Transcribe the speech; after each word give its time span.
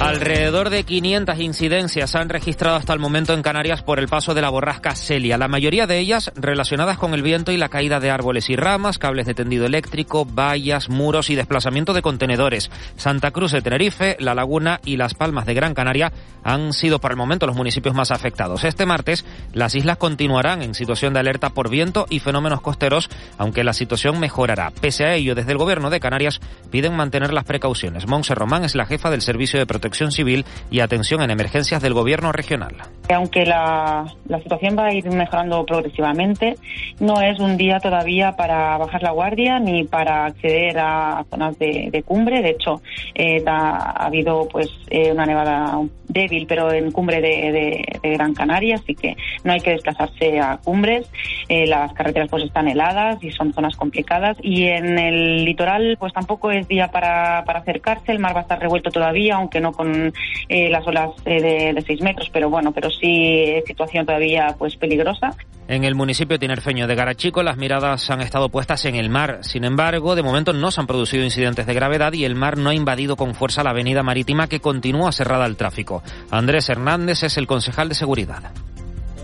Alrededor 0.00 0.70
de 0.70 0.82
500 0.82 1.38
incidencias 1.38 2.14
han 2.16 2.28
registrado 2.28 2.76
hasta 2.76 2.92
el 2.92 2.98
momento 2.98 3.32
en 3.32 3.42
Canarias 3.42 3.82
por 3.82 4.00
el 4.00 4.08
paso 4.08 4.34
de 4.34 4.42
la 4.42 4.50
borrasca 4.50 4.94
Celia, 4.96 5.38
la 5.38 5.46
mayoría 5.46 5.86
de 5.86 5.98
ellas 5.98 6.32
relacionadas 6.34 6.98
con 6.98 7.14
el 7.14 7.22
viento 7.22 7.52
y 7.52 7.56
la 7.56 7.68
caída 7.68 8.00
de 8.00 8.10
árboles 8.10 8.50
y 8.50 8.56
ramas, 8.56 8.98
cables 8.98 9.24
de 9.26 9.34
tendido 9.34 9.64
eléctrico, 9.66 10.26
vallas, 10.26 10.88
muros 10.88 11.30
y 11.30 11.36
desplazamiento 11.36 11.92
de 11.92 12.02
contenedores. 12.02 12.70
Santa 12.96 13.30
Cruz 13.30 13.52
de 13.52 13.62
Tenerife, 13.62 14.16
La 14.18 14.34
Laguna 14.34 14.80
y 14.84 14.96
Las 14.96 15.14
Palmas 15.14 15.46
de 15.46 15.54
Gran 15.54 15.74
Canaria 15.74 16.12
han 16.42 16.72
sido 16.72 17.00
por 17.00 17.12
el 17.12 17.16
momento 17.16 17.46
los 17.46 17.56
municipios 17.56 17.94
más 17.94 18.10
afectados. 18.10 18.64
Este 18.64 18.86
martes 18.86 19.24
las 19.52 19.76
islas 19.76 19.96
continuarán 19.96 20.62
en 20.62 20.74
situación 20.74 21.14
de 21.14 21.20
alerta 21.20 21.50
por 21.50 21.70
viento 21.70 22.06
y 22.10 22.18
fenómenos 22.18 22.60
costeros, 22.60 23.08
aunque 23.38 23.64
la 23.64 23.72
situación 23.72 24.18
mejorará. 24.18 24.72
Pese 24.72 25.04
a 25.04 25.14
ello, 25.14 25.36
desde 25.36 25.52
el 25.52 25.58
gobierno 25.58 25.88
de 25.88 26.00
Canarias 26.00 26.40
piden 26.70 26.96
mantener 26.96 27.32
las 27.32 27.44
precauciones. 27.44 28.08
Monse 28.08 28.34
Román 28.34 28.64
es 28.64 28.74
la 28.74 28.86
jefa 28.86 29.08
del 29.08 29.22
Servicio 29.22 29.58
de 29.58 29.66
Protección 29.66 29.83
Protección 29.84 30.12
Civil 30.12 30.46
y 30.70 30.80
Atención 30.80 31.20
en 31.20 31.30
Emergencias 31.30 31.82
del 31.82 31.92
Gobierno 31.92 32.32
Regional. 32.32 32.74
Aunque 33.14 33.44
la, 33.44 34.06
situación 34.42 34.78
va 34.78 34.86
a 34.86 34.94
ir 34.94 35.04
mejorando 35.10 35.62
progresivamente, 35.66 36.54
no 37.00 37.20
es 37.20 37.38
un 37.38 37.58
día 37.58 37.78
todavía 37.80 38.32
para 38.32 38.78
bajar 38.78 39.02
la 39.02 39.10
guardia 39.10 39.58
ni 39.58 39.84
para 39.84 40.24
acceder 40.24 40.78
a 40.78 41.22
zonas 41.28 41.58
de, 41.58 42.02
cumbre. 42.06 42.40
De 42.40 42.50
hecho, 42.50 42.80
eh, 43.14 43.44
ha, 43.46 44.06
habido 44.06 44.48
pues 44.50 44.70
eh, 44.88 45.12
una 45.12 45.26
nevada 45.26 45.80
débil, 46.08 46.46
pero 46.46 46.72
en 46.72 46.90
cumbre 46.92 47.20
de, 47.20 47.84
Gran 48.02 48.32
Canaria, 48.32 48.76
así 48.76 48.94
que 48.94 49.16
no 49.42 49.52
hay 49.52 49.60
que 49.60 49.72
desplazarse 49.72 50.40
a 50.40 50.58
cumbres. 50.64 51.10
Eh, 51.48 51.66
las 51.66 51.92
carreteras 51.92 52.30
pues 52.30 52.44
están 52.44 52.68
heladas 52.68 53.22
y 53.22 53.30
son 53.32 53.52
zonas 53.52 53.76
complicadas. 53.76 54.38
Y 54.40 54.64
en 54.64 54.98
el 54.98 55.44
litoral 55.44 55.98
pues 56.00 56.14
tampoco 56.14 56.50
es 56.50 56.66
día 56.68 56.88
para 56.88 57.40
acercarse. 57.40 58.12
El 58.12 58.18
mar 58.18 58.34
va 58.34 58.40
a 58.40 58.42
estar 58.42 58.58
revuelto 58.58 58.90
todavía, 58.90 59.36
aunque 59.36 59.60
no 59.60 59.72
con 59.74 60.12
eh, 60.48 60.68
las 60.70 60.86
olas 60.86 61.10
eh, 61.24 61.72
de, 61.74 61.82
6 61.82 62.00
metros, 62.02 62.30
pero 62.32 62.48
bueno, 62.48 62.72
pero 62.72 62.90
sí 62.90 63.54
situación 63.66 64.06
todavía 64.06 64.54
pues 64.58 64.76
peligrosa. 64.76 65.36
En 65.66 65.84
el 65.84 65.94
municipio 65.94 66.38
tinerfeño 66.38 66.86
de 66.86 66.94
Garachico 66.94 67.42
las 67.42 67.56
miradas 67.56 68.10
han 68.10 68.20
estado 68.20 68.50
puestas 68.50 68.84
en 68.84 68.96
el 68.96 69.08
mar. 69.08 69.38
Sin 69.42 69.64
embargo, 69.64 70.14
de 70.14 70.22
momento 70.22 70.52
no 70.52 70.70
se 70.70 70.80
han 70.80 70.86
producido 70.86 71.24
incidentes 71.24 71.66
de 71.66 71.74
gravedad 71.74 72.12
y 72.12 72.24
el 72.24 72.34
mar 72.34 72.58
no 72.58 72.70
ha 72.70 72.74
invadido 72.74 73.16
con 73.16 73.34
fuerza 73.34 73.62
la 73.62 73.70
avenida 73.70 74.02
marítima 74.02 74.46
que 74.46 74.60
continúa 74.60 75.12
cerrada 75.12 75.44
al 75.44 75.56
tráfico. 75.56 76.02
Andrés 76.30 76.68
Hernández 76.68 77.22
es 77.22 77.38
el 77.38 77.46
concejal 77.46 77.88
de 77.88 77.94
seguridad 77.94 78.52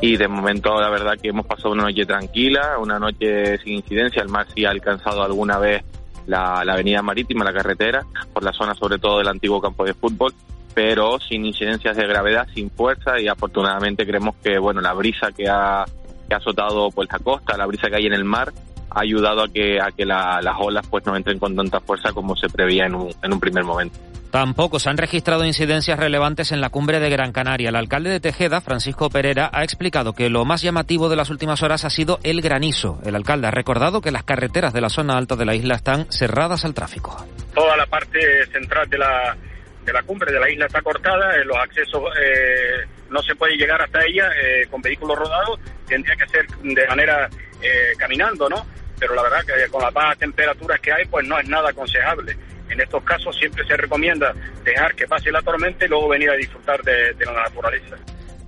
y 0.01 0.17
de 0.17 0.29
momento 0.29 0.81
la 0.81 0.89
verdad 0.89 1.19
que 1.21 1.29
hemos 1.29 1.47
pasado 1.47 1.73
una 1.73 1.85
noche 1.85 2.07
tranquila, 2.07 2.79
una 2.81 2.99
noche 2.99 3.59
sin 3.59 3.75
incidencia, 3.75 4.23
el 4.23 4.29
mar 4.29 4.47
sí 4.55 4.65
ha 4.65 4.71
alcanzado 4.71 5.23
alguna 5.23 5.59
vez 5.59 5.83
la, 6.27 6.65
la, 6.65 6.73
avenida 6.75 7.03
marítima, 7.03 7.45
la 7.45 7.53
carretera, 7.53 8.05
por 8.33 8.43
la 8.43 8.53
zona 8.53 8.75
sobre 8.75 8.99
todo 8.99 9.19
del 9.19 9.29
antiguo 9.29 9.61
campo 9.61 9.85
de 9.85 9.95
fútbol, 9.95 10.35
pero 10.75 11.19
sin 11.19 11.45
incidencias 11.45 11.97
de 11.97 12.07
gravedad, 12.07 12.49
sin 12.55 12.71
fuerza 12.71 13.21
y 13.21 13.29
afortunadamente 13.29 14.07
creemos 14.07 14.37
que 14.43 14.59
bueno 14.59 14.81
la 14.81 14.93
brisa 14.93 15.33
que 15.33 15.49
ha, 15.49 15.85
que 16.29 16.35
ha 16.35 16.39
azotado 16.39 16.91
pues 16.91 17.09
la 17.11 17.19
costa, 17.19 17.57
la 17.57 17.67
brisa 17.67 17.89
que 17.89 17.97
hay 17.97 18.07
en 18.07 18.15
el 18.15 18.25
mar, 18.25 18.53
ha 18.91 19.01
ayudado 19.01 19.43
a 19.43 19.49
que, 19.49 19.81
a 19.81 19.91
que 19.91 20.05
la, 20.05 20.41
las 20.43 20.57
olas 20.59 20.87
pues 20.87 21.05
no 21.07 21.17
entren 21.17 21.39
con 21.39 21.55
tanta 21.55 21.81
fuerza 21.81 22.13
como 22.13 22.37
se 22.37 22.49
preveía 22.49 22.87
en 22.87 22.95
un, 22.95 23.15
en 23.23 23.33
un 23.33 23.41
primer 23.41 23.65
momento. 23.65 23.99
Tampoco 24.31 24.79
se 24.79 24.89
han 24.89 24.97
registrado 24.97 25.45
incidencias 25.45 25.99
relevantes 25.99 26.53
en 26.53 26.61
la 26.61 26.71
cumbre 26.71 27.01
de 27.01 27.11
Gran 27.11 27.33
Canaria. 27.33 27.71
El 27.71 27.77
alcalde 27.77 28.11
de 28.11 28.21
Tejeda, 28.21 28.61
Francisco 28.61 29.11
Pereira, 29.11 29.51
ha 29.53 29.65
explicado 29.65 30.13
que 30.13 30.31
lo 30.31 30.45
más 30.45 30.63
llamativo 30.63 31.09
de 31.09 31.17
las 31.17 31.31
últimas 31.31 31.65
horas 31.65 31.85
ha 31.85 31.91
sido 31.91 32.21
el 32.23 32.41
granizo. 32.41 33.01
El 33.05 33.17
alcalde 33.17 33.49
ha 33.49 33.51
recordado 33.51 34.01
que 34.01 34.13
las 34.13 34.23
carreteras 34.23 34.73
de 34.73 34.81
la 34.83 34.89
zona 34.89 35.19
alta 35.19 35.35
de 35.35 35.47
la 35.47 35.57
isla 35.57 35.75
están 35.75 36.07
cerradas 36.13 36.65
al 36.65 36.75
tráfico. 36.75 37.27
Toda 37.55 37.77
la 37.77 37.87
parte 37.87 38.47
central 38.53 38.89
de 38.89 38.99
la, 38.99 39.37
de 39.85 39.93
la 39.93 40.03
cumbre 40.05 40.33
de 40.33 40.39
la 40.39 40.49
isla 40.49 40.67
está 40.67 40.81
cortada, 40.81 41.35
eh, 41.35 41.45
los 41.45 41.57
accesos 41.57 42.01
eh, 42.23 42.87
no 43.11 43.21
se 43.23 43.35
puede 43.35 43.57
llegar 43.57 43.83
hasta 43.83 43.99
ella 44.07 44.29
eh, 44.41 44.67
con 44.71 44.81
vehículos 44.81 45.19
rodados, 45.19 45.59
tendría 45.89 46.15
que 46.15 46.29
ser 46.29 46.47
de 46.63 46.87
manera 46.87 47.29
eh, 47.61 47.93
caminando, 47.99 48.49
¿no? 48.49 48.65
Pero 49.01 49.15
la 49.15 49.23
verdad 49.23 49.45
que 49.45 49.69
con 49.69 49.83
las 49.83 49.93
bajas 49.93 50.19
temperaturas 50.19 50.79
que 50.79 50.93
hay, 50.93 51.07
pues 51.07 51.27
no 51.27 51.39
es 51.41 51.49
nada 51.49 51.71
aconsejable. 51.71 52.37
En 52.69 52.81
estos 52.81 53.03
casos 53.03 53.35
siempre 53.37 53.67
se 53.67 53.77
recomienda 53.77 54.33
dejar 54.63 54.95
que 54.95 55.09
pase 55.09 55.33
la 55.33 55.43
tormenta 55.43 55.85
y 55.85 55.89
luego 55.89 56.09
venir 56.09 56.31
a 56.31 56.35
disfrutar 56.35 56.81
de, 56.83 57.15
de 57.15 57.25
la 57.25 57.33
naturaleza. 57.33 57.97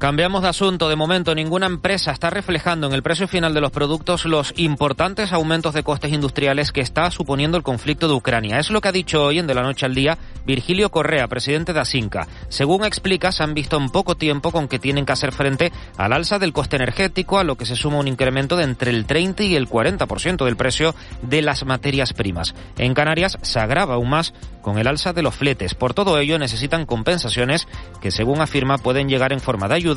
Cambiamos 0.03 0.43
de 0.43 0.49
asunto. 0.49 0.89
De 0.89 0.97
momento, 0.97 1.33
ninguna 1.33 1.67
empresa 1.67 2.11
está 2.11 2.29
reflejando 2.29 2.89
en 2.89 2.93
el 2.93 3.05
precio 3.05 3.29
final 3.29 3.55
de 3.55 3.61
los 3.61 3.71
productos 3.71 4.25
los 4.25 4.53
importantes 4.57 5.33
aumentos 5.33 5.75
de 5.75 5.85
costes 5.85 6.13
industriales 6.13 6.73
que 6.73 6.81
está 6.81 7.09
suponiendo 7.13 7.57
el 7.57 7.63
conflicto 7.63 8.09
de 8.09 8.15
Ucrania. 8.15 8.59
Es 8.59 8.71
lo 8.71 8.81
que 8.81 8.89
ha 8.89 8.93
dicho 8.93 9.23
hoy 9.23 9.39
en 9.39 9.47
De 9.47 9.55
la 9.55 9.63
Noche 9.63 9.87
al 9.87 9.95
Día 9.95 10.19
Virgilio 10.45 10.91
Correa, 10.91 11.29
presidente 11.29 11.73
de 11.73 11.79
Asinca. 11.79 12.27
Según 12.49 12.85
explica, 12.85 13.31
se 13.31 13.45
han 13.45 13.55
visto 13.55 13.77
en 13.77 13.91
poco 13.91 14.17
tiempo 14.17 14.51
con 14.51 14.67
que 14.67 14.81
tienen 14.81 15.07
que 15.07 15.13
hacer 15.13 15.31
frente 15.31 15.71
al 15.97 16.13
alza 16.13 16.41
del 16.41 16.53
coste 16.53 16.75
energético, 16.75 17.39
a 17.39 17.45
lo 17.45 17.55
que 17.55 17.65
se 17.65 17.77
suma 17.77 17.99
un 17.99 18.09
incremento 18.09 18.57
de 18.57 18.65
entre 18.65 18.91
el 18.91 19.07
30 19.07 19.45
y 19.45 19.55
el 19.55 19.69
40% 19.69 20.45
del 20.45 20.57
precio 20.57 20.97
de 21.23 21.43
las 21.43 21.65
materias 21.65 22.13
primas. 22.13 22.57
En 22.77 22.95
Canarias 22.95 23.39
se 23.43 23.61
agrava 23.61 23.95
aún 23.95 24.11
más 24.11 24.35
con 24.63 24.79
el 24.79 24.89
alza 24.89 25.13
de 25.13 25.23
los 25.23 25.37
fletes. 25.37 25.77
Por 25.77 25.95
todo 25.95 26.19
ello, 26.19 26.41
necesitan 26.41 26.87
compensaciones 26.87 27.69
que, 28.01 28.11
según 28.11 28.41
afirma, 28.41 28.79
pueden 28.79 29.09
llegar 29.09 29.33
en 29.33 29.41
forma 29.41 29.69
de 29.69 29.77
ayuda 29.77 29.92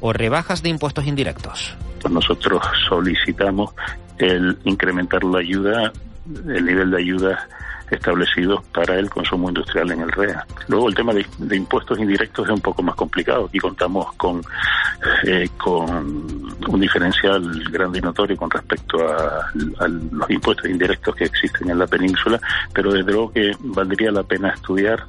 o 0.00 0.12
rebajas 0.12 0.62
de 0.62 0.68
impuestos 0.68 1.06
indirectos. 1.06 1.74
Nosotros 2.08 2.62
solicitamos 2.88 3.74
el 4.18 4.58
incrementar 4.64 5.24
la 5.24 5.38
ayuda, 5.38 5.92
el 6.46 6.64
nivel 6.64 6.90
de 6.90 6.98
ayuda 6.98 7.48
establecido 7.90 8.62
para 8.72 8.98
el 8.98 9.10
consumo 9.10 9.48
industrial 9.48 9.90
en 9.92 10.00
el 10.00 10.12
REA. 10.12 10.46
Luego 10.68 10.88
el 10.88 10.94
tema 10.94 11.12
de, 11.12 11.56
impuestos 11.56 11.98
indirectos 11.98 12.46
es 12.46 12.52
un 12.52 12.60
poco 12.60 12.82
más 12.82 12.94
complicado. 12.94 13.46
Aquí 13.46 13.58
contamos 13.58 14.12
con, 14.14 14.42
eh, 15.26 15.48
con 15.58 16.46
un 16.68 16.80
diferencial 16.80 17.42
grande 17.70 17.98
y 17.98 18.02
notorio 18.02 18.36
con 18.36 18.50
respecto 18.50 19.06
a, 19.06 19.50
los 19.54 20.30
impuestos 20.30 20.68
indirectos 20.68 21.14
que 21.14 21.24
existen 21.24 21.70
en 21.70 21.78
la 21.78 21.86
península, 21.86 22.40
pero 22.72 22.92
desde 22.92 23.12
luego 23.12 23.32
que 23.32 23.52
valdría 23.60 24.10
la 24.10 24.22
pena 24.22 24.50
estudiar 24.50 25.04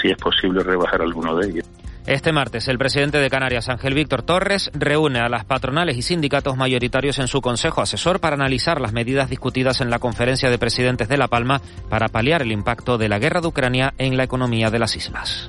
si 0.00 0.10
es 0.10 0.16
posible 0.16 0.62
rebajar 0.62 1.02
alguno 1.02 1.36
de 1.36 1.48
ellos. 1.48 1.66
Este 2.06 2.32
martes, 2.32 2.66
el 2.66 2.78
presidente 2.78 3.18
de 3.18 3.30
Canarias, 3.30 3.68
Ángel 3.68 3.94
Víctor 3.94 4.22
Torres, 4.22 4.72
reúne 4.74 5.20
a 5.20 5.28
las 5.28 5.44
patronales 5.44 5.96
y 5.96 6.02
sindicatos 6.02 6.56
mayoritarios 6.56 7.20
en 7.20 7.28
su 7.28 7.40
consejo 7.40 7.80
asesor 7.80 8.18
para 8.18 8.34
analizar 8.34 8.80
las 8.80 8.92
medidas 8.92 9.30
discutidas 9.30 9.80
en 9.80 9.88
la 9.88 10.00
conferencia 10.00 10.50
de 10.50 10.58
presidentes 10.58 11.08
de 11.08 11.16
La 11.16 11.28
Palma 11.28 11.62
para 11.88 12.08
paliar 12.08 12.42
el 12.42 12.50
impacto 12.50 12.98
de 12.98 13.08
la 13.08 13.20
guerra 13.20 13.40
de 13.40 13.46
Ucrania 13.46 13.94
en 13.98 14.16
la 14.16 14.24
economía 14.24 14.68
de 14.70 14.80
las 14.80 14.96
islas. 14.96 15.48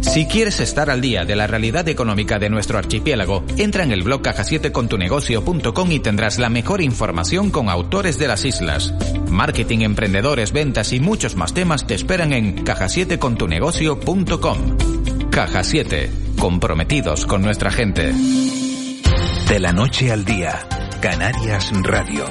Si 0.00 0.26
quieres 0.26 0.60
estar 0.60 0.90
al 0.90 1.00
día 1.00 1.24
de 1.24 1.36
la 1.36 1.46
realidad 1.46 1.88
económica 1.88 2.38
de 2.38 2.50
nuestro 2.50 2.76
archipiélago, 2.76 3.44
entra 3.56 3.82
en 3.82 3.92
el 3.92 4.02
blog 4.02 4.20
caja7contunegocio.com 4.22 5.90
y 5.90 6.00
tendrás 6.00 6.38
la 6.38 6.50
mejor 6.50 6.82
información 6.82 7.50
con 7.50 7.70
autores 7.70 8.18
de 8.18 8.28
las 8.28 8.44
islas. 8.44 8.92
Marketing, 9.30 9.78
emprendedores, 9.80 10.52
ventas 10.52 10.92
y 10.92 11.00
muchos 11.00 11.34
más 11.36 11.54
temas 11.54 11.86
te 11.86 11.94
esperan 11.94 12.34
en 12.34 12.62
caja7contunegocio.com. 12.64 15.11
Caja 15.32 15.64
7, 15.64 16.10
comprometidos 16.38 17.24
con 17.24 17.40
nuestra 17.40 17.70
gente. 17.70 18.12
De 19.48 19.58
la 19.60 19.72
noche 19.72 20.12
al 20.12 20.26
día, 20.26 20.68
Canarias 21.00 21.72
Radio. 21.82 22.26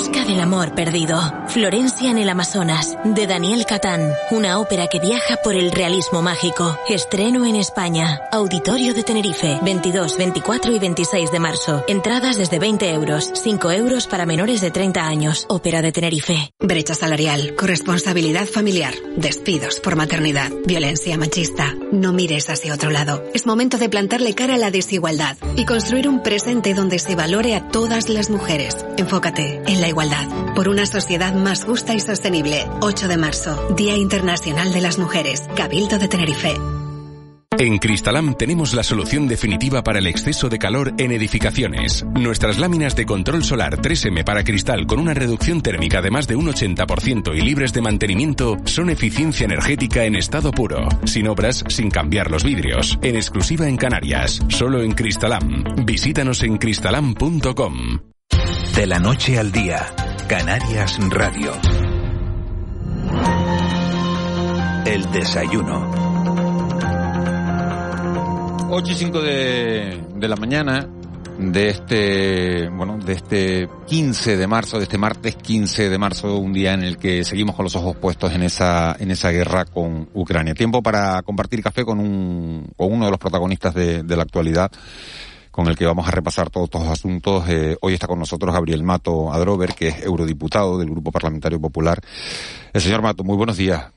Busca 0.00 0.24
del 0.24 0.40
amor 0.40 0.74
perdido. 0.74 1.20
Florencia 1.48 2.10
en 2.10 2.16
el 2.16 2.30
Amazonas, 2.30 2.96
de 3.04 3.26
Daniel 3.26 3.66
Catán. 3.66 4.14
Una 4.30 4.58
ópera 4.58 4.86
que 4.86 4.98
viaja 4.98 5.36
por 5.44 5.54
el 5.54 5.70
realismo 5.70 6.22
mágico. 6.22 6.78
Estreno 6.88 7.44
en 7.44 7.54
España. 7.54 8.18
Auditorio 8.32 8.94
de 8.94 9.02
Tenerife. 9.02 9.58
22, 9.62 10.16
24 10.16 10.72
y 10.72 10.78
26 10.78 11.30
de 11.30 11.38
marzo. 11.38 11.84
Entradas 11.86 12.38
desde 12.38 12.58
20 12.58 12.90
euros. 12.94 13.30
5 13.34 13.72
euros 13.72 14.06
para 14.06 14.24
menores 14.24 14.62
de 14.62 14.70
30 14.70 15.06
años. 15.06 15.44
Ópera 15.50 15.82
de 15.82 15.92
Tenerife. 15.92 16.50
Brecha 16.58 16.94
salarial. 16.94 17.54
Corresponsabilidad 17.54 18.46
familiar. 18.46 18.94
Despidos 19.16 19.80
por 19.80 19.96
maternidad. 19.96 20.50
Violencia 20.64 21.18
machista. 21.18 21.74
No 21.92 22.14
mires 22.14 22.48
hacia 22.48 22.72
otro 22.72 22.90
lado. 22.90 23.22
Es 23.34 23.44
momento 23.44 23.76
de 23.76 23.90
plantarle 23.90 24.34
cara 24.34 24.54
a 24.54 24.58
la 24.58 24.70
desigualdad 24.70 25.36
y 25.56 25.66
construir 25.66 26.08
un 26.08 26.22
presente 26.22 26.72
donde 26.72 26.98
se 26.98 27.16
valore 27.16 27.54
a 27.54 27.68
todas 27.68 28.08
las 28.08 28.30
mujeres. 28.30 28.86
Enfócate 28.96 29.60
en 29.66 29.82
la 29.82 29.89
igualdad, 29.90 30.26
por 30.54 30.68
una 30.68 30.86
sociedad 30.86 31.34
más 31.34 31.64
justa 31.64 31.94
y 31.94 32.00
sostenible. 32.00 32.66
8 32.80 33.08
de 33.08 33.16
marzo, 33.16 33.74
Día 33.76 33.96
Internacional 33.96 34.72
de 34.72 34.80
las 34.80 34.98
Mujeres, 34.98 35.42
Cabildo 35.54 35.98
de 35.98 36.08
Tenerife. 36.08 36.54
En 37.58 37.78
Cristalam 37.78 38.36
tenemos 38.36 38.72
la 38.72 38.82
solución 38.82 39.28
definitiva 39.28 39.82
para 39.82 39.98
el 39.98 40.06
exceso 40.06 40.48
de 40.48 40.58
calor 40.58 40.94
en 40.96 41.12
edificaciones. 41.12 42.06
Nuestras 42.14 42.58
láminas 42.58 42.96
de 42.96 43.04
control 43.04 43.44
solar 43.44 43.76
3M 43.76 44.24
para 44.24 44.44
cristal 44.44 44.86
con 44.86 44.98
una 44.98 45.12
reducción 45.12 45.60
térmica 45.60 46.00
de 46.00 46.10
más 46.10 46.26
de 46.26 46.36
un 46.36 46.46
80% 46.46 47.36
y 47.36 47.40
libres 47.42 47.74
de 47.74 47.82
mantenimiento 47.82 48.56
son 48.64 48.88
eficiencia 48.88 49.44
energética 49.44 50.04
en 50.04 50.14
estado 50.14 50.52
puro, 50.52 50.88
sin 51.04 51.28
obras, 51.28 51.62
sin 51.68 51.90
cambiar 51.90 52.30
los 52.30 52.44
vidrios, 52.44 52.98
en 53.02 53.16
exclusiva 53.16 53.68
en 53.68 53.76
Canarias, 53.76 54.40
solo 54.48 54.82
en 54.82 54.92
Cristalam. 54.92 55.84
Visítanos 55.84 56.42
en 56.44 56.56
cristalam.com. 56.56 58.09
De 58.74 58.86
la 58.86 58.98
noche 58.98 59.38
al 59.38 59.52
día, 59.52 59.86
Canarias 60.28 60.98
Radio. 61.10 61.52
El 64.86 65.10
desayuno. 65.12 65.90
8 68.70 68.92
y 68.92 68.94
5 68.94 69.20
de, 69.20 70.04
de 70.14 70.28
la 70.28 70.36
mañana 70.36 70.88
de 71.40 71.70
este, 71.70 72.68
bueno, 72.68 72.98
de 72.98 73.14
este 73.14 73.68
15 73.86 74.36
de 74.36 74.46
marzo, 74.46 74.76
de 74.76 74.84
este 74.84 74.98
martes 74.98 75.36
15 75.36 75.88
de 75.88 75.98
marzo, 75.98 76.36
un 76.36 76.52
día 76.52 76.74
en 76.74 76.82
el 76.82 76.98
que 76.98 77.24
seguimos 77.24 77.56
con 77.56 77.64
los 77.64 77.74
ojos 77.76 77.96
puestos 77.96 78.32
en 78.32 78.42
esa, 78.42 78.94
en 78.98 79.10
esa 79.10 79.30
guerra 79.30 79.64
con 79.64 80.08
Ucrania. 80.12 80.54
Tiempo 80.54 80.82
para 80.82 81.22
compartir 81.22 81.62
café 81.62 81.84
con 81.84 81.98
un, 81.98 82.70
con 82.76 82.92
uno 82.92 83.06
de 83.06 83.10
los 83.10 83.20
protagonistas 83.20 83.74
de, 83.74 84.02
de 84.02 84.16
la 84.16 84.22
actualidad 84.22 84.70
con 85.60 85.68
el 85.68 85.76
que 85.76 85.84
vamos 85.84 86.08
a 86.08 86.10
repasar 86.10 86.48
todos 86.48 86.68
estos 86.68 86.88
asuntos. 86.88 87.46
Eh, 87.50 87.76
hoy 87.82 87.92
está 87.92 88.06
con 88.06 88.18
nosotros 88.18 88.50
Gabriel 88.50 88.82
Mato 88.82 89.30
Adrover, 89.30 89.74
que 89.74 89.88
es 89.88 90.06
eurodiputado 90.06 90.78
del 90.78 90.88
Grupo 90.88 91.12
Parlamentario 91.12 91.60
Popular. 91.60 91.98
El 92.72 92.80
señor 92.80 93.02
Mato, 93.02 93.24
muy 93.24 93.36
buenos 93.36 93.58
días. 93.58 93.92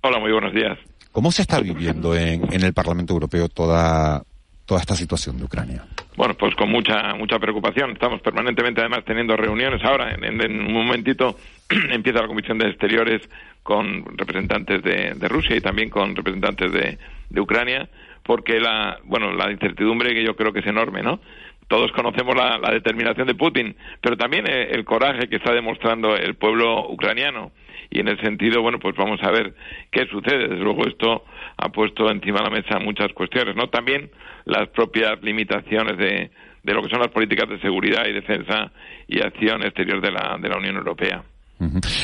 Hola, 0.00 0.18
muy 0.18 0.32
buenos 0.32 0.54
días. 0.54 0.78
¿Cómo 1.12 1.30
se 1.30 1.42
está 1.42 1.60
viviendo 1.60 2.16
en, 2.16 2.50
en 2.50 2.62
el 2.62 2.72
Parlamento 2.72 3.12
Europeo 3.12 3.50
toda, 3.50 4.22
toda 4.64 4.80
esta 4.80 4.96
situación 4.96 5.36
de 5.36 5.44
Ucrania? 5.44 5.84
Bueno, 6.16 6.32
pues 6.32 6.54
con 6.54 6.70
mucha 6.70 7.12
mucha 7.12 7.38
preocupación. 7.38 7.90
Estamos 7.90 8.22
permanentemente, 8.22 8.80
además, 8.80 9.04
teniendo 9.04 9.36
reuniones. 9.36 9.84
Ahora, 9.84 10.14
en, 10.14 10.24
en 10.24 10.60
un 10.64 10.72
momentito, 10.72 11.36
empieza 11.90 12.22
la 12.22 12.28
Comisión 12.28 12.56
de 12.56 12.70
Exteriores 12.70 13.20
con 13.62 14.16
representantes 14.16 14.82
de, 14.82 15.12
de 15.14 15.28
Rusia 15.28 15.56
y 15.56 15.60
también 15.60 15.90
con 15.90 16.16
representantes 16.16 16.72
de, 16.72 16.98
de 17.28 17.40
Ucrania, 17.42 17.86
porque 18.24 18.60
la 18.60 18.98
bueno 19.04 19.32
la 19.32 19.50
incertidumbre 19.50 20.14
que 20.14 20.24
yo 20.24 20.34
creo 20.36 20.52
que 20.52 20.60
es 20.60 20.66
enorme, 20.66 21.02
¿no? 21.02 21.20
Todos 21.68 21.90
conocemos 21.92 22.36
la, 22.36 22.58
la 22.58 22.70
determinación 22.70 23.26
de 23.26 23.34
Putin, 23.34 23.74
pero 24.00 24.16
también 24.16 24.46
el, 24.46 24.76
el 24.76 24.84
coraje 24.84 25.28
que 25.28 25.36
está 25.36 25.52
demostrando 25.52 26.16
el 26.16 26.34
pueblo 26.34 26.90
ucraniano 26.90 27.52
y 27.90 28.00
en 28.00 28.08
ese 28.08 28.22
sentido, 28.22 28.62
bueno, 28.62 28.78
pues 28.78 28.94
vamos 28.96 29.20
a 29.22 29.30
ver 29.30 29.54
qué 29.90 30.06
sucede. 30.06 30.48
Desde 30.48 30.64
luego 30.64 30.86
esto 30.86 31.24
ha 31.56 31.68
puesto 31.70 32.10
encima 32.10 32.38
de 32.38 32.44
la 32.44 32.50
mesa 32.50 32.78
muchas 32.78 33.12
cuestiones, 33.12 33.54
¿no? 33.54 33.68
También 33.68 34.10
las 34.44 34.68
propias 34.70 35.22
limitaciones 35.22 35.98
de, 35.98 36.30
de 36.62 36.74
lo 36.74 36.82
que 36.82 36.88
son 36.88 37.00
las 37.00 37.10
políticas 37.10 37.48
de 37.48 37.60
seguridad 37.60 38.06
y 38.06 38.12
defensa 38.12 38.72
y 39.06 39.20
acción 39.20 39.62
exterior 39.62 40.00
de 40.00 40.10
la, 40.10 40.38
de 40.40 40.48
la 40.48 40.56
Unión 40.58 40.76
Europea. 40.76 41.22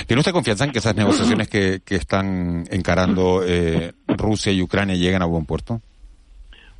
¿Tiene 0.06 0.20
usted 0.20 0.32
confianza 0.32 0.64
en 0.64 0.72
que 0.72 0.78
esas 0.78 0.94
negociaciones 0.94 1.48
que, 1.48 1.80
que 1.84 1.96
están 1.96 2.64
encarando 2.70 3.42
eh, 3.44 3.92
Rusia 4.06 4.52
y 4.52 4.62
Ucrania 4.62 4.94
lleguen 4.94 5.22
a 5.22 5.26
buen 5.26 5.46
puerto? 5.46 5.80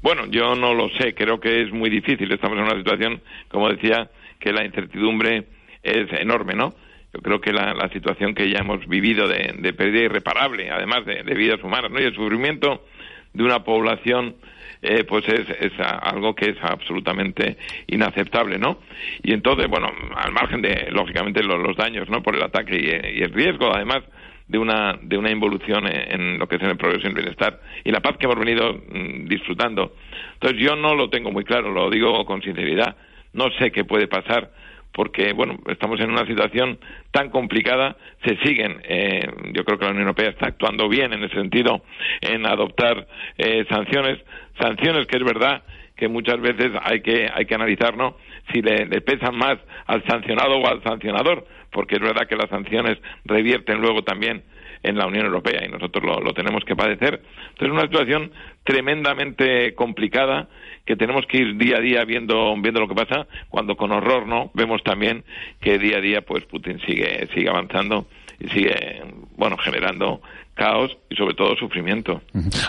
Bueno, 0.01 0.27
yo 0.27 0.55
no 0.55 0.75
lo 0.75 0.89
sé, 0.91 1.15
creo 1.15 1.41
que 1.41 1.63
es 1.63 1.73
muy 1.73 1.91
difícil. 1.91 2.31
Estamos 2.31 2.57
en 2.59 2.65
una 2.65 2.77
situación, 2.77 3.21
como 3.49 3.69
decía, 3.69 4.11
que 4.39 4.53
la 4.53 4.65
incertidumbre 4.65 5.45
es 5.83 6.13
enorme, 6.21 6.55
¿no? 6.55 6.75
Yo 7.13 7.21
creo 7.21 7.41
que 7.41 7.53
la, 7.53 7.89
situación 7.93 8.35
que 8.35 8.49
ya 8.49 8.59
hemos 8.59 8.87
vivido 8.87 9.27
de, 9.27 9.73
pérdida 9.73 10.05
irreparable, 10.05 10.71
además 10.71 11.05
de, 11.05 11.23
de, 11.23 11.35
vidas 11.35 11.63
humanas, 11.65 11.91
¿no? 11.91 12.01
Y 12.01 12.05
el 12.05 12.15
sufrimiento 12.15 12.85
de 13.33 13.43
una 13.43 13.65
población, 13.65 14.37
eh, 14.83 15.05
pues 15.05 15.27
es, 15.29 15.49
es 15.49 15.73
algo 15.81 16.35
que 16.35 16.51
es 16.51 16.57
absolutamente 16.63 17.57
inaceptable, 17.87 18.59
¿no? 18.59 18.79
Y 19.23 19.33
entonces, 19.33 19.67
bueno, 19.69 19.91
al 20.15 20.33
margen 20.33 20.63
de, 20.63 20.91
lógicamente, 20.91 21.43
los, 21.43 21.77
daños, 21.77 22.09
¿no? 22.09 22.23
Por 22.23 22.37
el 22.37 22.43
ataque 22.43 22.77
y, 22.77 23.19
y, 23.19 23.23
el 23.23 23.33
riesgo, 23.33 23.75
además, 23.75 24.03
de 24.49 24.59
una, 24.59 24.99
de 25.03 25.17
una 25.17 25.31
involución 25.31 25.87
en, 25.87 26.39
lo 26.39 26.49
que 26.49 26.57
es 26.57 26.63
en 26.63 26.71
el 26.71 26.77
progreso 26.77 27.07
y 27.07 27.11
el 27.11 27.15
bienestar 27.15 27.61
y 27.85 27.91
la 27.91 28.01
paz 28.01 28.17
que 28.17 28.27
hemos 28.27 28.39
venido 28.39 28.75
mmm, 28.75 29.27
disfrutando. 29.27 29.95
Entonces, 30.35 30.59
yo 30.61 30.75
no 30.75 30.95
lo 30.95 31.11
tengo 31.11 31.31
muy 31.31 31.45
claro, 31.45 31.71
lo 31.71 31.91
digo 31.91 32.25
con 32.25 32.43
sinceridad. 32.43 32.97
No 33.35 33.51
sé 33.59 33.71
qué 33.71 33.85
puede 33.85 34.09
pasar 34.09 34.51
porque 34.93 35.33
bueno 35.33 35.59
estamos 35.69 36.01
en 36.01 36.11
una 36.11 36.27
situación 36.27 36.79
tan 37.13 37.31
complicada 37.31 37.97
se 38.25 38.37
siguen 38.39 38.81
eh, 38.83 39.21
yo 39.53 39.65
creo 39.65 39.79
que 39.79 39.85
la 39.85 39.91
Unión 39.91 40.09
Europea 40.09 40.31
está 40.31 40.47
actuando 40.49 40.89
bien 40.89 41.13
en 41.13 41.23
ese 41.23 41.37
sentido 41.37 41.83
en 42.21 42.47
adoptar 42.47 43.07
eh, 43.37 43.65
sanciones 43.69 44.19
sanciones 44.59 45.07
que 45.07 45.19
es 45.19 45.25
verdad 45.25 45.63
que 45.95 46.09
muchas 46.09 46.41
veces 46.41 46.73
hay 46.83 47.03
que 47.03 47.31
hay 47.33 47.45
que 47.45 47.55
analizar 47.55 47.97
no 47.97 48.17
si 48.53 48.63
le, 48.63 48.87
pesan 49.03 49.37
más 49.37 49.59
al 49.87 50.03
sancionado 50.07 50.57
o 50.57 50.67
al 50.67 50.83
sancionador 50.83 51.47
porque 51.71 51.97
es 51.97 52.01
verdad 52.01 52.27
que 52.27 52.37
las 52.37 52.49
sanciones 52.49 52.99
revierten 53.25 53.81
luego 53.81 54.03
también 54.03 54.43
en 54.83 54.97
la 54.97 55.07
Unión 55.07 55.27
Europea 55.27 55.65
y 55.65 55.69
nosotros 55.69 56.05
lo, 56.05 56.21
lo 56.21 56.33
tenemos 56.33 56.65
que 56.65 56.77
padecer. 56.77 57.21
Entonces 57.51 57.69
es 57.69 57.73
una 57.73 57.83
situación 57.83 58.33
tremendamente 58.65 59.75
complicada 59.75 60.49
que 60.85 60.97
tenemos 60.97 61.27
que 61.27 61.39
ir 61.39 61.57
día 61.57 61.79
a 61.79 61.81
día 61.81 62.05
viendo 62.05 62.55
viendo 62.59 62.81
lo 62.81 62.89
que 62.89 62.95
pasa. 62.95 63.27
Cuando 63.49 63.77
con 63.77 63.93
horror 63.93 64.27
no 64.27 64.51
vemos 64.55 64.83
también 64.83 65.25
que 65.61 65.79
día 65.79 65.99
a 65.99 66.01
día 66.01 66.23
pues 66.23 66.45
Putin 66.45 66.81
sigue 66.81 67.27
sigue 67.35 67.49
avanzando 67.49 68.07
y 68.41 68.49
sigue 68.49 69.03
bueno 69.37 69.57
generando 69.59 70.21
caos 70.55 70.97
y 71.09 71.15
sobre 71.15 71.35
todo 71.35 71.57
sufrimiento. 71.57 72.21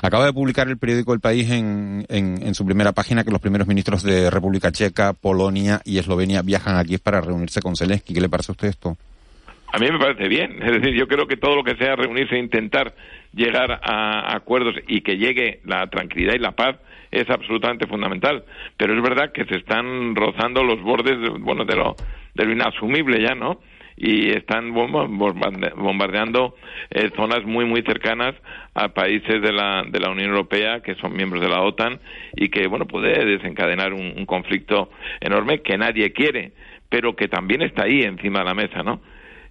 Acaba 0.03 0.25
de 0.25 0.33
publicar 0.33 0.67
el 0.67 0.77
periódico 0.77 1.13
El 1.13 1.19
País 1.19 1.49
en, 1.49 2.05
en, 2.07 2.41
en, 2.41 2.53
su 2.53 2.65
primera 2.65 2.91
página 2.91 3.23
que 3.23 3.31
los 3.31 3.41
primeros 3.41 3.67
ministros 3.67 4.03
de 4.03 4.29
República 4.29 4.71
Checa, 4.71 5.13
Polonia 5.13 5.81
y 5.83 5.97
Eslovenia 5.97 6.43
viajan 6.43 6.77
aquí 6.77 6.97
para 6.99 7.19
reunirse 7.19 7.61
con 7.61 7.75
Zelensky. 7.75 8.13
¿Qué 8.13 8.21
le 8.21 8.29
parece 8.29 8.51
a 8.51 8.53
usted 8.53 8.67
esto? 8.67 8.95
A 9.71 9.77
mí 9.77 9.87
me 9.91 9.99
parece 9.99 10.27
bien. 10.27 10.61
Es 10.61 10.71
decir, 10.71 10.95
yo 10.97 11.07
creo 11.07 11.27
que 11.27 11.37
todo 11.37 11.55
lo 11.55 11.63
que 11.63 11.75
sea 11.75 11.95
reunirse 11.95 12.35
e 12.35 12.39
intentar 12.39 12.95
llegar 13.33 13.79
a 13.83 14.35
acuerdos 14.35 14.75
y 14.87 15.01
que 15.01 15.17
llegue 15.17 15.61
la 15.65 15.87
tranquilidad 15.87 16.33
y 16.35 16.39
la 16.39 16.51
paz 16.51 16.77
es 17.11 17.29
absolutamente 17.29 17.87
fundamental. 17.87 18.43
Pero 18.77 18.95
es 18.95 19.01
verdad 19.01 19.31
que 19.31 19.45
se 19.45 19.57
están 19.57 20.15
rozando 20.15 20.63
los 20.63 20.81
bordes, 20.81 21.19
de, 21.19 21.29
bueno, 21.29 21.65
de 21.65 21.75
lo, 21.75 21.95
de 22.33 22.45
lo 22.45 22.51
inasumible 22.51 23.21
ya, 23.21 23.35
¿no? 23.35 23.59
Y 23.99 24.29
están 24.29 24.73
bombardeando 24.73 26.55
eh, 26.89 27.11
zonas 27.17 27.43
muy 27.43 27.65
muy 27.65 27.81
cercanas 27.81 28.33
a 28.73 28.87
países 28.89 29.41
de 29.41 29.51
la 29.51 29.83
de 29.85 29.99
la 29.99 30.09
Unión 30.09 30.29
Europea 30.29 30.79
que 30.79 30.95
son 30.95 31.13
miembros 31.13 31.41
de 31.41 31.49
la 31.49 31.61
OTAN 31.61 31.99
y 32.35 32.47
que 32.47 32.67
bueno 32.67 32.85
puede 32.85 33.25
desencadenar 33.25 33.93
un, 33.93 34.13
un 34.15 34.25
conflicto 34.25 34.89
enorme 35.19 35.61
que 35.61 35.77
nadie 35.77 36.13
quiere 36.13 36.53
pero 36.87 37.15
que 37.17 37.27
también 37.27 37.61
está 37.61 37.83
ahí 37.83 38.01
encima 38.01 38.39
de 38.39 38.45
la 38.45 38.53
mesa 38.53 38.83
no 38.83 39.01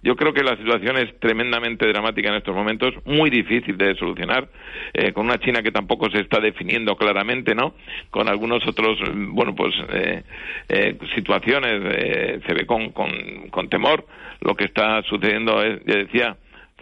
yo 0.01 0.15
creo 0.15 0.33
que 0.33 0.43
la 0.43 0.55
situación 0.55 0.97
es 0.97 1.19
tremendamente 1.19 1.87
dramática 1.87 2.29
en 2.29 2.35
estos 2.35 2.55
momentos, 2.55 2.93
muy 3.05 3.29
difícil 3.29 3.77
de 3.77 3.95
solucionar, 3.95 4.47
eh, 4.93 5.11
con 5.11 5.25
una 5.25 5.39
China 5.39 5.61
que 5.61 5.71
tampoco 5.71 6.09
se 6.09 6.21
está 6.21 6.39
definiendo 6.39 6.95
claramente, 6.95 7.53
¿no? 7.53 7.73
Con 8.09 8.29
algunos 8.29 8.65
otros, 8.65 8.97
bueno, 9.13 9.55
pues 9.55 9.73
eh, 9.91 10.23
eh, 10.69 10.97
situaciones 11.15 11.81
eh, 11.85 12.39
se 12.47 12.53
ve 12.53 12.65
con, 12.65 12.91
con, 12.91 13.11
con 13.49 13.69
temor. 13.69 14.05
Lo 14.41 14.55
que 14.55 14.65
está 14.65 15.01
sucediendo 15.03 15.61
es, 15.63 15.83
ya 15.85 15.95
decía, 15.95 16.37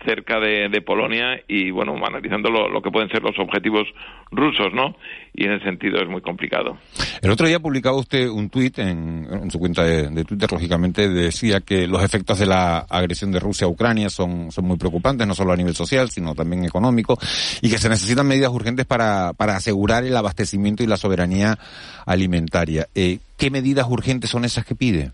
cerca 0.05 0.39
de, 0.39 0.81
Polonia 0.81 1.41
y 1.47 1.71
bueno 1.71 1.95
analizando 2.05 2.49
lo, 2.49 2.81
que 2.81 2.91
pueden 2.91 3.09
ser 3.09 3.23
los 3.23 3.37
objetivos 3.39 3.87
rusos 4.31 4.73
no 4.73 4.95
y 5.33 5.45
en 5.45 5.53
ese 5.53 5.65
sentido 5.65 5.97
es 6.01 6.07
muy 6.07 6.21
complicado. 6.21 6.77
El 7.21 7.31
otro 7.31 7.47
día 7.47 7.59
publicaba 7.59 7.97
usted 7.97 8.27
un 8.29 8.49
tuit 8.49 8.79
en, 8.79 9.27
en, 9.29 9.51
su 9.51 9.59
cuenta 9.59 9.83
de, 9.83 10.09
de, 10.09 10.23
Twitter 10.23 10.51
lógicamente 10.51 11.09
decía 11.09 11.61
que 11.61 11.87
los 11.87 12.03
efectos 12.03 12.39
de 12.39 12.45
la 12.45 12.79
agresión 12.79 13.31
de 13.31 13.39
Rusia 13.39 13.65
a 13.65 13.69
Ucrania 13.69 14.09
son 14.09 14.51
son 14.51 14.65
muy 14.65 14.77
preocupantes 14.77 15.27
no 15.27 15.33
solo 15.33 15.53
a 15.53 15.57
nivel 15.57 15.75
social 15.75 16.09
sino 16.09 16.35
también 16.35 16.63
económico 16.63 17.17
y 17.61 17.69
que 17.69 17.77
se 17.77 17.89
necesitan 17.89 18.27
medidas 18.27 18.51
urgentes 18.51 18.85
para 18.85 19.33
para 19.33 19.55
asegurar 19.55 20.05
el 20.05 20.15
abastecimiento 20.15 20.83
y 20.83 20.87
la 20.87 20.97
soberanía 20.97 21.57
alimentaria. 22.05 22.87
Eh, 22.95 23.19
qué 23.37 23.51
medidas 23.51 23.87
urgentes 23.89 24.29
son 24.29 24.45
esas 24.45 24.65
que 24.65 24.75
pide 24.75 25.11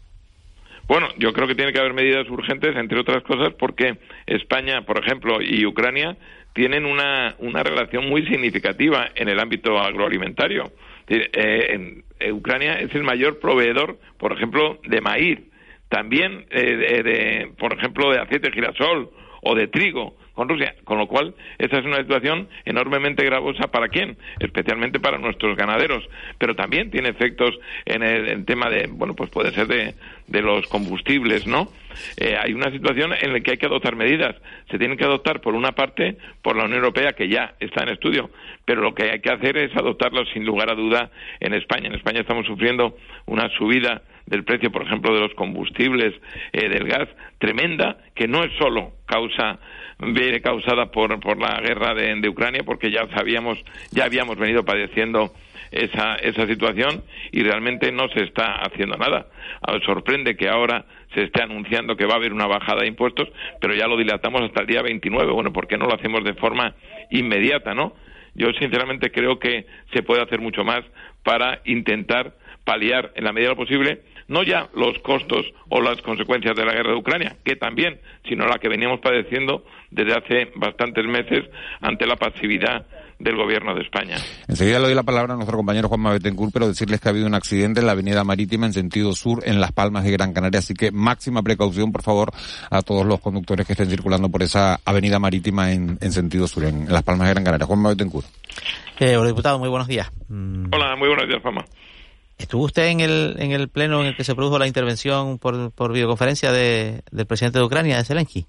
bueno, 0.88 1.08
yo 1.18 1.34
creo 1.34 1.48
que 1.48 1.56
tiene 1.56 1.72
que 1.72 1.80
haber 1.80 1.94
medidas 1.94 2.30
urgentes, 2.30 2.76
entre 2.76 3.00
otras 3.00 3.24
cosas, 3.24 3.54
porque 3.54 3.98
España, 4.26 4.82
por 4.82 5.04
ejemplo, 5.04 5.42
y 5.42 5.66
Ucrania 5.66 6.18
tienen 6.54 6.86
una, 6.86 7.36
una 7.40 7.64
relación 7.64 8.08
muy 8.08 8.26
significativa 8.26 9.10
en 9.16 9.30
el 9.30 9.40
ámbito 9.40 9.80
agroalimentario. 9.80 10.72
Eh, 11.08 11.68
en, 11.70 12.04
eh, 12.20 12.32
Ucrania 12.32 12.74
es 12.80 12.94
el 12.96 13.04
mayor 13.04 13.40
proveedor, 13.40 13.98
por 14.18 14.34
ejemplo, 14.34 14.80
de 14.86 15.02
maíz, 15.02 15.40
también 15.90 16.46
eh, 16.50 16.76
de, 16.76 17.04
de, 17.04 17.52
por 17.58 17.74
ejemplo, 17.74 18.12
de 18.12 18.20
aceite 18.20 18.50
de 18.50 18.54
girasol 18.54 19.10
o 19.44 19.56
de 19.56 19.68
trigo 19.68 20.16
con 20.34 20.50
Rusia, 20.50 20.76
con 20.84 20.98
lo 20.98 21.08
cual 21.08 21.36
esta 21.60 21.78
es 21.78 21.86
una 21.86 21.98
situación 21.98 22.50
enormemente 22.66 23.24
gravosa 23.24 23.68
para 23.68 23.88
quién, 23.90 24.18
especialmente 24.40 25.00
para 25.00 25.20
nuestros 25.20 25.56
ganaderos, 25.56 26.04
pero 26.40 26.56
también 26.56 26.90
tiene 26.90 27.10
efectos 27.10 27.58
en 27.86 28.02
el, 28.02 28.46
tema 28.46 28.70
de, 28.70 28.88
bueno, 28.88 29.14
pues 29.14 29.30
puede 29.30 29.52
ser 29.52 29.68
de, 29.68 29.94
de 30.28 30.42
los 30.42 30.68
combustibles, 30.68 31.46
¿no? 31.46 31.68
Eh, 32.18 32.36
hay 32.36 32.54
una 32.54 32.72
situación 32.72 33.14
en 33.20 33.34
la 33.34 33.40
que 33.42 33.52
hay 33.52 33.58
que 33.58 33.68
adoptar 33.68 33.96
medidas. 33.96 34.36
Se 34.72 34.80
tienen 34.80 34.98
que 34.98 35.06
adoptar, 35.06 35.42
por 35.42 35.54
una 35.54 35.74
parte, 35.74 36.18
por 36.42 36.56
la 36.56 36.64
Unión 36.64 36.80
Europea, 36.80 37.14
que 37.14 37.30
ya 37.30 37.54
está 37.60 37.84
en 37.84 37.90
estudio, 37.90 38.32
pero 38.66 38.82
lo 38.82 38.96
que 38.96 39.12
hay 39.12 39.20
que 39.20 39.32
hacer 39.32 39.58
es 39.58 39.76
adoptarlos 39.76 40.28
sin 40.34 40.46
lugar 40.46 40.72
a 40.72 40.76
duda 40.76 41.12
en 41.40 41.54
España. 41.54 41.88
En 41.88 41.96
España 41.96 42.22
estamos 42.22 42.48
sufriendo 42.48 42.98
una 43.28 43.50
subida 43.50 44.02
del 44.26 44.44
precio, 44.44 44.72
por 44.72 44.84
ejemplo, 44.84 45.14
de 45.14 45.22
los 45.22 45.34
combustibles, 45.34 46.14
eh, 46.52 46.70
del 46.70 46.88
gas, 46.88 47.10
tremenda, 47.40 47.98
que 48.16 48.28
no 48.28 48.44
es 48.44 48.52
solo 48.58 48.94
causa 49.06 49.60
viene 50.00 50.42
causada 50.42 50.88
por, 50.88 51.20
por 51.20 51.40
la 51.40 51.62
guerra 51.62 51.94
de, 51.94 52.16
de 52.16 52.30
Ucrania, 52.30 52.64
porque 52.66 52.92
ya 52.92 53.08
sabíamos, 53.16 53.58
ya 53.92 54.06
habíamos 54.06 54.38
venido 54.38 54.66
padeciendo 54.66 55.32
esa, 55.72 56.16
esa 56.16 56.46
situación 56.48 57.04
y 57.32 57.42
realmente 57.44 57.92
no 57.92 58.08
se 58.10 58.24
está 58.24 58.62
haciendo 58.62 58.98
nada. 58.98 59.28
Sorprende 59.86 60.36
que 60.36 60.50
ahora 60.50 60.86
se 61.14 61.24
esté 61.24 61.44
anunciando 61.44 61.96
que 61.96 62.06
va 62.06 62.14
a 62.14 62.18
haber 62.18 62.34
una 62.34 62.48
bajada 62.48 62.82
de 62.82 62.88
impuestos, 62.88 63.30
pero 63.60 63.74
ya 63.74 63.88
lo 63.88 63.98
dilatamos 63.98 64.42
hasta 64.42 64.62
el 64.62 64.68
día 64.68 64.82
29. 64.82 65.32
Bueno, 65.32 65.54
¿por 65.54 65.68
qué 65.68 65.78
no 65.78 65.86
lo 65.86 65.96
hacemos 65.96 66.24
de 66.24 66.34
forma 66.34 66.76
inmediata, 67.10 67.74
no? 67.74 67.94
Yo 68.36 68.52
sinceramente 68.60 69.12
creo 69.12 69.40
que 69.40 69.66
se 69.94 70.02
puede 70.02 70.24
hacer 70.24 70.40
mucho 70.40 70.64
más 70.64 70.82
para 71.24 71.62
intentar 71.66 72.34
paliar 72.64 73.12
en 73.16 73.24
la 73.24 73.34
medida 73.34 73.50
de 73.50 73.56
lo 73.56 73.62
posible 73.62 74.02
no 74.28 74.44
ya 74.44 74.70
los 74.74 74.98
costos 75.00 75.46
o 75.70 75.82
las 75.82 76.02
consecuencias 76.02 76.56
de 76.56 76.66
la 76.66 76.74
guerra 76.74 76.92
de 76.92 76.98
Ucrania, 76.98 77.36
que 77.44 77.56
también, 77.56 78.00
sino 78.28 78.46
la 78.46 78.60
que 78.60 78.70
veníamos 78.70 79.00
padeciendo 79.00 79.64
desde 79.92 80.14
hace 80.14 80.52
bastantes 80.56 81.06
meses 81.06 81.46
ante 81.82 82.06
la 82.06 82.16
pasividad 82.16 82.86
del 83.20 83.38
Gobierno 83.38 83.74
de 83.74 83.82
España. 83.82 84.18
Enseguida 84.48 84.80
le 84.80 84.86
doy 84.86 84.96
la 84.96 85.04
palabra 85.04 85.34
a 85.34 85.36
nuestro 85.36 85.58
compañero 85.58 85.88
Juan 85.88 86.04
Betancourt, 86.04 86.52
pero 86.52 86.68
decirles 86.68 87.00
que 87.00 87.08
ha 87.08 87.12
habido 87.12 87.28
un 87.28 87.36
accidente 87.36 87.80
en 87.80 87.86
la 87.86 87.94
avenida 87.94 88.24
marítima 88.24 88.66
en 88.66 88.74
sentido 88.74 89.14
sur 89.14 89.42
en 89.46 89.62
Las 89.62 89.72
Palmas 89.72 90.04
de 90.04 90.12
Gran 90.12 90.34
Canaria, 90.34 90.60
así 90.60 90.74
que 90.74 90.92
máxima 90.92 91.42
precaución, 91.42 91.92
por 91.92 92.04
favor, 92.04 92.32
a 92.70 92.82
todos 92.82 93.06
los 93.06 93.20
conductores 93.22 93.66
que 93.66 93.74
estén 93.74 93.90
circulando 93.90 94.30
por 94.30 94.44
esa 94.44 94.80
avenida 94.84 95.20
marítima 95.20 95.72
en, 95.72 95.98
sentido 96.12 96.48
sur, 96.48 96.66
en, 96.66 96.92
Las 96.92 97.04
Palmas 97.04 97.28
de 97.28 97.34
Gran 97.34 97.46
Canaria. 97.46 97.66
Juan 97.66 97.84
Betancourt. 97.84 98.28
Eh, 99.00 99.18
diputado, 99.26 99.60
muy 99.60 99.70
buenos 99.70 99.88
días. 99.88 100.12
Mm. 100.28 100.66
Hola, 100.74 100.96
muy 100.96 101.08
buenos 101.08 101.28
días, 101.28 101.42
Fama. 101.42 101.66
¿Estuvo 102.44 102.66
usted 102.66 102.88
en 102.88 103.00
el, 103.00 103.38
en 103.40 103.54
el 103.54 103.70
pleno 103.70 104.02
en 104.02 104.08
el 104.08 104.18
que 104.18 104.26
se 104.26 104.36
produjo 104.36 104.60
la 104.60 104.68
intervención 104.68 105.40
por, 105.40 105.72
por 105.72 105.94
videoconferencia 105.94 106.52
de, 106.52 107.02
del 107.10 107.26
presidente 107.26 107.58
de 107.58 107.64
Ucrania, 107.64 107.96
de 107.96 108.04
Zelensky? 108.04 108.46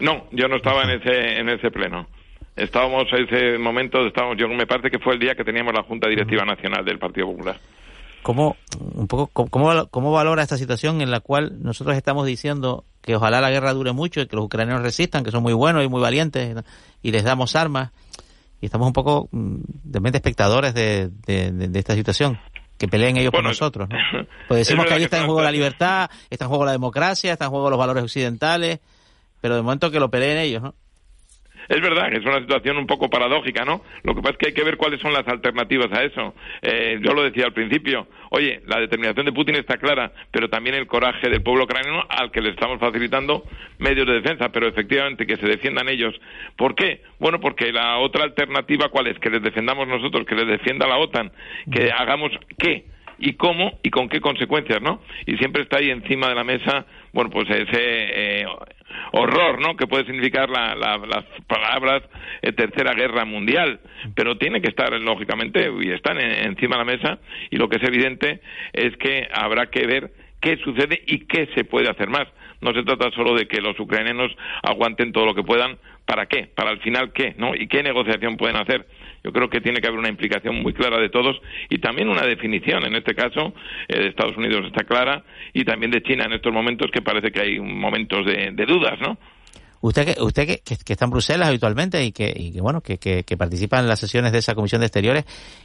No, 0.00 0.26
yo 0.32 0.48
no 0.48 0.56
estaba 0.56 0.82
en 0.82 1.00
ese, 1.00 1.38
en 1.38 1.48
ese 1.48 1.70
pleno. 1.70 2.08
Estábamos 2.56 3.04
en 3.12 3.26
ese 3.26 3.56
momento, 3.56 4.04
estábamos, 4.04 4.36
yo 4.36 4.48
me 4.48 4.66
parece 4.66 4.90
que 4.90 4.98
fue 4.98 5.14
el 5.14 5.20
día 5.20 5.36
que 5.36 5.44
teníamos 5.44 5.72
la 5.72 5.84
Junta 5.84 6.08
Directiva 6.08 6.44
Nacional 6.44 6.84
del 6.84 6.98
Partido 6.98 7.28
Popular. 7.28 7.56
¿Cómo, 8.24 8.56
un 8.80 9.06
poco, 9.06 9.48
cómo, 9.48 9.86
cómo 9.90 10.10
valora 10.10 10.42
esta 10.42 10.56
situación 10.56 11.00
en 11.00 11.12
la 11.12 11.20
cual 11.20 11.62
nosotros 11.62 11.96
estamos 11.96 12.26
diciendo 12.26 12.84
que 13.00 13.14
ojalá 13.14 13.40
la 13.40 13.50
guerra 13.50 13.74
dure 13.74 13.92
mucho 13.92 14.22
y 14.22 14.26
que 14.26 14.34
los 14.34 14.46
ucranianos 14.46 14.82
resistan, 14.82 15.22
que 15.22 15.30
son 15.30 15.44
muy 15.44 15.52
buenos 15.52 15.84
y 15.84 15.88
muy 15.88 16.00
valientes 16.00 16.56
y 17.00 17.12
les 17.12 17.22
damos 17.22 17.54
armas? 17.54 17.92
Y 18.60 18.66
estamos 18.66 18.88
un 18.88 18.92
poco 18.92 19.28
mm, 19.30 19.58
de 19.84 20.00
mente 20.00 20.18
espectadores 20.18 20.74
de, 20.74 21.10
de, 21.10 21.78
esta 21.78 21.94
situación 21.94 22.40
que 22.84 22.88
peleen 22.88 23.16
ellos 23.16 23.32
por 23.32 23.42
nosotros. 23.42 23.88
¿no? 23.88 23.96
Pues 24.48 24.66
decimos 24.66 24.86
que 24.86 24.94
ahí 24.94 25.04
está 25.04 25.18
en 25.18 25.24
juego 25.24 25.40
la 25.40 25.50
libertad, 25.50 26.10
está 26.28 26.44
en 26.44 26.48
juego 26.50 26.66
la 26.66 26.72
democracia, 26.72 27.32
está 27.32 27.46
en 27.46 27.50
juego 27.50 27.70
los 27.70 27.78
valores 27.78 28.04
occidentales, 28.04 28.80
pero 29.40 29.56
de 29.56 29.62
momento 29.62 29.90
que 29.90 29.98
lo 29.98 30.10
peleen 30.10 30.38
ellos, 30.38 30.62
¿no? 30.62 30.74
Es 31.68 31.80
verdad 31.80 32.10
que 32.10 32.18
es 32.18 32.24
una 32.24 32.40
situación 32.40 32.76
un 32.76 32.86
poco 32.86 33.08
paradójica, 33.08 33.64
¿no? 33.64 33.82
Lo 34.02 34.14
que 34.14 34.20
pasa 34.20 34.32
es 34.32 34.38
que 34.38 34.46
hay 34.48 34.54
que 34.54 34.64
ver 34.64 34.76
cuáles 34.76 35.00
son 35.00 35.12
las 35.12 35.26
alternativas 35.26 35.90
a 35.92 36.02
eso. 36.02 36.34
Eh, 36.62 36.98
yo 37.02 37.12
lo 37.12 37.22
decía 37.22 37.46
al 37.46 37.52
principio, 37.52 38.06
oye, 38.30 38.60
la 38.66 38.80
determinación 38.80 39.26
de 39.26 39.32
Putin 39.32 39.56
está 39.56 39.76
clara, 39.76 40.12
pero 40.30 40.48
también 40.48 40.76
el 40.76 40.86
coraje 40.86 41.28
del 41.28 41.42
pueblo 41.42 41.64
ucraniano 41.64 42.04
al 42.08 42.30
que 42.30 42.40
le 42.40 42.50
estamos 42.50 42.78
facilitando 42.78 43.44
medios 43.78 44.06
de 44.06 44.14
defensa, 44.14 44.50
pero 44.50 44.68
efectivamente 44.68 45.26
que 45.26 45.36
se 45.36 45.46
defiendan 45.46 45.88
ellos. 45.88 46.14
¿Por 46.56 46.74
qué? 46.74 47.02
Bueno, 47.18 47.40
porque 47.40 47.72
la 47.72 47.98
otra 47.98 48.24
alternativa, 48.24 48.88
¿cuál 48.88 49.06
es? 49.06 49.18
Que 49.18 49.30
les 49.30 49.42
defendamos 49.42 49.88
nosotros, 49.88 50.26
que 50.26 50.34
les 50.34 50.46
defienda 50.46 50.86
la 50.86 50.98
OTAN, 50.98 51.32
que 51.70 51.90
hagamos 51.90 52.32
qué 52.58 52.84
y 53.18 53.34
cómo 53.34 53.78
y 53.82 53.90
con 53.90 54.08
qué 54.08 54.20
consecuencias, 54.20 54.82
¿no? 54.82 55.00
Y 55.26 55.36
siempre 55.36 55.62
está 55.62 55.78
ahí 55.78 55.90
encima 55.90 56.28
de 56.28 56.34
la 56.34 56.44
mesa, 56.44 56.86
bueno, 57.12 57.30
pues 57.30 57.48
ese 57.48 57.68
eh, 57.72 58.46
horror, 59.12 59.60
¿no? 59.60 59.76
Que 59.76 59.86
puede 59.86 60.04
significar 60.04 60.48
las 60.50 61.24
palabras 61.46 62.02
eh, 62.42 62.52
Tercera 62.52 62.94
Guerra 62.94 63.24
Mundial, 63.24 63.80
pero 64.14 64.36
tiene 64.36 64.60
que 64.60 64.68
estar, 64.68 64.92
lógicamente, 65.00 65.70
y 65.80 65.90
están 65.90 66.20
encima 66.20 66.76
de 66.76 66.84
la 66.84 66.96
mesa, 66.96 67.18
y 67.50 67.56
lo 67.56 67.68
que 67.68 67.76
es 67.76 67.82
evidente 67.82 68.40
es 68.72 68.96
que 68.96 69.28
habrá 69.32 69.66
que 69.66 69.86
ver 69.86 70.10
qué 70.40 70.56
sucede 70.58 71.02
y 71.06 71.26
qué 71.26 71.48
se 71.54 71.64
puede 71.64 71.88
hacer 71.88 72.08
más. 72.10 72.28
No 72.60 72.72
se 72.72 72.82
trata 72.82 73.10
solo 73.10 73.34
de 73.34 73.46
que 73.46 73.60
los 73.60 73.78
ucranianos 73.78 74.30
aguanten 74.62 75.12
todo 75.12 75.26
lo 75.26 75.34
que 75.34 75.42
puedan. 75.42 75.78
¿Para 76.06 76.26
qué? 76.26 76.50
¿Para 76.54 76.70
al 76.70 76.80
final 76.80 77.12
qué? 77.12 77.34
¿No? 77.38 77.54
¿Y 77.54 77.66
qué 77.66 77.82
negociación 77.82 78.36
pueden 78.36 78.56
hacer? 78.56 78.86
Yo 79.22 79.32
creo 79.32 79.48
que 79.48 79.62
tiene 79.62 79.80
que 79.80 79.88
haber 79.88 79.98
una 79.98 80.10
implicación 80.10 80.62
muy 80.62 80.74
clara 80.74 81.00
de 81.00 81.08
todos 81.08 81.40
y 81.70 81.78
también 81.78 82.08
una 82.08 82.26
definición. 82.26 82.84
En 82.84 82.94
este 82.94 83.14
caso, 83.14 83.54
eh, 83.88 83.98
de 83.98 84.08
Estados 84.08 84.36
Unidos 84.36 84.66
está 84.66 84.84
clara 84.84 85.24
y 85.54 85.64
también 85.64 85.90
de 85.90 86.02
China 86.02 86.24
en 86.26 86.34
estos 86.34 86.52
momentos 86.52 86.90
que 86.92 87.00
parece 87.00 87.30
que 87.30 87.40
hay 87.40 87.58
momentos 87.58 88.26
de, 88.26 88.66
dudas, 88.66 89.00
¿no? 89.00 89.16
Usted 89.80 90.14
que, 90.14 90.22
usted 90.22 90.46
que, 90.46 90.58
que, 90.62 90.92
está 90.92 91.04
en 91.04 91.10
Bruselas 91.10 91.48
habitualmente 91.48 92.02
y 92.04 92.12
que, 92.12 92.32
y 92.34 92.52
que 92.52 92.60
bueno 92.60 92.80
que, 92.80 92.96
que, 92.98 93.36
participa 93.36 93.78
en 93.78 93.86
las 93.86 94.00
sesiones 94.00 94.32
de 94.32 94.38
esa 94.38 94.54
comisión 94.54 94.80
de 94.80 94.86
exteriores, 94.86 95.24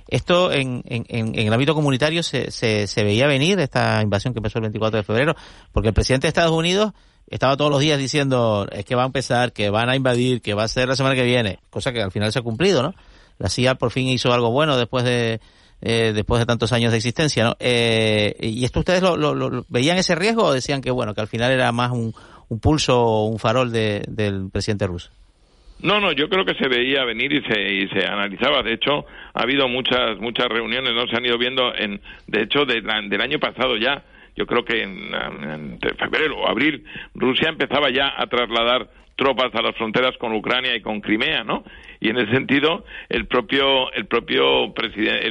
esto 0.10 0.52
en, 0.52 0.84
en, 0.86 1.06
en 1.08 1.48
el 1.48 1.54
ámbito 1.54 1.74
comunitario 1.74 2.22
se, 2.22 2.52
se, 2.52 2.88
se, 2.88 3.04
veía 3.06 3.28
venir 3.28 3.60
esta 3.60 4.02
invasión 4.02 4.34
que 4.34 4.40
empezó 4.40 4.60
el 4.60 4.64
24 4.64 4.98
de 4.98 5.04
febrero, 5.04 5.36
porque 5.72 5.90
el 5.90 5.94
presidente 5.94 6.28
de 6.28 6.30
Estados 6.30 6.52
Unidos 6.52 6.92
estaba 7.30 7.58
todos 7.58 7.72
los 7.72 7.80
días 7.80 7.98
diciendo 8.00 8.68
es 8.72 8.86
que 8.86 8.96
va 8.96 9.04
a 9.04 9.08
empezar, 9.08 9.54
que 9.54 9.70
van 9.70 9.90
a 9.90 9.96
invadir, 9.96 10.42
que 10.42 10.54
va 10.54 10.64
a 10.64 10.68
ser 10.68 10.88
la 10.88 10.96
semana 10.96 11.16
que 11.16 11.24
viene, 11.24 11.60
cosa 11.70 11.92
que 11.94 12.02
al 12.02 12.12
final 12.12 12.32
se 12.32 12.40
ha 12.40 12.42
cumplido, 12.42 12.84
¿no? 12.84 12.94
la 13.40 13.50
CIA 13.50 13.76
por 13.76 13.92
fin 13.92 14.08
hizo 14.08 14.32
algo 14.32 14.52
bueno 14.52 14.78
después 14.78 15.04
de 15.04 15.40
eh, 15.82 16.12
después 16.14 16.40
de 16.40 16.46
tantos 16.46 16.74
años 16.74 16.92
de 16.92 16.98
existencia, 16.98 17.46
¿no? 17.46 17.56
Eh, 17.58 18.36
¿Y 18.42 18.66
esto 18.66 18.80
ustedes 18.80 19.02
lo, 19.02 19.66
veían 19.70 19.98
ese 19.98 20.14
riesgo 20.14 20.44
o 20.44 20.54
decían 20.54 20.82
que 20.82 20.92
bueno 20.92 21.14
que 21.14 21.22
al 21.22 21.30
final 21.30 21.54
era 21.54 21.72
más 21.72 21.92
un, 21.92 22.14
un 22.50 22.60
pulso 22.60 23.02
o 23.02 23.26
un 23.28 23.40
farol 23.40 23.72
de, 23.72 24.04
del 24.10 24.50
presidente 24.52 24.88
ruso? 24.88 25.10
No, 25.82 26.02
no, 26.02 26.12
yo 26.12 26.28
creo 26.28 26.44
que 26.44 26.56
se 26.56 26.68
veía 26.68 27.06
venir 27.06 27.32
y 27.32 27.42
se, 27.44 27.62
y 27.62 27.88
se 27.88 28.06
analizaba. 28.06 28.62
De 28.62 28.74
hecho, 28.74 29.06
ha 29.34 29.44
habido 29.44 29.70
muchas 29.70 30.20
muchas 30.20 30.50
reuniones, 30.50 30.94
no 30.94 31.08
se 31.08 31.16
han 31.16 31.26
ido 31.26 31.38
viendo 31.38 31.74
en, 31.74 32.02
de 32.28 32.42
hecho, 32.44 32.66
del 32.66 33.22
año 33.22 33.40
pasado 33.40 33.78
ya. 33.78 34.04
Yo 34.40 34.48
creo 34.48 34.64
que 34.64 34.82
en, 34.82 35.78
febrero 35.98 36.38
o 36.38 36.48
abril 36.48 36.86
Rusia 37.14 37.50
empezaba 37.50 37.90
ya 37.90 38.14
a 38.16 38.26
trasladar 38.28 38.88
tropas 39.18 39.54
a 39.54 39.62
las 39.62 39.76
fronteras 39.76 40.16
con 40.18 40.34
Ucrania 40.34 40.74
y 40.78 40.82
con 40.82 41.02
Crimea, 41.02 41.44
¿no? 41.44 41.66
Y 42.00 42.10
en 42.10 42.20
ese 42.20 42.32
sentido, 42.32 42.86
el 43.10 43.28
propio, 43.28 43.92
el 43.92 44.06
propio 44.06 44.74
presidente, 44.74 45.28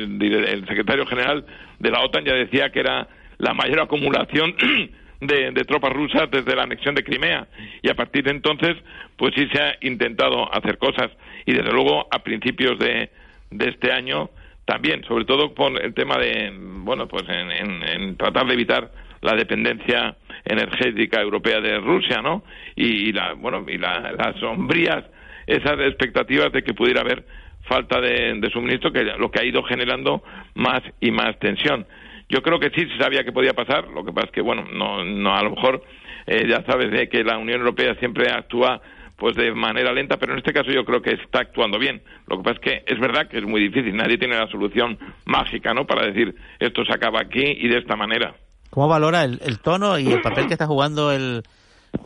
el, 0.52 0.66
secretario 0.68 1.06
general 1.06 1.46
de 1.78 1.90
la 1.90 2.02
OTAN 2.02 2.26
ya 2.26 2.34
decía 2.34 2.68
que 2.68 2.80
era 2.80 3.08
la 3.38 3.54
mayor 3.54 3.80
acumulación 3.80 4.54
de, 5.22 5.52
tropas 5.66 5.94
rusas 5.94 6.30
desde 6.30 6.54
la 6.54 6.64
anexión 6.64 6.94
de 6.94 7.02
Crimea. 7.02 7.48
Y 7.80 7.88
a 7.88 7.94
partir 7.94 8.24
de 8.24 8.32
entonces, 8.32 8.76
pues 9.16 9.32
sí 9.34 9.48
se 9.50 9.58
ha 9.58 9.74
intentado 9.80 10.54
hacer 10.54 10.76
cosas. 10.76 11.10
Y 11.46 11.54
desde 11.54 11.72
luego, 11.72 12.08
a 12.10 12.18
principios 12.18 12.78
de, 12.78 13.08
de 13.52 13.70
este 13.70 13.90
año, 13.90 14.28
también, 14.68 15.02
sobre 15.04 15.24
todo 15.24 15.54
por 15.54 15.82
el 15.82 15.94
tema 15.94 16.18
de, 16.18 16.52
bueno, 16.54 17.08
pues 17.08 17.24
en 17.26 18.16
tratar 18.18 18.46
de 18.46 18.52
evitar 18.52 18.90
la 19.22 19.34
dependencia 19.34 20.16
energética 20.44 21.20
europea 21.20 21.60
de 21.60 21.78
Rusia, 21.78 22.20
¿no? 22.22 22.44
Y, 22.76 23.12
la, 23.12 23.32
bueno, 23.32 23.64
y 23.66 23.78
las 23.78 24.36
sombrías 24.38 25.04
esas 25.46 25.80
expectativas 25.80 26.52
de 26.52 26.62
que 26.62 26.74
pudiera 26.74 27.00
haber 27.00 27.24
falta 27.62 28.00
de, 28.00 28.48
suministro, 28.52 28.92
que 28.92 29.04
lo 29.04 29.30
que 29.30 29.40
ha 29.40 29.44
ido 29.44 29.62
generando 29.62 30.22
más 30.54 30.82
y 31.00 31.10
más 31.10 31.38
tensión. 31.38 31.86
Yo 32.28 32.42
creo 32.42 32.60
que 32.60 32.70
sí 32.70 32.86
se 32.90 33.02
sabía 33.02 33.24
que 33.24 33.32
podía 33.32 33.54
pasar, 33.54 33.88
lo 33.88 34.04
que 34.04 34.12
pasa 34.12 34.26
es 34.26 34.32
que, 34.32 34.42
bueno, 34.42 34.66
no, 34.72 35.04
no 35.04 35.34
a 35.34 35.42
lo 35.42 35.50
mejor 35.50 35.82
eh, 36.26 36.46
ya 36.46 36.62
sabes 36.64 36.90
de 36.90 37.08
que 37.08 37.24
la 37.24 37.38
Unión 37.38 37.60
Europea 37.60 37.94
siempre 37.94 38.30
actúa 38.30 38.80
pues 39.18 39.34
de 39.34 39.52
manera 39.52 39.92
lenta, 39.92 40.16
pero 40.16 40.32
en 40.32 40.38
este 40.38 40.52
caso 40.52 40.70
yo 40.70 40.84
creo 40.84 41.02
que 41.02 41.10
está 41.10 41.40
actuando 41.40 41.78
bien. 41.78 42.00
Lo 42.28 42.38
que 42.38 42.44
pasa 42.44 42.54
es 42.54 42.60
que 42.60 42.84
es 42.86 43.00
verdad 43.00 43.28
que 43.28 43.38
es 43.38 43.44
muy 43.44 43.60
difícil, 43.60 43.94
nadie 43.96 44.16
tiene 44.16 44.38
la 44.38 44.46
solución 44.46 44.96
mágica, 45.26 45.74
¿no? 45.74 45.86
Para 45.86 46.06
decir 46.06 46.36
esto 46.60 46.84
se 46.84 46.92
acaba 46.92 47.20
aquí 47.20 47.42
y 47.42 47.68
de 47.68 47.78
esta 47.78 47.96
manera. 47.96 48.36
¿Cómo 48.70 48.86
valora 48.86 49.24
el, 49.24 49.58
tono 49.58 49.98
y 49.98 50.06
el 50.06 50.20
papel 50.20 50.46
que 50.46 50.52
está 50.52 50.66
jugando 50.66 51.10
el, 51.10 51.42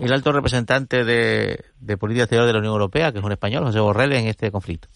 el 0.01 0.13
alto 0.13 0.33
representante 0.33 1.05
de, 1.05 1.97
política 1.99 2.25
exterior 2.25 2.47
de 2.47 2.55
la 2.55 2.61
Unión 2.61 2.73
Europea, 2.73 3.13
que 3.13 3.19
es 3.19 3.25
un 3.25 3.33
español, 3.33 3.65
José 3.65 3.81
Borrell, 3.81 4.13
en 4.15 4.29
este 4.29 4.51
conflicto? 4.51 4.89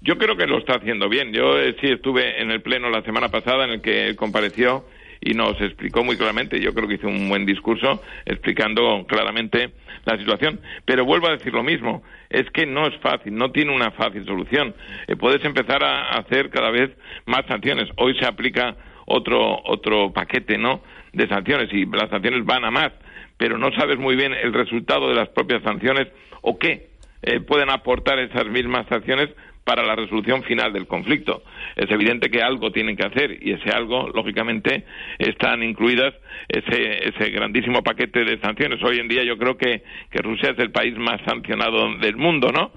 Yo 0.00 0.16
creo 0.18 0.36
que 0.36 0.46
lo 0.46 0.58
está 0.58 0.76
haciendo 0.76 1.08
bien. 1.08 1.32
Yo 1.32 1.58
eh, 1.58 1.76
sí 1.80 1.86
estuve 1.92 2.42
en 2.42 2.50
el 2.50 2.62
pleno 2.62 2.90
la 2.90 3.02
semana 3.02 3.28
pasada 3.28 3.66
en 3.66 3.70
el 3.70 3.80
que 3.82 4.16
compareció 4.16 4.84
y 5.20 5.34
nos 5.34 5.60
explicó 5.60 6.02
muy 6.02 6.16
claramente, 6.16 6.60
yo 6.60 6.72
creo 6.72 6.88
que 6.88 6.94
hizo 6.94 7.08
un 7.08 7.28
buen 7.28 7.44
discurso 7.44 8.02
explicando 8.24 9.04
claramente 9.06 9.70
la 10.04 10.18
situación. 10.18 10.60
Pero 10.84 11.04
vuelvo 11.04 11.28
a 11.28 11.32
decir 11.32 11.52
lo 11.52 11.62
mismo, 11.62 12.02
es 12.28 12.48
que 12.50 12.66
no 12.66 12.86
es 12.86 12.96
fácil, 13.00 13.34
no 13.34 13.50
tiene 13.50 13.74
una 13.74 13.90
fácil 13.90 14.24
solución. 14.24 14.74
Eh, 15.06 15.16
puedes 15.16 15.44
empezar 15.44 15.84
a 15.84 16.18
hacer 16.18 16.50
cada 16.50 16.70
vez 16.70 16.90
más 17.26 17.44
sanciones. 17.46 17.88
Hoy 17.96 18.18
se 18.18 18.26
aplica 18.26 18.76
otro, 19.06 19.60
otro 19.64 20.12
paquete, 20.12 20.56
¿no? 20.56 20.82
de 21.12 21.28
sanciones 21.28 21.72
y 21.72 21.86
las 21.86 22.10
sanciones 22.10 22.44
van 22.44 22.64
a 22.64 22.70
más, 22.70 22.92
pero 23.36 23.58
no 23.58 23.72
sabes 23.72 23.98
muy 23.98 24.16
bien 24.16 24.32
el 24.32 24.52
resultado 24.52 25.08
de 25.08 25.14
las 25.14 25.28
propias 25.30 25.62
sanciones 25.62 26.08
o 26.42 26.58
qué 26.58 26.90
eh, 27.22 27.40
pueden 27.40 27.70
aportar 27.70 28.18
esas 28.18 28.46
mismas 28.46 28.86
sanciones 28.88 29.28
para 29.70 29.84
la 29.84 29.94
resolución 29.94 30.42
final 30.42 30.72
del 30.72 30.88
conflicto. 30.88 31.44
Es 31.76 31.88
evidente 31.92 32.28
que 32.28 32.42
algo 32.42 32.72
tienen 32.72 32.96
que 32.96 33.06
hacer 33.06 33.38
y 33.40 33.52
ese 33.52 33.70
algo, 33.70 34.10
lógicamente, 34.12 34.82
están 35.16 35.62
incluidas 35.62 36.12
ese, 36.48 37.08
ese 37.08 37.30
grandísimo 37.30 37.80
paquete 37.84 38.24
de 38.24 38.40
sanciones. 38.40 38.82
Hoy 38.82 38.98
en 38.98 39.06
día 39.06 39.22
yo 39.22 39.38
creo 39.38 39.56
que, 39.56 39.84
que 40.10 40.22
Rusia 40.22 40.50
es 40.50 40.58
el 40.58 40.72
país 40.72 40.98
más 40.98 41.20
sancionado 41.24 41.96
del 41.98 42.16
mundo, 42.16 42.50
¿no? 42.50 42.72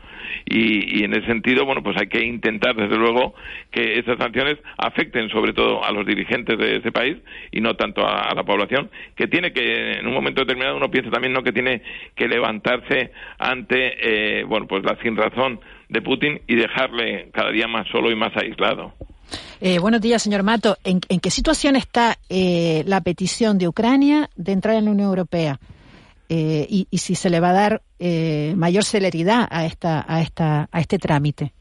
Y, 0.46 1.04
en 1.04 1.14
ese 1.14 1.26
sentido, 1.26 1.66
bueno, 1.66 1.82
pues 1.82 1.98
hay 2.00 2.08
que 2.08 2.24
intentar, 2.24 2.76
desde 2.76 2.96
luego, 2.96 3.34
que 3.72 3.98
esas 3.98 4.18
sanciones 4.20 4.58
afecten 4.78 5.30
sobre 5.30 5.54
todo 5.54 5.84
a 5.84 5.92
los 5.92 6.06
dirigentes 6.06 6.58
de 6.58 6.78
ese 6.78 6.92
país 6.92 7.18
y 7.52 7.60
no 7.60 7.76
tanto 7.76 8.06
a, 8.08 8.34
la 8.36 8.44
población, 8.44 8.90
que 9.16 9.28
tiene 9.28 9.52
que, 9.52 9.94
en 10.00 10.08
un 10.08 10.14
momento 10.14 10.42
determinado, 10.42 10.78
uno 10.78 10.92
piensa 10.92 11.10
también, 11.10 11.34
¿no?, 11.34 11.44
que 11.44 11.54
tiene 11.54 11.82
que 12.16 12.28
levantarse 12.28 13.12
ante, 13.40 14.40
eh, 14.40 14.44
bueno, 14.44 14.68
pues 14.68 14.84
la 14.84 14.96
sin 15.02 15.16
razón 15.16 15.60
de 15.90 16.02
Putin 16.02 16.42
y 16.48 16.56
dejarle 16.56 17.30
cada 17.34 17.52
día 17.52 17.68
más 17.68 17.88
solo 17.90 18.12
y 18.12 18.16
más 18.16 18.36
aislado. 18.36 18.94
Eh, 19.62 19.80
buenos 19.80 20.02
días, 20.02 20.22
señor 20.22 20.44
Mato. 20.44 20.78
¿En, 20.84 21.00
qué 21.00 21.30
situación 21.30 21.76
está 21.76 22.18
eh, 22.30 22.84
la 22.86 23.02
petición 23.02 23.58
de 23.58 23.68
Ucrania 23.68 24.30
de 24.36 24.52
entrar 24.52 24.76
en 24.76 24.86
la 24.86 24.92
Unión 24.92 25.08
Europea? 25.08 25.60
Eh, 26.30 26.66
y, 26.70 26.98
si 26.98 27.16
se 27.16 27.30
le 27.30 27.40
va 27.40 27.50
a 27.50 27.54
dar 27.54 27.82
mayor 28.56 28.84
celeridad 28.84 29.48
a, 29.50 29.66
esta, 29.66 30.04
a, 30.08 30.22
esta, 30.22 30.68
a 30.72 30.80
este 30.80 30.98
trámite. 30.98 31.54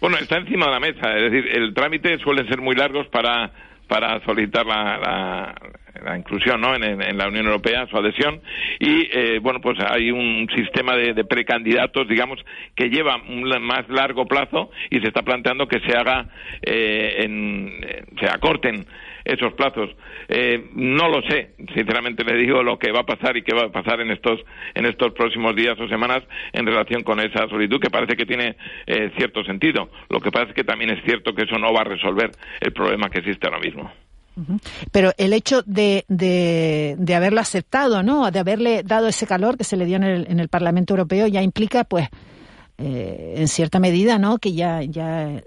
Bueno, 0.00 0.16
está 0.18 0.36
encima 0.36 0.66
de 0.66 0.72
la 0.72 0.80
mesa. 0.80 1.16
Es 1.16 1.32
decir, 1.32 1.50
el 1.56 1.74
trámite 1.74 2.18
suelen 2.18 2.46
ser 2.48 2.60
muy 2.60 2.76
largos 2.76 3.08
para 3.08 3.52
para 3.88 4.20
solicitar 4.24 4.66
la, 4.66 5.54
la, 6.04 6.16
inclusión 6.16 6.60
¿no? 6.60 6.74
en, 6.74 7.18
la 7.18 7.28
Unión 7.28 7.46
Europea, 7.46 7.86
su 7.90 7.96
adhesión, 7.96 8.40
y 8.78 9.08
eh, 9.10 9.38
bueno, 9.40 9.60
pues 9.60 9.78
hay 9.80 10.10
un 10.10 10.48
sistema 10.54 10.94
de, 10.94 11.24
precandidatos, 11.24 12.06
digamos, 12.06 12.38
que 12.76 12.88
lleva 12.90 13.16
un 13.28 13.48
más 13.62 13.88
largo 13.88 14.26
plazo 14.26 14.70
y 14.90 15.00
se 15.00 15.08
está 15.08 15.22
planteando 15.22 15.66
que 15.66 15.80
se 15.80 15.96
haga, 15.96 16.26
eh, 16.62 17.24
en, 17.24 17.80
eh, 17.82 18.04
se 18.20 18.26
acorten 18.26 18.86
esos 19.28 19.52
plazos. 19.52 19.90
Eh, 20.28 20.70
no 20.74 21.08
lo 21.08 21.20
sé, 21.28 21.50
sinceramente 21.74 22.24
le 22.24 22.34
digo 22.34 22.62
lo 22.62 22.78
que 22.78 22.90
va 22.90 23.00
a 23.00 23.06
pasar 23.06 23.36
y 23.36 23.42
qué 23.42 23.54
va 23.54 23.66
a 23.66 23.72
pasar 23.72 24.00
en 24.00 24.10
estos, 24.10 24.40
en 24.74 24.86
estos 24.86 25.12
próximos 25.12 25.54
días 25.54 25.78
o 25.78 25.86
semanas 25.86 26.22
en 26.52 26.66
relación 26.66 27.02
con 27.02 27.20
esa 27.20 27.46
solicitud 27.48 27.78
que 27.78 27.90
parece 27.90 28.16
que 28.16 28.24
tiene 28.24 28.56
eh, 28.86 29.12
cierto 29.16 29.44
sentido. 29.44 29.90
Lo 30.08 30.20
que 30.20 30.30
pasa 30.30 30.48
es 30.48 30.54
que 30.54 30.64
también 30.64 30.90
es 30.90 31.04
cierto 31.04 31.34
que 31.34 31.42
eso 31.42 31.58
no 31.58 31.72
va 31.72 31.82
a 31.82 31.84
resolver 31.84 32.30
el 32.60 32.72
problema 32.72 33.10
que 33.10 33.18
existe 33.18 33.46
ahora 33.46 33.60
mismo. 33.60 33.92
Pero 34.92 35.10
el 35.18 35.32
hecho 35.32 35.62
de, 35.66 36.04
de, 36.06 36.94
de, 36.96 37.14
haberlo 37.16 37.40
aceptado, 37.40 38.04
¿no? 38.04 38.30
De 38.30 38.38
haberle 38.38 38.84
dado 38.84 39.08
ese 39.08 39.26
calor 39.26 39.58
que 39.58 39.64
se 39.64 39.76
le 39.76 39.84
dio 39.84 39.96
en 39.96 40.04
el, 40.04 40.26
en 40.30 40.38
el 40.38 40.48
Parlamento 40.48 40.94
Europeo 40.94 41.26
ya 41.26 41.42
implica, 41.42 41.82
pues, 41.82 42.08
eh, 42.78 43.34
en 43.36 43.48
cierta 43.48 43.80
medida, 43.80 44.16
¿no? 44.16 44.38
Que 44.38 44.52
ya, 44.52 44.80
ya 44.82 45.42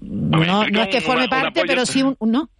no, 0.00 0.66
no 0.68 0.82
es 0.82 0.88
que 0.88 1.00
forme 1.00 1.28
parte, 1.28 1.62
pero 1.66 1.86
sí 1.86 2.02
un, 2.02 2.16
¿no? 2.20 2.50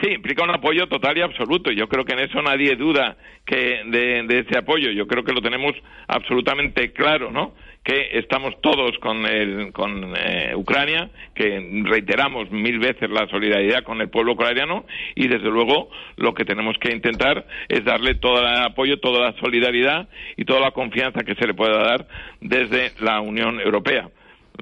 Sí, 0.00 0.12
implica 0.12 0.44
un 0.44 0.50
apoyo 0.50 0.86
total 0.86 1.18
y 1.18 1.20
absoluto. 1.20 1.70
Yo 1.70 1.86
creo 1.86 2.04
que 2.06 2.14
en 2.14 2.20
eso 2.20 2.40
nadie 2.40 2.74
duda 2.74 3.18
que 3.44 3.82
de, 3.84 4.38
ese 4.38 4.58
apoyo. 4.58 4.90
Yo 4.92 5.06
creo 5.06 5.24
que 5.24 5.32
lo 5.32 5.42
tenemos 5.42 5.72
absolutamente 6.08 6.92
claro, 6.92 7.30
¿no? 7.30 7.54
Que 7.84 8.10
estamos 8.12 8.58
todos 8.62 8.96
con, 8.98 9.26
el, 9.26 9.72
con 9.72 10.14
eh, 10.16 10.52
Ucrania, 10.54 11.10
que 11.34 11.82
reiteramos 11.84 12.50
mil 12.50 12.78
veces 12.78 13.10
la 13.10 13.26
solidaridad 13.28 13.82
con 13.82 14.00
el 14.00 14.08
pueblo 14.08 14.32
ucraniano 14.32 14.86
y 15.14 15.28
desde 15.28 15.50
luego 15.50 15.90
lo 16.16 16.32
que 16.32 16.44
tenemos 16.46 16.78
que 16.78 16.92
intentar 16.92 17.46
es 17.68 17.84
darle 17.84 18.14
todo 18.14 18.40
el 18.40 18.46
apoyo, 18.46 19.00
toda 19.00 19.30
la 19.30 19.38
solidaridad 19.38 20.08
y 20.36 20.44
toda 20.46 20.60
la 20.60 20.70
confianza 20.70 21.24
que 21.24 21.34
se 21.34 21.46
le 21.46 21.54
pueda 21.54 21.82
dar 21.82 22.06
desde 22.40 22.92
la 23.00 23.20
Unión 23.20 23.60
Europea 23.60 24.08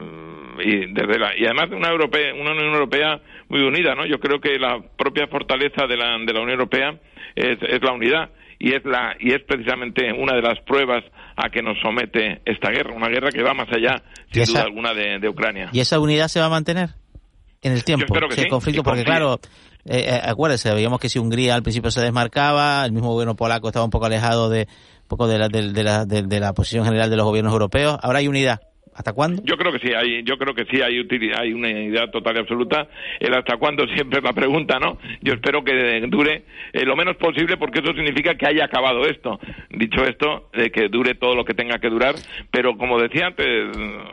mm, 0.01 0.61
y 0.61 0.93
desde 0.93 1.19
la, 1.19 1.37
y 1.37 1.45
además 1.45 1.71
una 1.71 1.89
europea 1.91 2.35
una 2.35 2.53
Unión 2.53 2.73
Europea 2.73 3.21
muy 3.49 3.61
unida, 3.61 3.95
¿no? 3.95 4.07
Yo 4.07 4.19
creo 4.21 4.41
que 4.41 4.59
la 4.59 4.81
propia 4.97 5.27
fortaleza 5.27 5.87
de 5.87 5.97
la, 5.97 6.19
de 6.19 6.33
la 6.33 6.41
Unión 6.41 6.61
Europea 6.61 6.99
es, 7.35 7.59
es 7.63 7.83
la 7.83 7.93
unidad 7.93 8.31
y 8.59 8.75
es 8.75 8.85
la 8.85 9.15
y 9.21 9.33
es 9.33 9.43
precisamente 9.47 10.13
una 10.13 10.35
de 10.35 10.43
las 10.43 10.59
pruebas 10.67 11.05
a 11.37 11.49
que 11.51 11.63
nos 11.63 11.79
somete 11.81 12.43
esta 12.45 12.71
guerra, 12.71 12.95
una 12.95 13.09
guerra 13.09 13.31
que 13.31 13.43
va 13.43 13.55
más 13.55 13.69
allá, 13.71 14.03
sin 14.33 14.45
duda 14.45 14.63
alguna, 14.63 14.93
de, 14.93 15.29
Ucrania. 15.29 15.71
¿Y 15.73 15.81
esa 15.81 16.01
unidad 16.01 16.29
se 16.29 16.41
va 16.41 16.47
a 16.47 16.51
mantener 16.51 16.91
en 17.63 17.73
el 17.73 17.85
tiempo? 17.85 18.07
Yo 18.13 18.29
que 18.29 18.43
sí, 18.43 18.49
conflicto, 18.49 18.83
porque 18.83 19.05
claro, 19.05 19.39
eh, 19.85 20.07
eh, 20.09 20.21
acuérdese, 20.25 20.75
veíamos 20.75 20.99
que 20.99 21.09
si 21.09 21.21
Hungría 21.21 21.55
al 21.55 21.63
principio 21.63 21.91
se 21.91 22.01
desmarcaba, 22.01 22.85
el 22.85 22.93
mismo 22.93 23.13
gobierno 23.13 23.37
polaco 23.37 23.69
estaba 23.69 23.85
un 23.85 23.91
poco 23.91 24.07
alejado 24.07 24.51
de 24.51 24.67
un 25.03 25.09
poco 25.09 25.29
de 25.29 25.39
la, 25.39 25.49
de, 25.49 25.85
la, 25.85 26.05
de 26.05 26.41
la 26.41 26.53
posición 26.53 26.85
general 26.85 27.09
de 27.09 27.17
los 27.17 27.25
gobiernos 27.25 27.53
europeos, 27.53 27.99
ahora 28.03 28.19
hay 28.19 28.29
unidad. 28.29 28.61
¿Hasta 28.99 29.13
cuándo? 29.13 29.41
Yo 29.45 29.57
creo 29.57 29.71
que 29.71 29.79
sí, 29.79 29.95
hay, 29.95 30.25
yo 30.25 30.37
creo 30.39 30.55
que 30.55 30.65
sí 30.65 30.83
hay, 30.83 31.07
hay 31.37 31.53
una 31.53 31.71
idea 31.71 32.11
total 32.11 32.35
y 32.35 32.41
absoluta. 32.41 32.89
El 33.21 33.33
hasta 33.33 33.57
cuándo 33.57 33.87
siempre 33.95 34.19
es 34.19 34.25
la 34.25 34.33
pregunta, 34.33 34.81
¿no? 34.81 34.99
Yo 35.23 35.35
espero 35.35 35.63
que 35.63 36.05
dure 36.09 36.43
eh, 36.73 36.85
lo 36.85 36.97
menos 36.97 37.17
posible 37.17 37.57
porque 37.59 37.79
eso 37.79 37.93
significa 37.95 38.35
que 38.35 38.49
haya 38.49 38.65
acabado 38.65 39.07
esto. 39.07 39.39
Dicho 39.71 40.03
esto, 40.03 40.51
de 40.53 40.73
que 40.73 40.89
dure 40.89 41.15
todo 41.15 41.37
lo 41.37 41.45
que 41.45 41.55
tenga 41.55 41.79
que 41.79 41.91
durar, 41.91 42.17
pero 42.51 42.77
como 42.77 43.01
decía 43.01 43.29
antes, 43.29 43.69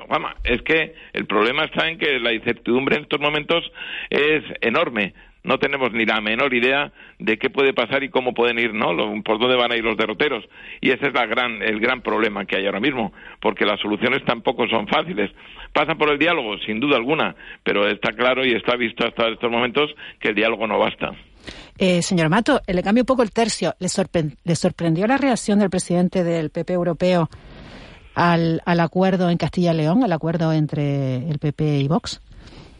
Juanma, 0.07 0.35
es 0.43 0.61
que 0.61 0.93
el 1.13 1.25
problema 1.25 1.65
está 1.65 1.89
en 1.89 1.97
que 1.97 2.19
la 2.19 2.33
incertidumbre 2.33 2.97
en 2.97 3.03
estos 3.03 3.19
momentos 3.19 3.63
es 4.11 4.43
enorme 4.61 5.15
no 5.45 5.59
tenemos 5.59 5.93
ni 5.93 6.05
la 6.05 6.19
menor 6.21 6.53
idea 6.53 6.91
de 7.19 7.37
qué 7.37 7.49
puede 7.49 7.73
pasar 7.73 8.03
y 8.03 8.09
cómo 8.09 8.33
pueden 8.33 8.59
ir, 8.59 8.73
¿no? 8.73 8.87
Por 9.23 9.39
dónde 9.39 9.55
van 9.55 9.71
a 9.71 9.77
ir 9.77 9.83
los 9.83 9.95
derroteros. 9.95 10.43
Y 10.81 10.91
ese 10.91 11.07
es 11.07 11.13
la 11.13 11.25
gran, 11.25 11.61
el 11.61 11.79
gran 11.79 12.01
problema 12.01 12.45
que 12.45 12.57
hay 12.57 12.65
ahora 12.65 12.79
mismo, 12.79 13.13
porque 13.41 13.65
las 13.65 13.79
soluciones 13.79 14.25
tampoco 14.25 14.67
son 14.67 14.87
fáciles. 14.87 15.31
Pasan 15.71 15.97
por 15.97 16.11
el 16.11 16.17
diálogo, 16.17 16.57
sin 16.65 16.79
duda 16.79 16.97
alguna, 16.97 17.35
pero 17.63 17.87
está 17.87 18.11
claro 18.11 18.45
y 18.45 18.53
está 18.53 18.75
visto 18.75 19.07
hasta 19.07 19.29
estos 19.29 19.51
momentos 19.51 19.91
que 20.19 20.29
el 20.29 20.35
diálogo 20.35 20.67
no 20.67 20.79
basta. 20.79 21.11
Eh, 21.77 22.01
señor 22.01 22.29
Mato, 22.29 22.61
le 22.65 22.81
cambio 22.81 23.03
un 23.03 23.07
poco 23.07 23.21
el 23.21 23.31
tercio. 23.31 23.75
¿Le, 23.79 23.87
¿Le 24.43 24.55
sorprendió 24.55 25.05
la 25.05 25.17
reacción 25.17 25.59
del 25.59 25.69
presidente 25.69 26.23
del 26.23 26.49
PP 26.49 26.73
europeo 26.73 27.29
al, 28.15 28.61
al 28.65 28.79
acuerdo 28.79 29.29
en 29.29 29.37
Castilla 29.37 29.73
y 29.73 29.77
León, 29.77 30.03
al 30.03 30.11
acuerdo 30.11 30.53
entre 30.53 31.17
el 31.29 31.37
PP 31.37 31.79
y 31.79 31.87
Vox? 31.87 32.21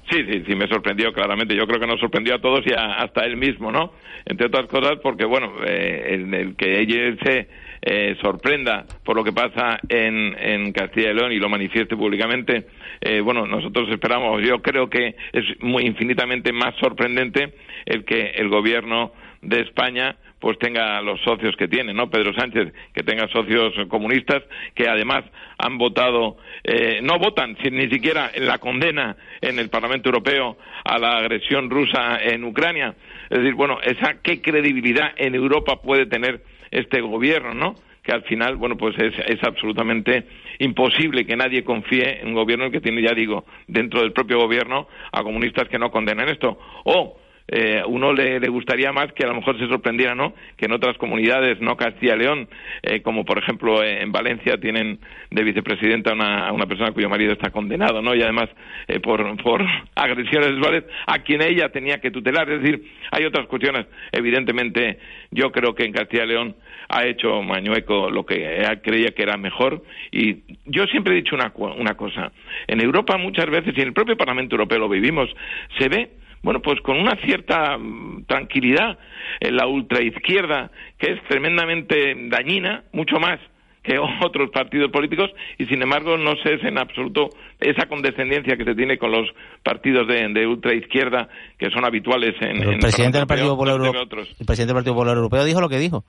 Sí, 0.10 0.24
sí, 0.30 0.44
sí, 0.46 0.56
me 0.56 0.68
sorprendió 0.68 1.12
claramente. 1.12 1.56
Yo 1.56 1.66
creo 1.66 1.80
que 1.80 1.88
nos 1.88 2.00
sorprendió 2.00 2.36
a 2.36 2.40
todos 2.40 2.62
y 2.66 2.72
hasta 2.74 3.26
él 3.26 3.38
mismo, 3.38 3.72
¿no? 3.72 3.94
Entre 4.26 4.48
otras 4.48 4.68
cosas 4.68 5.00
porque, 5.02 5.26
bueno, 5.26 5.54
eh, 5.66 6.10
el, 6.12 6.56
que 6.56 6.80
ella 6.80 7.16
se 7.24 7.48
eh, 7.82 8.16
sorprenda 8.22 8.86
por 9.04 9.16
lo 9.16 9.24
que 9.24 9.34
pasa 9.34 9.80
en, 9.90 10.36
en 10.40 10.72
Castilla 10.74 11.12
y 11.12 11.14
León 11.16 11.32
y 11.32 11.40
lo 11.40 11.50
manifieste 11.50 11.98
públicamente, 11.98 12.68
eh, 13.02 13.20
bueno, 13.22 13.48
nosotros 13.48 13.90
esperamos, 13.90 14.42
yo 14.44 14.62
creo 14.62 14.90
que 14.90 15.16
es 15.34 15.44
muy 15.62 15.86
infinitamente 15.86 16.54
más 16.54 16.76
sorprendente 16.76 17.54
el 17.86 18.06
que 18.06 18.32
el 18.36 18.50
gobierno 18.50 19.12
de 19.42 19.62
España 19.62 20.16
pues 20.40 20.60
tenga 20.60 21.02
los 21.02 21.20
socios 21.22 21.56
que 21.56 21.68
tiene, 21.68 21.94
¿no? 21.94 22.10
Pedro 22.10 22.34
Sánchez, 22.34 22.74
que 22.94 23.04
tenga 23.04 23.28
socios 23.30 23.74
comunistas 23.88 24.44
que 24.74 24.88
además 24.88 25.24
han 25.58 25.78
votado, 25.78 26.38
eh, 26.64 27.00
no 27.02 27.18
votan 27.18 27.58
ni 27.72 27.90
siquiera 27.90 28.32
en 28.34 28.46
la 28.46 28.58
condena 28.58 29.16
en 29.42 29.60
el 29.60 29.70
Parlamento 29.70 30.10
Europeo 30.10 30.58
a 30.84 31.00
la 31.00 31.18
agresión 31.18 31.70
rusa 31.70 32.20
en 32.22 32.44
Ucrania. 32.44 32.96
Es 33.30 33.40
decir, 33.40 33.54
bueno, 33.54 33.80
esa 33.82 34.22
qué 34.22 34.42
credibilidad 34.42 35.14
en 35.16 35.36
Europa 35.36 35.82
puede 35.82 36.06
tener 36.06 36.42
este 36.72 37.02
gobierno, 37.02 37.54
¿no? 37.54 37.76
que 38.04 38.12
al 38.12 38.22
final, 38.24 38.56
bueno, 38.56 38.78
pues 38.78 38.96
es, 39.00 39.14
es, 39.26 39.44
absolutamente 39.44 40.28
imposible 40.60 41.26
que 41.26 41.36
nadie 41.36 41.64
confíe 41.64 42.22
en 42.22 42.28
un 42.28 42.34
gobierno 42.36 42.70
que 42.70 42.80
tiene, 42.80 43.02
ya 43.02 43.16
digo, 43.16 43.46
dentro 43.66 44.02
del 44.02 44.14
propio 44.14 44.38
gobierno 44.38 44.88
a 45.12 45.24
comunistas 45.24 45.68
que 45.70 45.80
no 45.80 45.90
condenan 45.90 46.30
esto. 46.30 46.60
O 46.84 47.18
eh, 47.48 47.84
uno 47.86 48.12
le, 48.12 48.40
gustaría 48.48 48.92
más 48.92 49.14
que 49.14 49.24
a 49.24 49.28
lo 49.28 49.36
mejor 49.36 49.60
se 49.60 49.68
sorprendiera, 49.68 50.16
¿no? 50.16 50.34
Que 50.58 50.66
en 50.66 50.72
otras 50.72 50.98
comunidades, 50.98 51.62
no 51.62 51.78
Castilla 51.78 52.16
y 52.16 52.20
León, 52.20 52.50
eh, 52.82 53.02
como 53.02 53.24
por 53.24 53.38
ejemplo 53.38 53.84
en 53.84 54.12
Valencia 54.12 54.58
tienen 54.58 55.00
de 55.30 55.44
vicepresidenta 55.44 56.12
a 56.12 56.52
una, 56.52 56.66
persona 56.66 56.92
cuyo 56.92 57.08
marido 57.08 57.34
está 57.34 57.52
condenado, 57.52 58.02
¿no? 58.02 58.16
Y 58.16 58.24
además 58.24 58.50
eh, 58.88 59.00
por, 59.00 59.22
por 59.44 59.64
agresiones 59.96 60.50
sexuales 60.50 60.86
a 61.06 61.20
quien 61.20 61.44
ella 61.44 61.70
tenía 61.70 62.00
que 62.00 62.10
tutelar. 62.10 62.50
Es 62.50 62.62
decir, 62.62 62.84
hay 63.12 63.26
otras 63.26 63.46
cuestiones. 63.46 63.86
Evidentemente, 64.12 64.98
yo 65.30 65.52
creo 65.52 65.76
que 65.76 65.84
en 65.84 65.94
Castilla 65.94 66.24
y 66.24 66.28
León 66.30 66.56
ha 66.90 67.06
hecho 67.06 67.44
Mañueco 67.44 68.10
lo 68.10 68.26
que 68.26 68.64
creía 68.82 69.12
que 69.12 69.22
era 69.22 69.38
mejor. 69.38 69.84
Y 70.12 70.44
yo 70.66 70.86
siempre 70.86 71.14
he 71.14 71.18
dicho 71.18 71.36
una, 71.36 71.54
una 71.56 71.96
cosa. 71.96 72.32
En 72.68 72.82
Europa 72.82 73.18
muchas 73.18 73.50
veces, 73.52 73.74
y 73.78 73.82
en 73.82 73.88
el 73.90 73.94
propio 73.94 74.18
Parlamento 74.18 74.56
Europeo 74.56 74.80
lo 74.80 74.90
vivimos, 74.90 75.30
se 75.78 75.90
ve 75.90 76.10
bueno, 76.46 76.62
pues 76.62 76.80
con 76.82 76.98
una 76.98 77.16
cierta 77.26 77.76
mm, 77.76 78.26
tranquilidad 78.28 79.00
en 79.40 79.56
la 79.56 79.66
ultraizquierda, 79.66 80.70
que 81.00 81.14
es 81.14 81.24
tremendamente 81.28 82.14
dañina, 82.30 82.84
mucho 82.94 83.16
más 83.20 83.40
que 83.82 83.98
otros 84.24 84.52
partidos 84.52 84.92
políticos 84.92 85.32
y 85.58 85.66
sin 85.66 85.82
embargo 85.82 86.18
no 86.18 86.36
se 86.44 86.54
es 86.54 86.64
en 86.64 86.78
absoluto 86.78 87.30
esa 87.60 87.88
condescendencia 87.88 88.58
que 88.58 88.64
se 88.64 88.76
tiene 88.76 89.00
con 89.00 89.12
los 89.12 89.28
partidos 89.64 90.08
de, 90.08 90.28
de 90.34 90.46
ultraizquierda 90.46 91.30
que 91.58 91.72
son 91.72 91.84
habituales 91.84 92.36
en, 92.42 92.62
el 92.62 92.78
presidente 92.78 93.18
del 93.18 93.28
Partido 93.28 93.50
Popular 93.50 93.78
Europeo 93.78 94.02
el 94.04 94.46
presidente 94.46 94.74
del 94.74 94.76
Partido 94.76 94.94
Popular 94.94 95.18
Europeo 95.18 95.46
dijo 95.46 95.62
lo 95.62 95.70
que 95.70 95.80
dijo 95.80 96.04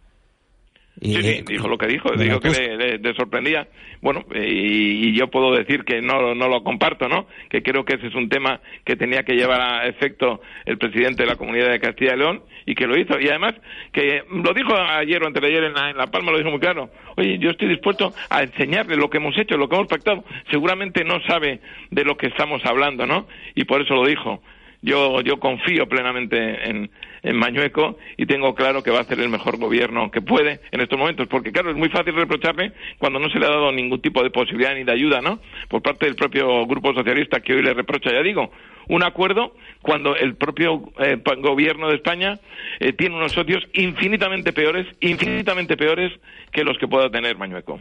sí, 1.00 1.22
sí, 1.22 1.44
dijo 1.46 1.68
lo 1.68 1.78
que 1.78 1.86
dijo, 1.86 2.10
dijo 2.16 2.40
que 2.40 2.98
le, 3.02 3.14
sorprendía. 3.14 3.68
Bueno, 4.00 4.24
y, 4.34 5.12
yo 5.16 5.28
puedo 5.28 5.54
decir 5.54 5.84
que 5.84 6.00
no, 6.00 6.34
no 6.34 6.48
lo 6.48 6.62
comparto, 6.62 7.08
¿no? 7.08 7.26
Que 7.48 7.62
creo 7.62 7.84
que 7.84 7.96
ese 7.96 8.08
es 8.08 8.14
un 8.14 8.28
tema 8.28 8.60
que 8.84 8.96
tenía 8.96 9.22
que 9.22 9.34
llevar 9.34 9.60
a 9.60 9.86
efecto 9.86 10.40
el 10.64 10.78
presidente 10.78 11.22
de 11.22 11.28
la 11.28 11.36
Comunidad 11.36 11.70
de 11.70 11.80
Castilla 11.80 12.14
y 12.14 12.18
León 12.18 12.42
y 12.66 12.74
que 12.74 12.86
lo 12.86 12.98
hizo. 12.98 13.18
Y 13.20 13.28
además, 13.28 13.54
que 13.92 14.22
lo 14.30 14.52
dijo 14.52 14.74
ayer 14.74 15.22
o 15.22 15.26
antes 15.26 15.40
de 15.42 15.48
ayer 15.48 15.64
en 15.64 15.74
la, 15.74 15.90
en 15.90 15.96
la 15.96 16.06
Palma, 16.08 16.32
lo 16.32 16.38
dijo 16.38 16.50
muy 16.50 16.60
claro. 16.60 16.90
Oye, 17.16 17.38
yo 17.38 17.50
estoy 17.50 17.68
dispuesto 17.68 18.12
a 18.28 18.42
enseñarle 18.42 18.96
lo 18.96 19.08
que 19.08 19.18
hemos 19.18 19.36
hecho, 19.38 19.56
lo 19.56 19.68
que 19.68 19.76
hemos 19.76 19.88
pactado. 19.88 20.24
Seguramente 20.50 21.04
no 21.04 21.20
sabe 21.26 21.60
de 21.90 22.04
lo 22.04 22.16
que 22.16 22.26
estamos 22.26 22.64
hablando, 22.64 23.06
¿no? 23.06 23.26
Y 23.54 23.64
por 23.64 23.82
eso 23.82 23.94
lo 23.94 24.06
dijo. 24.06 24.42
Yo, 24.82 25.20
yo 25.20 25.38
confío 25.38 25.88
plenamente 25.88 26.68
en, 26.68 26.90
Mañueco 27.34 27.98
y 28.16 28.24
tengo 28.26 28.54
claro 28.54 28.84
que 28.84 28.92
va 28.92 28.98
a 28.98 29.00
hacer 29.00 29.18
el 29.18 29.28
mejor 29.28 29.58
gobierno 29.58 30.12
que 30.12 30.22
puede 30.22 30.60
en 30.70 30.80
estos 30.80 30.96
momentos, 30.96 31.26
porque 31.26 31.50
claro, 31.50 31.72
es 31.72 31.76
muy 31.76 31.88
fácil 31.88 32.14
reprocharle 32.14 32.70
cuando 32.98 33.18
no 33.18 33.28
se 33.30 33.40
le 33.40 33.46
ha 33.46 33.50
dado 33.50 33.72
ningún 33.72 34.00
tipo 34.00 34.22
de 34.22 34.30
posibilidad 34.30 34.76
ni 34.76 34.84
de 34.84 34.92
ayuda, 34.92 35.20
¿no? 35.20 35.40
Por 35.68 35.82
parte 35.82 36.06
del 36.06 36.14
propio 36.14 36.64
Grupo 36.66 36.94
Socialista 36.94 37.40
que 37.40 37.54
hoy 37.54 37.62
le 37.62 37.74
reprocha, 37.74 38.12
ya 38.12 38.22
digo, 38.22 38.52
un 38.88 39.02
acuerdo 39.02 39.56
cuando 39.82 40.14
el 40.14 40.36
propio 40.36 40.92
eh, 41.00 41.20
gobierno 41.38 41.88
de 41.88 41.96
España 41.96 42.38
eh, 42.78 42.92
tiene 42.92 43.16
unos 43.16 43.32
socios 43.32 43.64
infinitamente 43.74 44.52
peores, 44.52 44.86
infinitamente 45.00 45.76
peores 45.76 46.12
que 46.52 46.62
los 46.62 46.78
que 46.78 46.86
pueda 46.86 47.10
tener 47.10 47.36
Mañueco. 47.36 47.80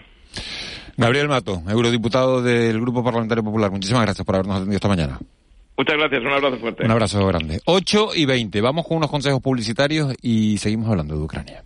Gabriel 0.98 1.28
Mato, 1.28 1.62
eurodiputado 1.70 2.42
del 2.42 2.80
Grupo 2.80 3.04
Parlamentario 3.04 3.44
Popular, 3.44 3.70
muchísimas 3.70 4.04
gracias 4.04 4.26
por 4.26 4.36
habernos 4.36 4.56
atendido 4.56 4.78
esta 4.78 4.88
mañana. 4.88 5.20
Muchas 5.78 5.98
gracias, 5.98 6.22
un 6.22 6.32
abrazo 6.32 6.58
fuerte. 6.58 6.86
Un 6.86 6.92
abrazo 6.92 7.28
grande. 7.28 7.62
8 7.66 8.10
y 8.16 8.26
20, 8.26 8.62
vamos 8.62 8.88
con 8.88 8.98
unos 8.98 9.10
consejos 9.10 9.42
publicitarios 9.42 10.14
y 10.22 10.58
seguimos 10.58 10.90
hablando 10.90 11.18
de 11.18 11.24
Ucrania. 11.24 11.64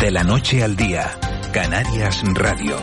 De 0.00 0.10
la 0.10 0.22
noche 0.22 0.62
al 0.62 0.76
día, 0.76 1.18
Canarias 1.52 2.22
Radio. 2.34 2.76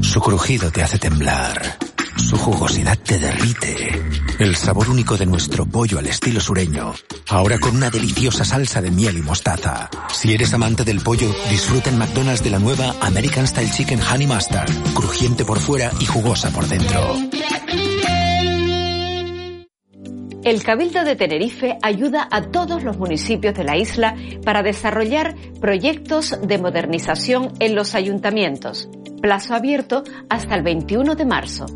Su 0.00 0.20
crujido 0.20 0.72
te 0.72 0.82
hace 0.82 0.98
temblar. 0.98 1.78
Su 2.16 2.36
jugosidad 2.36 2.98
te 2.98 3.16
derrite. 3.18 4.02
El 4.38 4.54
sabor 4.56 4.90
único 4.90 5.16
de 5.16 5.24
nuestro 5.26 5.64
pollo 5.66 5.98
al 5.98 6.06
estilo 6.06 6.40
sureño. 6.40 6.94
Ahora 7.28 7.58
con 7.58 7.76
una 7.76 7.90
deliciosa 7.90 8.44
salsa 8.44 8.82
de 8.82 8.90
miel 8.90 9.18
y 9.18 9.22
mostaza. 9.22 9.88
Si 10.12 10.34
eres 10.34 10.52
amante 10.54 10.82
del 10.84 11.00
pollo, 11.00 11.32
disfruta 11.50 11.90
en 11.90 11.98
McDonald's 11.98 12.42
de 12.42 12.50
la 12.50 12.58
nueva 12.58 12.96
American 13.00 13.46
Style 13.46 13.70
Chicken 13.70 14.00
Honey 14.02 14.26
Mustard. 14.26 14.72
Crujiente 14.94 15.44
por 15.44 15.60
fuera 15.60 15.92
y 16.00 16.06
jugosa 16.06 16.50
por 16.50 16.66
dentro. 16.66 17.14
El 20.48 20.62
Cabildo 20.62 21.04
de 21.04 21.14
Tenerife 21.14 21.76
ayuda 21.82 22.26
a 22.30 22.40
todos 22.40 22.82
los 22.82 22.96
municipios 22.96 23.52
de 23.52 23.64
la 23.64 23.76
isla 23.76 24.16
para 24.46 24.62
desarrollar 24.62 25.34
proyectos 25.60 26.38
de 26.40 26.56
modernización 26.56 27.52
en 27.60 27.74
los 27.74 27.94
ayuntamientos. 27.94 28.88
Plazo 29.20 29.54
abierto 29.54 30.04
hasta 30.30 30.54
el 30.54 30.62
21 30.62 31.16
de 31.16 31.26
marzo. 31.26 31.66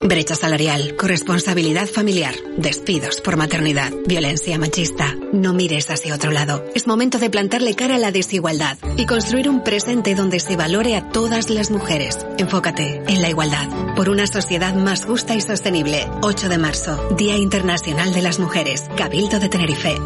Brecha 0.00 0.36
salarial, 0.36 0.94
corresponsabilidad 0.94 1.88
familiar, 1.88 2.32
despidos 2.56 3.20
por 3.20 3.36
maternidad, 3.36 3.90
violencia 4.06 4.56
machista. 4.56 5.16
No 5.32 5.52
mires 5.54 5.90
hacia 5.90 6.14
otro 6.14 6.30
lado. 6.30 6.64
Es 6.76 6.86
momento 6.86 7.18
de 7.18 7.30
plantarle 7.30 7.74
cara 7.74 7.96
a 7.96 7.98
la 7.98 8.12
desigualdad 8.12 8.78
y 8.96 9.06
construir 9.06 9.48
un 9.48 9.64
presente 9.64 10.14
donde 10.14 10.38
se 10.38 10.54
valore 10.54 10.94
a 10.94 11.08
todas 11.08 11.50
las 11.50 11.72
mujeres. 11.72 12.24
Enfócate 12.38 13.02
en 13.08 13.22
la 13.22 13.28
igualdad 13.28 13.68
por 13.96 14.08
una 14.08 14.28
sociedad 14.28 14.72
más 14.72 15.04
justa 15.04 15.34
y 15.34 15.40
sostenible. 15.40 16.08
8 16.22 16.48
de 16.48 16.58
marzo, 16.58 17.08
Día 17.16 17.36
Internacional 17.36 18.14
de 18.14 18.22
las 18.22 18.38
Mujeres, 18.38 18.88
Cabildo 18.96 19.40
de 19.40 19.48
Tenerife. 19.48 19.96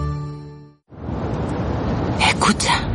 Escucha. 2.19 2.89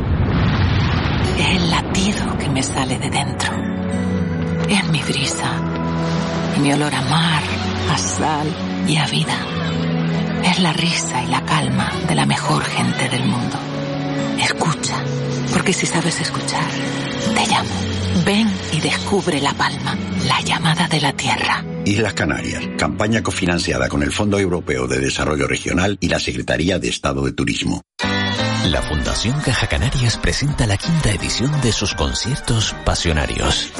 Es 1.38 1.48
el 1.48 1.70
latido 1.70 2.38
que 2.38 2.48
me 2.48 2.62
sale 2.64 2.98
de 2.98 3.08
dentro. 3.08 3.52
Es 4.68 4.88
mi 4.88 5.00
brisa. 5.00 5.77
Mi 6.62 6.72
olor 6.72 6.92
a 6.94 7.02
mar, 7.02 7.42
a 7.90 7.98
sal 7.98 8.48
y 8.88 8.96
a 8.96 9.06
vida. 9.06 9.36
Es 10.44 10.58
la 10.58 10.72
risa 10.72 11.22
y 11.22 11.28
la 11.28 11.44
calma 11.44 11.92
de 12.08 12.14
la 12.14 12.26
mejor 12.26 12.64
gente 12.64 13.08
del 13.08 13.24
mundo. 13.24 13.58
Escucha, 14.42 15.02
porque 15.52 15.72
si 15.72 15.86
sabes 15.86 16.20
escuchar, 16.20 16.64
te 17.34 17.46
llamo. 17.46 17.70
Ven 18.24 18.48
y 18.72 18.80
descubre 18.80 19.40
La 19.40 19.54
Palma, 19.54 19.96
la 20.26 20.40
llamada 20.40 20.88
de 20.88 21.00
la 21.00 21.12
tierra. 21.12 21.64
Islas 21.84 22.14
Canarias, 22.14 22.62
campaña 22.76 23.22
cofinanciada 23.22 23.88
con 23.88 24.02
el 24.02 24.12
Fondo 24.12 24.38
Europeo 24.38 24.86
de 24.86 24.98
Desarrollo 24.98 25.46
Regional 25.46 25.96
y 26.00 26.08
la 26.08 26.18
Secretaría 26.18 26.78
de 26.78 26.88
Estado 26.88 27.24
de 27.24 27.32
Turismo. 27.32 27.82
La 28.70 28.80
Fundación 28.82 29.40
Caja 29.40 29.66
Canarias 29.66 30.16
presenta 30.18 30.66
la 30.66 30.76
quinta 30.76 31.10
edición 31.10 31.58
de 31.62 31.72
sus 31.72 31.94
conciertos 31.94 32.74
pasionarios. 32.84 33.72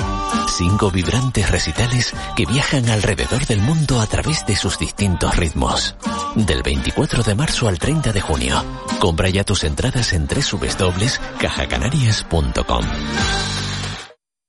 Cinco 0.56 0.90
vibrantes 0.90 1.50
recitales 1.50 2.14
que 2.34 2.46
viajan 2.46 2.88
alrededor 2.88 3.44
del 3.46 3.60
mundo 3.60 4.00
a 4.00 4.06
través 4.06 4.46
de 4.46 4.56
sus 4.56 4.78
distintos 4.78 5.36
ritmos. 5.36 5.94
Del 6.36 6.62
24 6.62 7.22
de 7.22 7.34
marzo 7.34 7.68
al 7.68 7.78
30 7.78 8.14
de 8.14 8.22
junio. 8.22 8.64
Compra 8.98 9.28
ya 9.28 9.44
tus 9.44 9.64
entradas 9.64 10.14
en 10.14 10.26
www.cajacanarias.com. 10.26 12.86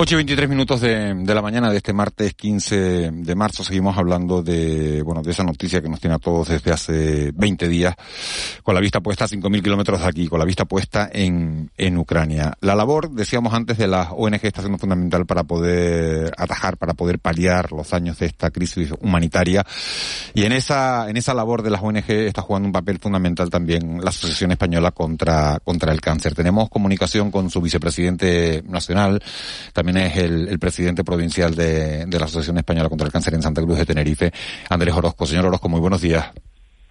8 0.00 0.14
y 0.14 0.16
23 0.18 0.48
minutos 0.48 0.80
de, 0.80 1.12
de, 1.12 1.34
la 1.34 1.42
mañana 1.42 1.72
de 1.72 1.78
este 1.78 1.92
martes 1.92 2.32
15 2.34 3.10
de 3.10 3.34
marzo 3.34 3.64
seguimos 3.64 3.98
hablando 3.98 4.44
de, 4.44 5.02
bueno, 5.02 5.22
de 5.22 5.32
esa 5.32 5.42
noticia 5.42 5.82
que 5.82 5.88
nos 5.88 5.98
tiene 5.98 6.14
a 6.14 6.20
todos 6.20 6.46
desde 6.50 6.70
hace 6.70 7.32
20 7.34 7.66
días, 7.66 7.96
con 8.62 8.76
la 8.76 8.80
vista 8.80 9.00
puesta 9.00 9.24
a 9.24 9.26
5.000 9.28 9.60
kilómetros 9.60 10.00
de 10.00 10.06
aquí, 10.06 10.28
con 10.28 10.38
la 10.38 10.44
vista 10.44 10.66
puesta 10.66 11.10
en, 11.12 11.72
en 11.76 11.98
Ucrania. 11.98 12.56
La 12.60 12.76
labor, 12.76 13.10
decíamos 13.10 13.52
antes, 13.54 13.76
de 13.76 13.88
las 13.88 14.10
ONG 14.12 14.38
está 14.44 14.60
siendo 14.60 14.78
fundamental 14.78 15.26
para 15.26 15.42
poder 15.42 16.32
atajar, 16.38 16.76
para 16.76 16.94
poder 16.94 17.18
paliar 17.18 17.72
los 17.72 17.90
daños 17.90 18.20
de 18.20 18.26
esta 18.26 18.52
crisis 18.52 18.92
humanitaria. 19.00 19.66
Y 20.32 20.44
en 20.44 20.52
esa, 20.52 21.10
en 21.10 21.16
esa 21.16 21.34
labor 21.34 21.62
de 21.62 21.70
las 21.70 21.82
ONG 21.82 22.08
está 22.08 22.42
jugando 22.42 22.66
un 22.66 22.72
papel 22.72 23.00
fundamental 23.00 23.50
también 23.50 23.98
la 24.00 24.10
Asociación 24.10 24.52
Española 24.52 24.92
contra, 24.92 25.58
contra 25.64 25.90
el 25.90 26.00
Cáncer. 26.00 26.36
Tenemos 26.36 26.68
comunicación 26.68 27.32
con 27.32 27.50
su 27.50 27.60
vicepresidente 27.60 28.62
nacional, 28.64 29.20
también 29.72 29.87
es 29.96 30.16
el, 30.16 30.58
presidente 30.58 31.04
provincial 31.04 31.54
de, 31.54 32.06
la 32.10 32.24
Asociación 32.24 32.58
Española 32.58 32.88
contra 32.88 33.06
el 33.06 33.12
Cáncer 33.12 33.34
en 33.34 33.42
Santa 33.42 33.62
Cruz 33.62 33.78
de 33.78 33.86
Tenerife, 33.86 34.32
Andrés 34.68 34.94
Orozco. 34.94 35.26
Señor 35.26 35.46
Orozco, 35.46 35.68
muy 35.68 35.80
buenos 35.80 36.00
días. 36.00 36.30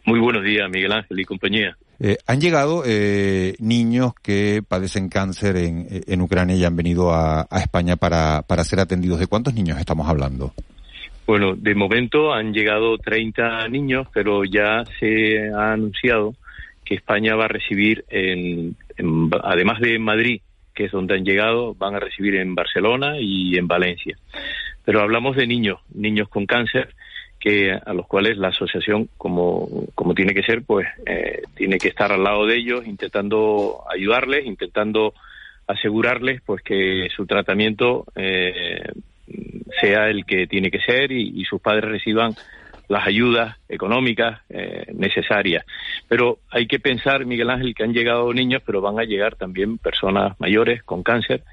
Muy 0.05 0.19
buenos 0.19 0.43
días, 0.43 0.69
Miguel 0.69 0.93
Ángel 0.93 1.19
y 1.19 1.25
compañía. 1.25 1.77
Eh, 1.99 2.17
han 2.27 2.39
llegado 2.39 2.83
eh, 2.85 3.55
niños 3.59 4.13
que 4.21 4.61
padecen 4.65 5.09
cáncer 5.09 5.57
en, 5.57 5.87
en, 5.89 6.21
Ucrania 6.21 6.55
y 6.55 6.63
han 6.63 6.75
venido 6.75 7.11
a, 7.11 7.47
a 7.49 7.59
España 7.59 7.97
para, 7.97 8.43
para 8.43 8.63
ser 8.63 8.79
atendidos. 8.79 9.19
¿De 9.19 9.27
cuántos 9.27 9.53
niños 9.53 9.79
estamos 9.79 10.07
hablando? 10.07 10.53
Bueno, 11.25 11.55
de 11.57 11.75
momento 11.75 12.31
han 12.31 12.53
llegado 12.53 12.97
30 12.97 13.67
niños, 13.67 14.07
pero 14.13 14.45
ya 14.45 14.85
se 14.97 15.49
ha 15.49 15.73
anunciado 15.73 16.35
que 16.85 16.95
España 16.95 17.35
va 17.35 17.45
a 17.45 17.49
recibir, 17.49 18.05
en, 18.09 18.77
en, 18.95 19.29
además 19.43 19.81
de 19.81 19.99
Madrid, 19.99 20.39
que 20.77 20.85
es 20.85 20.91
donde 20.91 21.15
han 21.15 21.25
llegado, 21.25 21.73
van 21.73 21.95
a 21.95 21.99
recibir 21.99 22.35
en 22.35 22.53
Barcelona 22.53 23.15
y 23.19 23.57
en 23.57 23.67
Valencia. 23.67 24.15
Pero 24.85 25.01
hablamos 25.01 25.35
de 25.35 25.47
niños, 25.47 25.79
niños 25.91 26.29
con 26.29 26.45
cáncer, 26.45 26.93
que 27.39 27.71
a 27.73 27.93
los 27.93 28.05
cuales 28.05 28.37
la 28.37 28.49
asociación, 28.49 29.09
como, 29.17 29.87
como 29.95 30.13
tiene 30.13 30.35
que 30.35 30.43
ser, 30.43 30.61
pues 30.61 30.87
eh, 31.07 31.41
tiene 31.55 31.79
que 31.79 31.87
estar 31.87 32.11
al 32.11 32.23
lado 32.23 32.45
de 32.45 32.57
ellos, 32.57 32.85
intentando 32.85 33.85
ayudarles, 33.91 34.45
intentando 34.45 35.15
asegurarles, 35.65 36.41
pues 36.45 36.61
que 36.61 37.07
su 37.15 37.25
tratamiento 37.25 38.05
eh, 38.15 38.91
sea 39.81 40.09
el 40.09 40.25
que 40.25 40.45
tiene 40.45 40.69
que 40.69 40.79
ser 40.79 41.11
y, 41.11 41.41
y 41.41 41.43
sus 41.45 41.59
padres 41.59 41.89
reciban 41.89 42.35
las 42.87 43.05
ayudas 43.05 43.57
económicas 43.67 44.41
eh, 44.49 44.85
necesarias. 44.93 45.65
Pero 46.07 46.39
hay 46.49 46.67
que 46.67 46.79
pensar, 46.79 47.25
Miguel 47.25 47.49
Ángel, 47.49 47.75
que 47.75 47.83
han 47.83 47.93
llegado 47.93 48.33
niños, 48.33 48.61
pero 48.65 48.81
van 48.81 48.99
a 48.99 49.03
llegar 49.03 49.35
también 49.35 49.77
personas 49.77 50.39
mayores 50.39 50.83
con 50.83 51.03
cáncer 51.03 51.43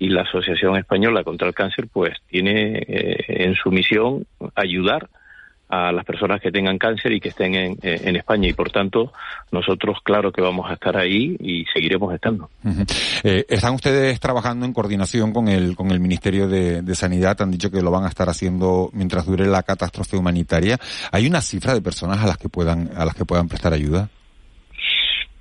y 0.00 0.08
la 0.08 0.22
Asociación 0.22 0.76
Española 0.76 1.22
contra 1.22 1.46
el 1.46 1.54
Cáncer 1.54 1.86
pues 1.92 2.16
tiene 2.28 2.78
eh, 2.88 3.24
en 3.28 3.54
su 3.54 3.70
misión 3.70 4.26
ayudar 4.54 5.10
a 5.70 5.92
las 5.92 6.04
personas 6.04 6.40
que 6.40 6.50
tengan 6.50 6.78
cáncer 6.78 7.12
y 7.12 7.20
que 7.20 7.28
estén 7.28 7.54
en, 7.54 7.76
en, 7.82 8.16
España 8.16 8.48
y 8.48 8.52
por 8.52 8.70
tanto 8.70 9.12
nosotros 9.52 9.98
claro 10.02 10.32
que 10.32 10.42
vamos 10.42 10.68
a 10.68 10.74
estar 10.74 10.96
ahí 10.96 11.36
y 11.38 11.64
seguiremos 11.72 12.12
estando. 12.12 12.50
Uh 12.64 12.70
-huh. 12.70 13.20
eh, 13.22 13.46
¿Están 13.48 13.74
ustedes 13.74 14.18
trabajando 14.18 14.66
en 14.66 14.72
coordinación 14.72 15.32
con 15.32 15.46
el 15.46 15.76
con 15.76 15.92
el 15.92 16.00
Ministerio 16.00 16.48
de, 16.48 16.82
de, 16.82 16.94
Sanidad? 16.96 17.40
Han 17.40 17.52
dicho 17.52 17.70
que 17.70 17.82
lo 17.82 17.92
van 17.92 18.04
a 18.04 18.08
estar 18.08 18.28
haciendo 18.28 18.90
mientras 18.92 19.26
dure 19.26 19.46
la 19.46 19.62
catástrofe 19.62 20.16
humanitaria. 20.16 20.76
¿Hay 21.12 21.26
una 21.26 21.40
cifra 21.40 21.72
de 21.72 21.80
personas 21.80 22.18
a 22.18 22.26
las 22.26 22.36
que 22.36 22.48
puedan 22.48 22.90
a 22.96 23.04
las 23.04 23.14
que 23.14 23.24
puedan 23.24 23.46
prestar 23.46 23.72
ayuda? 23.72 24.08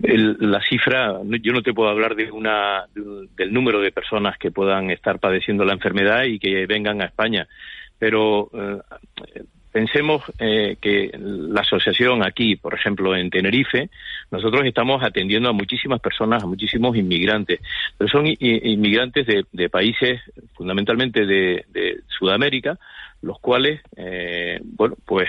El, 0.02 0.38
la 0.40 0.62
cifra, 0.62 1.20
yo 1.42 1.52
no 1.52 1.62
te 1.62 1.74
puedo 1.74 1.90
hablar 1.90 2.16
de 2.16 2.32
una 2.32 2.86
de, 2.94 3.28
del 3.36 3.52
número 3.52 3.82
de 3.82 3.92
personas 3.92 4.38
que 4.38 4.52
puedan 4.52 4.92
estar 4.92 5.20
padeciendo 5.20 5.66
la 5.66 5.74
enfermedad 5.74 6.24
y 6.24 6.40
que 6.40 6.66
vengan 6.68 7.02
a 7.02 7.06
España, 7.06 7.48
pero 7.98 8.50
eh, 8.54 8.80
pensemos 9.72 10.24
eh, 10.40 10.78
que 10.82 11.12
la 11.18 11.62
asociación 11.62 12.26
aquí, 12.26 12.56
por 12.56 12.74
ejemplo, 12.74 13.16
en 13.16 13.30
Tenerife, 13.30 13.90
nosotros 14.32 14.64
estamos 14.66 15.04
atendiendo 15.04 15.50
a 15.50 15.54
muchísimas 15.54 16.00
personas, 16.00 16.44
a 16.44 16.48
muchísimos 16.48 16.96
inmigrantes, 16.96 17.60
pero 17.98 18.10
son 18.10 18.26
inmigrantes 18.28 19.28
de, 19.28 19.70
países 19.70 20.22
fundamentalmente 20.56 21.26
de, 21.26 21.66
de, 21.70 22.00
Sudamérica, 22.08 22.80
los 23.22 23.40
cuales, 23.40 23.82
eh, 23.96 24.60
bueno, 24.64 24.96
pues 25.06 25.28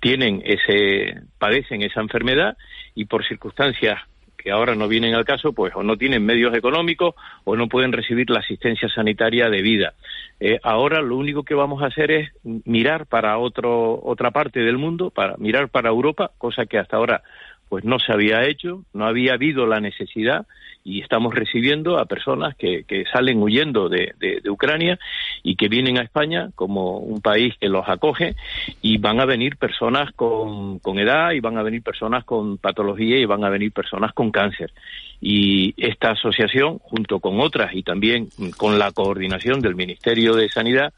tienen 0.00 0.42
ese, 0.44 1.20
padecen 1.38 1.82
esa 1.82 2.00
enfermedad 2.00 2.56
y 2.94 3.04
por 3.04 3.26
circunstancias 3.26 4.00
que 4.46 4.52
ahora 4.52 4.76
no 4.76 4.86
vienen 4.86 5.16
al 5.16 5.24
caso, 5.24 5.52
pues 5.52 5.74
o 5.74 5.82
no 5.82 5.96
tienen 5.96 6.24
medios 6.24 6.54
económicos 6.54 7.16
o 7.42 7.56
no 7.56 7.66
pueden 7.66 7.90
recibir 7.90 8.30
la 8.30 8.38
asistencia 8.38 8.88
sanitaria 8.88 9.50
debida. 9.50 9.94
Eh, 10.38 10.60
ahora 10.62 11.02
lo 11.02 11.16
único 11.16 11.42
que 11.42 11.56
vamos 11.56 11.82
a 11.82 11.86
hacer 11.86 12.12
es 12.12 12.30
mirar 12.44 13.06
para 13.06 13.38
otro, 13.38 14.00
otra 14.04 14.30
parte 14.30 14.60
del 14.60 14.78
mundo, 14.78 15.10
para 15.10 15.36
mirar 15.38 15.68
para 15.68 15.88
Europa, 15.88 16.30
cosa 16.38 16.64
que 16.64 16.78
hasta 16.78 16.96
ahora 16.96 17.24
pues 17.68 17.82
no 17.84 17.98
se 17.98 18.12
había 18.12 18.44
hecho, 18.44 18.84
no 18.92 19.06
había 19.06 19.32
habido 19.32 19.66
la 19.66 19.80
necesidad 19.80 20.46
y 20.86 21.00
estamos 21.00 21.34
recibiendo 21.34 21.98
a 21.98 22.04
personas 22.04 22.54
que, 22.54 22.84
que 22.84 23.04
salen 23.12 23.42
huyendo 23.42 23.88
de, 23.88 24.14
de, 24.20 24.48
Ucrania 24.48 25.00
y 25.42 25.56
que 25.56 25.66
vienen 25.66 25.98
a 25.98 26.02
España 26.02 26.50
como 26.54 26.98
un 26.98 27.20
país 27.20 27.54
que 27.60 27.68
los 27.68 27.88
acoge 27.88 28.36
y 28.82 28.98
van 28.98 29.18
a 29.18 29.24
venir 29.24 29.56
personas 29.56 30.12
con, 30.14 30.78
con 30.78 31.00
edad 31.00 31.32
y 31.32 31.40
van 31.40 31.58
a 31.58 31.64
venir 31.64 31.82
personas 31.82 32.24
con 32.24 32.58
patología 32.58 33.18
y 33.18 33.24
van 33.24 33.42
a 33.42 33.50
venir 33.50 33.72
personas 33.72 34.12
con 34.12 34.30
cáncer. 34.30 34.72
Y 35.20 35.74
esta 35.76 36.12
asociación, 36.12 36.78
junto 36.78 37.18
con 37.18 37.40
otras 37.40 37.74
y 37.74 37.82
también 37.82 38.28
con 38.56 38.78
la 38.78 38.92
coordinación 38.92 39.60
del 39.60 39.74
Ministerio 39.74 40.36
de 40.36 40.48
Sanidad, 40.48 40.92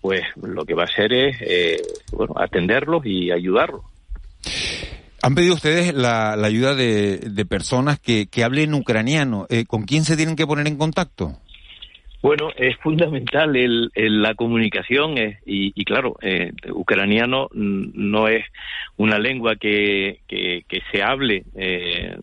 pues 0.00 0.22
lo 0.42 0.64
que 0.64 0.74
va 0.74 0.82
a 0.82 0.86
hacer 0.86 1.12
es 1.12 1.36
eh, 1.40 1.80
bueno, 2.12 2.34
atenderlos 2.36 3.06
y 3.06 3.30
ayudarlos. 3.30 3.82
Han 5.22 5.34
pedido 5.34 5.54
ustedes 5.54 5.94
la, 5.94 6.34
la 6.36 6.46
ayuda 6.46 6.74
de, 6.74 7.46
personas 7.48 7.98
que, 7.98 8.28
hablen 8.42 8.74
ucraniano. 8.74 9.46
Eh, 9.50 9.64
¿Con 9.66 9.82
quién 9.82 10.04
se 10.04 10.16
tienen 10.16 10.36
que 10.36 10.46
poner 10.46 10.66
en 10.66 10.78
contacto? 10.78 11.32
Bueno, 12.22 12.50
es 12.56 12.76
fundamental 12.78 13.56
el, 13.56 13.90
el 13.94 14.22
la 14.22 14.34
comunicación 14.34 15.16
es, 15.16 15.38
y, 15.46 15.72
y, 15.74 15.84
claro, 15.84 16.16
eh, 16.20 16.52
ucraniano 16.70 17.48
no 17.52 18.28
es 18.28 18.44
una 18.98 19.18
lengua 19.18 19.56
que, 19.56 20.20
que, 20.28 20.64
que 20.68 20.82
se 20.92 21.02
hable 21.02 21.44
eh, 21.54 22.16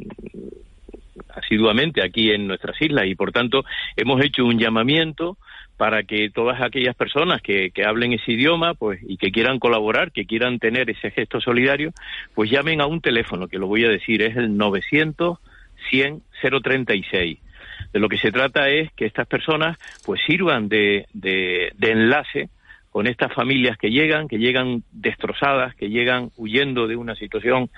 asiduamente 1.33 2.03
aquí 2.03 2.31
en 2.31 2.47
nuestras 2.47 2.79
islas 2.81 3.05
y 3.07 3.15
por 3.15 3.31
tanto 3.31 3.63
hemos 3.95 4.23
hecho 4.23 4.45
un 4.45 4.59
llamamiento 4.59 5.37
para 5.77 6.03
que 6.03 6.29
todas 6.29 6.61
aquellas 6.61 6.95
personas 6.95 7.41
que, 7.41 7.69
que, 7.71 7.85
hablen 7.85 8.13
ese 8.13 8.31
idioma 8.31 8.73
pues 8.73 8.99
y 9.07 9.17
que 9.17 9.31
quieran 9.31 9.59
colaborar, 9.59 10.11
que 10.11 10.25
quieran 10.25 10.59
tener 10.59 10.89
ese 10.89 11.11
gesto 11.11 11.39
solidario, 11.39 11.91
pues 12.33 12.49
llamen 12.49 12.81
a 12.81 12.87
un 12.87 12.99
teléfono, 12.99 13.47
que 13.47 13.59
lo 13.59 13.67
voy 13.67 13.85
a 13.85 13.89
decir, 13.89 14.21
es 14.23 14.35
el 14.35 14.57
900 14.57 15.37
100 15.89 16.21
036. 16.63 17.39
De 17.93 17.99
lo 17.99 18.09
que 18.09 18.17
se 18.17 18.31
trata 18.31 18.69
es 18.69 18.91
que 18.93 19.05
estas 19.05 19.27
personas 19.27 19.77
pues 20.05 20.19
sirvan 20.25 20.67
de, 20.67 21.05
de, 21.13 21.71
de 21.75 21.91
enlace 21.91 22.49
con 22.91 23.05
estas 23.05 23.31
familias 23.33 23.77
que 23.77 23.91
llegan, 23.91 24.27
que 24.27 24.39
llegan 24.39 24.83
destrozadas, 24.91 25.75
que 25.75 25.89
llegan 25.89 26.31
huyendo 26.35 26.87
de 26.87 26.95
una 26.95 27.15
situación 27.15 27.69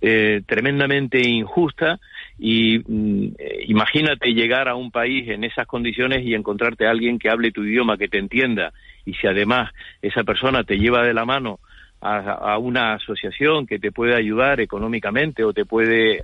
eh, 0.00 0.42
tremendamente 0.46 1.20
injusta 1.20 1.98
y 2.38 2.78
mm, 2.78 3.34
imagínate 3.66 4.32
llegar 4.32 4.68
a 4.68 4.74
un 4.74 4.90
país 4.90 5.28
en 5.28 5.44
esas 5.44 5.66
condiciones 5.66 6.24
y 6.24 6.34
encontrarte 6.34 6.86
a 6.86 6.90
alguien 6.90 7.18
que 7.18 7.30
hable 7.30 7.50
tu 7.50 7.64
idioma, 7.64 7.96
que 7.96 8.08
te 8.08 8.18
entienda 8.18 8.72
y 9.04 9.14
si 9.14 9.26
además 9.26 9.72
esa 10.02 10.22
persona 10.24 10.64
te 10.64 10.78
lleva 10.78 11.02
de 11.02 11.14
la 11.14 11.24
mano 11.24 11.58
a, 12.00 12.58
una 12.58 12.94
asociación 12.94 13.66
que 13.66 13.78
te 13.78 13.90
puede 13.90 14.14
ayudar 14.14 14.60
económicamente 14.60 15.42
o 15.42 15.52
te 15.52 15.64
puede 15.64 16.18
eh, 16.18 16.22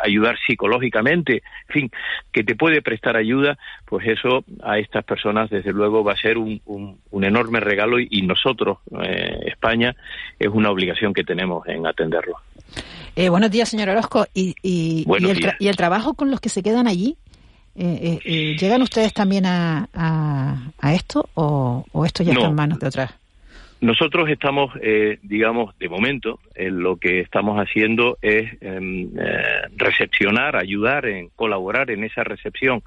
ayudar 0.00 0.38
psicológicamente, 0.46 1.42
en 1.68 1.72
fin, 1.72 1.90
que 2.32 2.42
te 2.42 2.54
puede 2.54 2.80
prestar 2.80 3.16
ayuda, 3.16 3.58
pues 3.84 4.06
eso 4.06 4.44
a 4.62 4.78
estas 4.78 5.04
personas 5.04 5.50
desde 5.50 5.72
luego 5.72 6.02
va 6.02 6.12
a 6.12 6.16
ser 6.16 6.38
un 6.38 6.98
enorme 7.12 7.60
regalo 7.60 8.00
y, 8.00 8.08
y 8.10 8.22
nosotros, 8.22 8.78
eh, 9.02 9.40
España, 9.46 9.94
es 10.38 10.48
una 10.48 10.70
obligación 10.70 11.12
que 11.12 11.24
tenemos 11.24 11.68
en 11.68 11.86
atenderlo. 11.86 12.36
Eh, 13.16 13.28
buenos 13.28 13.50
días, 13.50 13.68
señor 13.68 13.88
Orozco. 13.88 14.26
¿Y, 14.34 14.54
y, 14.62 15.04
y, 15.06 15.30
el, 15.30 15.54
¿Y, 15.58 15.68
el, 15.68 15.76
trabajo 15.76 16.14
con 16.14 16.30
los 16.30 16.40
que 16.40 16.48
se 16.48 16.62
quedan 16.62 16.86
allí? 16.86 17.16
Eh, 17.76 18.18
eh, 18.24 18.56
¿Llegan 18.58 18.82
ustedes 18.82 19.12
también 19.12 19.46
a, 19.46 19.88
a, 19.94 20.72
a 20.78 20.94
esto 20.94 21.28
o, 21.34 21.84
o, 21.92 22.04
esto 22.04 22.22
ya 22.22 22.32
no. 22.32 22.40
está 22.40 22.50
en 22.50 22.54
manos 22.56 22.78
de 22.78 22.88
otras? 22.88 23.14
Nosotros 23.80 24.28
estamos, 24.28 24.72
eh, 24.82 25.18
digamos, 25.22 25.76
de 25.78 25.88
momento, 25.88 26.38
eh, 26.54 26.70
lo 26.70 26.96
que 26.96 27.20
estamos 27.20 27.58
haciendo 27.58 28.18
es 28.20 28.52
eh, 28.60 29.08
recepcionar, 29.76 30.56
ayudar, 30.56 31.06
en 31.06 31.30
colaborar 31.30 31.90
en 31.90 32.04
esa 32.04 32.22
recepción 32.22 32.82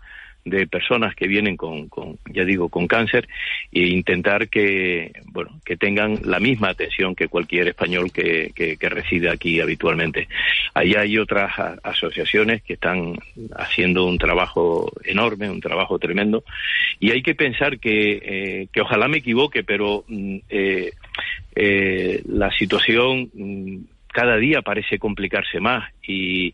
de 0.45 0.67
personas 0.67 1.15
que 1.15 1.27
vienen 1.27 1.55
con, 1.57 1.87
con, 1.87 2.17
ya 2.33 2.43
digo, 2.43 2.69
con 2.69 2.87
cáncer 2.87 3.27
e 3.71 3.87
intentar 3.87 4.49
que, 4.49 5.11
bueno, 5.25 5.59
que 5.65 5.77
tengan 5.77 6.19
la 6.23 6.39
misma 6.39 6.69
atención 6.69 7.15
que 7.15 7.27
cualquier 7.27 7.69
español 7.69 8.11
que, 8.11 8.51
que, 8.55 8.77
que 8.77 8.89
reside 8.89 9.29
aquí 9.29 9.59
habitualmente. 9.59 10.27
Allá 10.73 11.01
hay 11.01 11.17
otras 11.17 11.51
asociaciones 11.83 12.61
que 12.63 12.73
están 12.73 13.17
haciendo 13.55 14.05
un 14.05 14.17
trabajo 14.17 14.91
enorme, 15.05 15.49
un 15.49 15.61
trabajo 15.61 15.97
tremendo, 15.99 16.43
y 16.99 17.11
hay 17.11 17.21
que 17.21 17.35
pensar 17.35 17.79
que, 17.79 18.19
eh, 18.23 18.67
que 18.71 18.81
ojalá 18.81 19.07
me 19.07 19.17
equivoque, 19.17 19.63
pero 19.63 20.03
mm, 20.07 20.37
eh, 20.49 20.91
eh, 21.55 22.21
la 22.27 22.51
situación 22.51 23.29
mm, 23.33 23.77
cada 24.07 24.37
día 24.37 24.61
parece 24.61 24.99
complicarse 24.99 25.59
más 25.59 25.89
y 26.07 26.53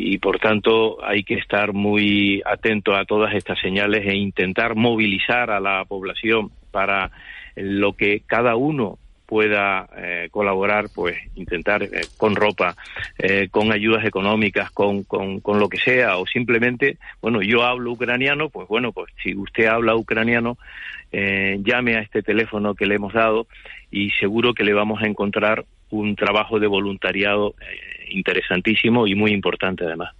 y 0.00 0.18
por 0.18 0.38
tanto 0.38 1.04
hay 1.04 1.24
que 1.24 1.34
estar 1.34 1.72
muy 1.72 2.40
atento 2.46 2.94
a 2.94 3.04
todas 3.04 3.34
estas 3.34 3.58
señales 3.58 4.06
e 4.06 4.14
intentar 4.14 4.76
movilizar 4.76 5.50
a 5.50 5.58
la 5.58 5.84
población 5.86 6.52
para 6.70 7.10
lo 7.56 7.94
que 7.94 8.22
cada 8.24 8.54
uno 8.54 8.98
pueda 9.26 9.88
eh, 9.96 10.28
colaborar, 10.30 10.86
pues 10.94 11.16
intentar 11.34 11.82
eh, 11.82 12.02
con 12.16 12.36
ropa, 12.36 12.76
eh, 13.18 13.48
con 13.50 13.72
ayudas 13.72 14.04
económicas, 14.04 14.70
con, 14.70 15.02
con, 15.02 15.40
con, 15.40 15.58
lo 15.58 15.68
que 15.68 15.78
sea, 15.78 16.16
o 16.16 16.26
simplemente, 16.26 16.96
bueno, 17.20 17.42
yo 17.42 17.64
hablo 17.64 17.90
ucraniano, 17.90 18.50
pues 18.50 18.68
bueno, 18.68 18.92
pues 18.92 19.12
si 19.20 19.34
usted 19.34 19.66
habla 19.66 19.96
ucraniano, 19.96 20.58
llame 21.10 21.96
a 21.96 22.02
este 22.02 22.22
teléfono 22.22 22.74
que 22.74 22.86
le 22.86 22.94
hemos 22.94 23.14
dado 23.14 23.48
y 23.90 24.10
seguro 24.12 24.54
que 24.54 24.62
le 24.62 24.74
vamos 24.74 25.02
a 25.02 25.06
encontrar 25.06 25.64
un 25.90 26.14
trabajo 26.14 26.60
de 26.60 26.66
voluntariado 26.66 27.54
interesantísimo 28.10 29.06
y 29.06 29.14
muy 29.14 29.32
importante 29.32 29.84
además. 29.84 30.14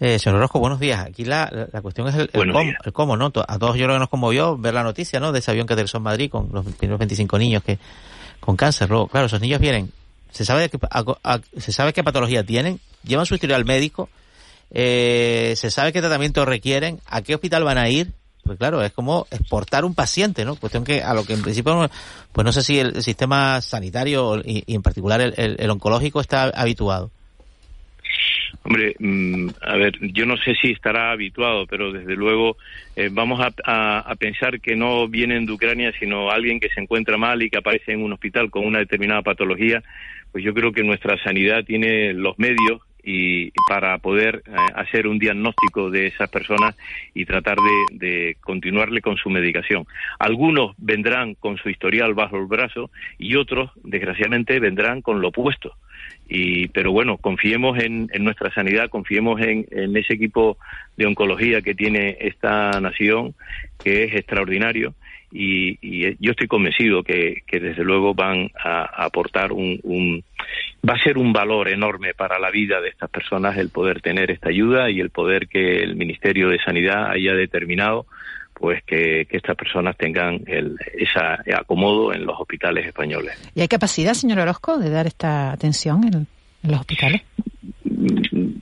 Eh, 0.00 0.18
señor 0.18 0.38
Orozco, 0.38 0.58
buenos 0.58 0.80
días. 0.80 1.04
Aquí 1.04 1.26
la, 1.26 1.68
la 1.72 1.82
cuestión 1.82 2.08
es 2.08 2.14
el, 2.14 2.30
cómo, 2.30 2.60
el, 2.60 2.92
cómo, 2.92 3.16
¿no? 3.18 3.26
A 3.26 3.58
todos 3.58 3.76
yo 3.76 3.84
creo 3.84 3.96
que 3.96 4.00
nos 4.00 4.08
conmovió 4.08 4.56
ver 4.56 4.72
la 4.72 4.82
noticia, 4.82 5.20
¿no? 5.20 5.30
De 5.30 5.40
ese 5.40 5.50
avión 5.50 5.66
que 5.66 5.74
aterrizó 5.74 5.98
en 5.98 6.04
Madrid 6.04 6.30
con 6.30 6.48
los 6.52 6.64
primeros 6.64 6.98
25 6.98 7.38
niños 7.38 7.62
que 7.62 7.78
con 8.40 8.56
cáncer. 8.56 8.88
Luego, 8.88 9.08
claro, 9.08 9.26
esos 9.26 9.42
niños 9.42 9.60
vienen, 9.60 9.92
se 10.30 10.46
sabe, 10.46 10.70
qué, 10.70 10.78
se 11.58 11.72
sabe 11.72 11.92
qué 11.92 12.02
patología 12.02 12.44
tienen, 12.44 12.80
llevan 13.04 13.26
su 13.26 13.34
historial 13.34 13.66
médico, 13.66 14.08
eh, 14.70 15.52
se 15.56 15.70
sabe 15.70 15.92
qué 15.92 16.00
tratamiento 16.00 16.46
requieren, 16.46 17.00
a 17.06 17.20
qué 17.20 17.34
hospital 17.34 17.64
van 17.64 17.76
a 17.76 17.90
ir, 17.90 18.12
pues 18.44 18.58
claro, 18.58 18.82
es 18.82 18.92
como 18.92 19.26
exportar 19.30 19.84
un 19.84 19.94
paciente, 19.94 20.44
¿no? 20.44 20.56
Cuestión 20.56 20.84
que 20.84 21.02
a 21.02 21.14
lo 21.14 21.24
que 21.24 21.34
en 21.34 21.42
principio, 21.42 21.90
pues 22.32 22.44
no 22.44 22.52
sé 22.52 22.62
si 22.62 22.78
el, 22.78 23.02
sistema 23.02 23.60
sanitario 23.60 24.40
y, 24.44 24.64
en 24.74 24.82
particular 24.82 25.20
el, 25.20 25.70
oncológico 25.70 26.20
está 26.20 26.44
habituado. 26.44 27.10
Hombre, 28.62 28.94
mm, 28.98 29.48
a 29.62 29.76
ver, 29.76 29.94
yo 30.12 30.26
no 30.26 30.36
sé 30.36 30.54
si 30.60 30.72
estará 30.72 31.12
habituado, 31.12 31.66
pero 31.66 31.92
desde 31.92 32.14
luego 32.14 32.56
eh, 32.94 33.08
vamos 33.10 33.40
a, 33.40 33.52
a, 33.64 34.00
a, 34.00 34.14
pensar 34.16 34.60
que 34.60 34.76
no 34.76 35.08
vienen 35.08 35.46
de 35.46 35.52
Ucrania, 35.52 35.92
sino 35.98 36.30
alguien 36.30 36.60
que 36.60 36.68
se 36.68 36.80
encuentra 36.80 37.16
mal 37.16 37.42
y 37.42 37.48
que 37.48 37.58
aparece 37.58 37.92
en 37.92 38.02
un 38.02 38.12
hospital 38.12 38.50
con 38.50 38.66
una 38.66 38.80
determinada 38.80 39.22
patología. 39.22 39.82
Pues 40.32 40.44
yo 40.44 40.52
creo 40.52 40.72
que 40.72 40.82
nuestra 40.82 41.16
sanidad 41.22 41.64
tiene 41.64 42.12
los 42.12 42.38
medios 42.38 42.82
y 43.02 43.50
para 43.68 43.98
poder 43.98 44.42
eh, 44.46 44.52
hacer 44.74 45.06
un 45.06 45.18
diagnóstico 45.18 45.90
de 45.90 46.06
esas 46.06 46.28
personas 46.30 46.76
y 47.14 47.24
tratar 47.24 47.56
de, 47.56 47.96
de, 47.96 48.36
continuarle 48.40 49.00
con 49.00 49.16
su 49.16 49.30
medicación. 49.30 49.86
Algunos 50.18 50.74
vendrán 50.78 51.34
con 51.34 51.56
su 51.56 51.70
historial 51.70 52.14
bajo 52.14 52.36
el 52.36 52.46
brazo 52.46 52.90
y 53.18 53.36
otros, 53.36 53.70
desgraciadamente, 53.82 54.58
vendrán 54.60 55.02
con 55.02 55.20
lo 55.20 55.28
opuesto. 55.28 55.74
Y, 56.28 56.68
pero 56.68 56.92
bueno, 56.92 57.16
confiemos 57.18 57.78
en, 57.82 58.08
en 58.12 58.22
nuestra 58.22 58.52
sanidad, 58.54 58.88
confiemos 58.88 59.40
en, 59.40 59.66
en, 59.72 59.96
ese 59.96 60.14
equipo 60.14 60.58
de 60.96 61.06
oncología 61.06 61.60
que 61.60 61.74
tiene 61.74 62.18
esta 62.20 62.80
nación, 62.80 63.34
que 63.82 64.04
es 64.04 64.14
extraordinario. 64.14 64.94
Y, 65.32 65.78
y 65.80 66.16
yo 66.18 66.32
estoy 66.32 66.48
convencido 66.48 67.02
que, 67.02 67.42
que, 67.46 67.60
desde 67.60 67.84
luego 67.84 68.14
van 68.14 68.50
a, 68.62 68.82
a 68.82 69.04
aportar 69.06 69.52
un, 69.52 69.78
un, 69.84 70.24
va 70.88 70.94
a 70.94 71.02
ser 71.02 71.18
un 71.18 71.32
valor 71.32 71.68
enorme 71.68 72.14
para 72.14 72.38
la 72.38 72.50
vida 72.50 72.80
de 72.80 72.88
estas 72.88 73.10
personas 73.10 73.56
el 73.56 73.70
poder 73.70 74.00
tener 74.00 74.30
esta 74.30 74.48
ayuda 74.48 74.90
y 74.90 75.00
el 75.00 75.10
poder 75.10 75.46
que 75.46 75.82
el 75.82 75.94
Ministerio 75.94 76.48
de 76.48 76.58
Sanidad 76.58 77.10
haya 77.10 77.34
determinado 77.34 78.06
pues 78.60 78.82
que, 78.84 79.26
que 79.28 79.38
estas 79.38 79.56
personas 79.56 79.96
tengan 79.96 80.42
el, 80.46 80.76
esa 80.94 81.42
acomodo 81.56 82.12
en 82.12 82.26
los 82.26 82.38
hospitales 82.38 82.86
españoles. 82.86 83.32
¿Y 83.54 83.62
hay 83.62 83.68
capacidad, 83.68 84.12
señor 84.12 84.38
Orozco, 84.38 84.78
de 84.78 84.90
dar 84.90 85.06
esta 85.06 85.50
atención 85.50 86.04
en, 86.04 86.26
en 86.62 86.70
los 86.70 86.80
hospitales? 86.80 87.22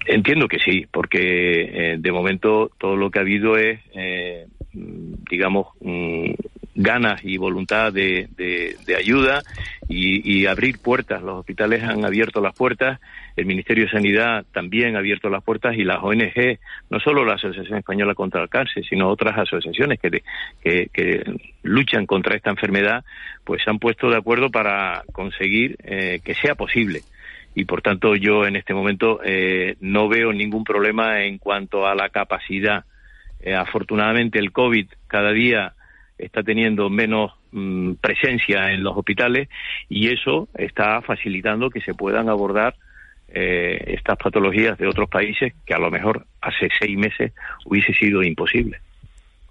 Entiendo 0.07 0.47
que 0.47 0.59
sí, 0.61 0.87
porque 0.91 1.93
eh, 1.93 1.97
de 1.99 2.13
momento 2.13 2.71
todo 2.79 2.97
lo 2.97 3.11
que 3.11 3.19
ha 3.19 3.23
habido 3.23 3.57
es, 3.57 3.81
eh, 3.95 4.47
digamos, 4.73 5.67
mm, 5.81 6.31
ganas 6.79 7.25
y 7.25 7.37
voluntad 7.37 7.93
de, 7.93 8.29
de, 8.37 8.77
de 8.87 8.97
ayuda 8.97 9.43
y, 9.89 10.41
y, 10.41 10.47
abrir 10.47 10.79
puertas. 10.79 11.21
Los 11.23 11.41
hospitales 11.41 11.83
han 11.83 12.05
abierto 12.05 12.41
las 12.41 12.55
puertas, 12.55 13.01
el 13.37 13.47
Ministerio 13.47 13.85
de 13.85 13.91
Sanidad 13.91 14.47
también 14.53 14.95
ha 14.95 15.01
abierto 15.01 15.29
las 15.29 15.43
puertas 15.43 15.77
y 15.77 15.83
las 15.83 15.99
ONG, 16.01 16.59
no 16.89 17.01
solo 17.01 17.25
la 17.25 17.35
Asociación 17.35 17.79
Española 17.79 18.15
contra 18.15 18.43
el 18.43 18.49
Cáncer, 18.49 18.85
sino 18.89 19.09
otras 19.09 19.37
asociaciones 19.37 19.99
que, 19.99 20.23
que, 20.63 20.89
que 20.93 21.25
luchan 21.65 22.07
contra 22.07 22.37
esta 22.37 22.51
enfermedad, 22.51 23.05
pues 23.45 23.63
se 23.65 23.71
han 23.71 23.81
puesto 23.81 24.09
de 24.09 24.17
acuerdo 24.17 24.51
para 24.51 25.03
conseguir 25.13 25.77
eh, 25.83 26.21
que 26.25 26.35
sea 26.35 26.55
posible 26.55 27.03
y 27.57 27.65
por 27.65 27.83
tanto 27.83 28.15
yo 28.15 28.47
en 28.47 28.55
este 28.55 28.73
momento 28.73 29.19
eh, 29.25 29.75
no 29.81 30.09
veo 30.09 30.33
ningún 30.33 30.63
problema 30.63 31.25
en 31.25 31.39
cuanto 31.39 31.89
a 31.89 31.97
la 31.97 32.09
capacidad. 32.11 32.85
Eh, 33.41 33.55
afortunadamente 33.55 34.39
el 34.39 34.53
COVID 34.53 34.87
cada 35.09 35.33
día 35.33 35.75
está 36.19 36.43
teniendo 36.43 36.91
menos 36.91 37.33
mmm, 37.53 37.93
presencia 37.95 38.73
en 38.73 38.83
los 38.83 38.97
hospitales 38.97 39.49
y 39.89 40.09
eso 40.09 40.49
está 40.55 41.01
facilitando 41.03 41.71
que 41.71 41.81
se 41.81 41.95
puedan 41.95 42.29
abordar 42.29 42.75
eh, 43.29 43.95
estas 43.95 44.17
patologías 44.17 44.79
de 44.79 44.89
otros 44.89 45.09
países 45.09 45.53
que 45.67 45.75
a 45.75 45.79
lo 45.79 45.91
mejor 45.91 46.27
hace 46.41 46.69
seis 46.79 46.97
meses 46.97 47.33
hubiese 47.65 47.93
sido 47.95 48.23
imposible. 48.23 48.81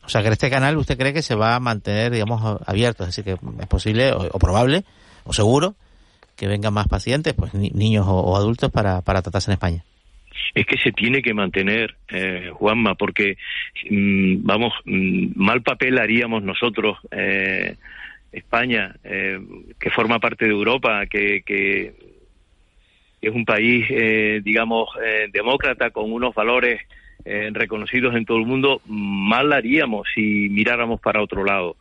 O 0.04 0.10
sea, 0.10 0.24
que 0.24 0.30
este 0.30 0.50
canal 0.50 0.78
usted 0.78 0.98
cree 0.98 1.14
que 1.14 1.22
se 1.22 1.36
va 1.36 1.56
a 1.56 1.60
mantener, 1.60 2.12
digamos, 2.12 2.62
abierto, 2.66 3.06
decir, 3.06 3.24
que 3.24 3.34
es 3.34 3.68
posible 3.68 4.14
o, 4.14 4.30
o 4.32 4.40
probable 4.40 4.84
o 5.26 5.34
seguro 5.34 5.76
que 6.38 6.48
vengan 6.48 6.74
más 6.74 6.88
pacientes, 6.88 7.34
pues 7.34 7.54
ni, 7.54 7.70
niños 7.72 8.08
o, 8.08 8.16
o, 8.16 8.38
adultos 8.38 8.72
para, 8.72 9.02
para 9.02 9.22
tratarse 9.22 9.52
en 9.52 9.54
España. 9.54 9.84
Es 10.54 10.66
que 10.66 10.78
se 10.78 10.92
tiene 10.92 11.22
que 11.22 11.34
mantener, 11.34 11.96
eh, 12.10 12.50
Juanma, 12.54 12.96
porque, 12.96 13.38
mmm, 13.90 14.38
vamos, 14.44 14.74
mmm, 14.86 15.28
mal 15.36 15.62
papel 15.62 16.00
haríamos 16.00 16.44
nosotros, 16.44 16.98
eh, 17.12 17.76
España, 18.32 18.96
eh, 19.04 19.40
que 19.80 19.90
forma 19.90 20.20
parte 20.20 20.46
de 20.46 20.52
Europa, 20.52 21.06
que, 21.08 21.42
que 21.46 21.94
es 23.22 23.34
un 23.34 23.46
país, 23.46 23.86
eh, 23.90 24.42
digamos, 24.44 24.90
eh, 25.04 25.28
demócrata, 25.32 25.90
con 25.90 26.12
unos 26.12 26.36
valores 26.36 26.82
eh, 27.26 27.50
reconocidos 27.52 28.16
en 28.16 28.26
todo 28.26 28.38
el 28.38 28.46
mundo, 28.46 28.82
mal 28.86 29.52
haríamos 29.54 30.08
si 30.14 30.50
miráramos 30.50 31.02
para 31.02 31.22
otro 31.22 31.44
lado. 31.44 31.76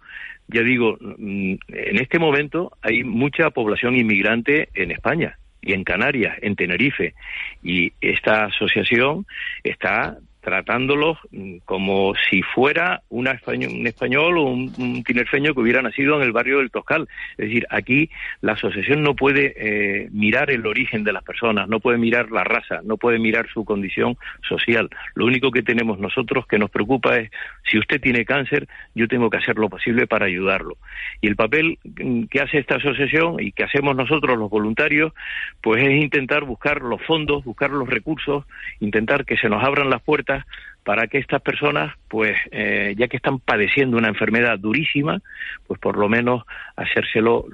Ya 0.48 0.62
digo, 0.62 0.96
mm, 1.00 1.54
en 1.68 1.96
este 1.98 2.18
momento 2.18 2.72
hay 2.80 3.04
mucha 3.04 3.50
población 3.50 3.96
inmigrante 3.96 4.68
en 4.74 4.90
España 4.92 5.38
y 5.66 5.72
en 5.72 5.84
Canarias, 5.84 6.38
en 6.40 6.54
Tenerife, 6.54 7.14
y 7.62 7.92
esta 8.00 8.44
asociación 8.44 9.26
está 9.64 10.16
tratándolos 10.46 11.18
mm, 11.32 11.56
como 11.64 12.14
si 12.30 12.40
fuera 12.40 13.02
español, 13.34 13.72
un 13.80 13.86
español 13.88 14.38
o 14.38 14.42
un, 14.42 14.72
un, 14.78 15.02
tinerfeño 15.02 15.52
que 15.52 15.60
hubiera 15.60 15.82
nacido 15.82 16.14
en 16.14 16.22
el 16.22 16.30
barrio 16.30 16.58
del 16.58 16.70
Toscal. 16.70 17.08
Es 17.36 17.48
decir, 17.48 17.66
aquí 17.68 18.10
la 18.42 18.52
asociación 18.52 19.02
no 19.02 19.16
puede 19.16 19.54
eh, 19.56 20.08
mirar 20.12 20.52
el 20.52 20.64
origen 20.64 21.02
de 21.02 21.12
las 21.12 21.24
personas, 21.24 21.68
no 21.68 21.80
puede 21.80 21.98
mirar 21.98 22.30
la 22.30 22.44
raza, 22.44 22.80
no 22.84 22.96
puede 22.96 23.18
mirar 23.18 23.48
su 23.52 23.64
condición 23.64 24.16
social. 24.48 24.88
Lo 25.16 25.26
único 25.26 25.50
que 25.50 25.64
tenemos 25.64 25.98
nosotros 25.98 26.46
que 26.46 26.60
nos 26.60 26.70
preocupa 26.70 27.16
es 27.16 27.28
si 27.68 27.76
usted 27.76 28.00
tiene 28.00 28.24
cáncer, 28.24 28.68
yo 28.94 29.08
tengo 29.08 29.28
que 29.28 29.38
hacer 29.38 29.56
lo 29.56 29.68
posible 29.68 30.06
para 30.06 30.26
ayudarlo. 30.26 30.76
Y 31.20 31.26
el 31.26 31.34
papel 31.34 31.80
mm, 31.82 32.26
que 32.26 32.40
hace 32.40 32.58
esta 32.58 32.76
asociación 32.76 33.40
y 33.40 33.50
que 33.50 33.64
hacemos 33.64 33.96
nosotros 33.96 34.38
los 34.38 34.48
voluntarios, 34.48 35.12
pues 35.60 35.82
es 35.82 35.90
intentar 35.90 36.44
buscar 36.44 36.82
los 36.82 37.02
fondos, 37.02 37.44
buscar 37.44 37.70
los 37.70 37.88
recursos, 37.88 38.44
intentar 38.78 39.24
que 39.24 39.36
se 39.36 39.48
nos 39.48 39.64
abran 39.64 39.90
las 39.90 40.02
puertas 40.02 40.35
para 40.84 41.08
que 41.08 41.18
estas 41.18 41.42
personas, 41.42 41.92
pues, 42.08 42.36
eh, 42.52 42.94
ya 42.96 43.08
que 43.08 43.16
están 43.16 43.40
padeciendo 43.40 43.96
una 43.96 44.08
enfermedad 44.08 44.58
durísima, 44.58 45.20
pues 45.66 45.80
por 45.80 45.96
lo 45.98 46.08
menos 46.08 46.44
hacérselo 46.76 47.46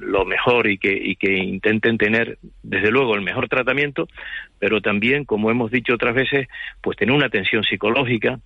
lo 0.00 0.24
mejor 0.24 0.68
y 0.68 0.78
que, 0.78 0.92
y 0.92 1.14
que 1.14 1.32
intenten 1.34 1.96
tener, 1.96 2.38
desde 2.62 2.90
luego, 2.90 3.14
el 3.14 3.22
mejor 3.22 3.48
tratamiento, 3.48 4.08
pero 4.58 4.80
también, 4.80 5.24
como 5.24 5.50
hemos 5.50 5.70
dicho 5.70 5.94
otras 5.94 6.14
veces, 6.14 6.48
pues 6.80 6.96
tener 6.96 7.14
una 7.14 7.26
atención 7.26 7.62
psicológica, 7.62 8.40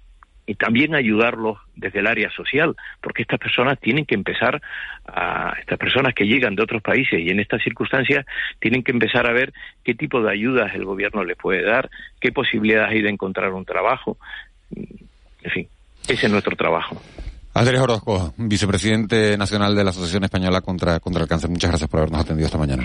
y 0.46 0.54
también 0.54 0.94
ayudarlos 0.94 1.58
desde 1.74 2.00
el 2.00 2.06
área 2.06 2.30
social, 2.30 2.76
porque 3.00 3.22
estas 3.22 3.38
personas 3.38 3.78
tienen 3.80 4.04
que 4.04 4.14
empezar 4.14 4.60
a 5.06 5.54
estas 5.58 5.78
personas 5.78 6.14
que 6.14 6.26
llegan 6.26 6.54
de 6.54 6.62
otros 6.62 6.82
países 6.82 7.20
y 7.20 7.30
en 7.30 7.40
estas 7.40 7.62
circunstancias 7.62 8.26
tienen 8.60 8.82
que 8.82 8.92
empezar 8.92 9.28
a 9.28 9.32
ver 9.32 9.52
qué 9.82 9.94
tipo 9.94 10.20
de 10.22 10.30
ayudas 10.30 10.74
el 10.74 10.84
gobierno 10.84 11.24
les 11.24 11.36
puede 11.36 11.62
dar, 11.62 11.88
qué 12.20 12.32
posibilidades 12.32 12.90
hay 12.90 13.02
de 13.02 13.10
encontrar 13.10 13.52
un 13.52 13.64
trabajo. 13.64 14.18
En 14.74 15.50
fin, 15.50 15.68
ese 16.08 16.26
es 16.26 16.32
nuestro 16.32 16.56
trabajo. 16.56 17.00
Andrés 17.54 17.80
Orozco, 17.80 18.34
vicepresidente 18.36 19.38
nacional 19.38 19.76
de 19.76 19.84
la 19.84 19.90
Asociación 19.90 20.24
Española 20.24 20.60
contra, 20.60 20.98
contra 20.98 21.22
el 21.22 21.28
Cáncer. 21.28 21.50
Muchas 21.50 21.70
gracias 21.70 21.88
por 21.88 22.00
habernos 22.00 22.20
atendido 22.20 22.46
esta 22.46 22.58
mañana. 22.58 22.84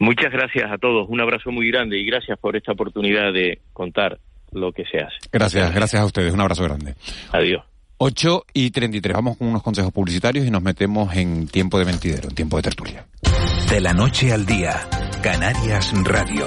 Muchas 0.00 0.32
gracias 0.32 0.70
a 0.72 0.78
todos. 0.78 1.08
Un 1.08 1.20
abrazo 1.20 1.52
muy 1.52 1.70
grande 1.70 1.98
y 1.98 2.06
gracias 2.06 2.38
por 2.38 2.56
esta 2.56 2.72
oportunidad 2.72 3.32
de 3.32 3.60
contar 3.72 4.18
lo 4.52 4.72
que 4.72 4.84
se 4.84 4.98
hace. 4.98 5.16
Gracias, 5.32 5.74
gracias 5.74 6.02
a 6.02 6.04
ustedes. 6.04 6.32
Un 6.32 6.40
abrazo 6.40 6.64
grande. 6.64 6.94
Adiós. 7.32 7.64
8 7.98 8.46
y 8.54 8.70
33. 8.70 9.14
Vamos 9.14 9.36
con 9.36 9.48
unos 9.48 9.62
consejos 9.62 9.92
publicitarios 9.92 10.46
y 10.46 10.50
nos 10.50 10.62
metemos 10.62 11.14
en 11.14 11.46
tiempo 11.48 11.78
de 11.78 11.84
mentidero, 11.84 12.28
en 12.28 12.34
tiempo 12.34 12.56
de 12.56 12.62
tertulia. 12.62 13.06
De 13.68 13.80
la 13.80 13.92
noche 13.92 14.32
al 14.32 14.46
día, 14.46 14.88
Canarias 15.22 15.92
Radio. 16.04 16.46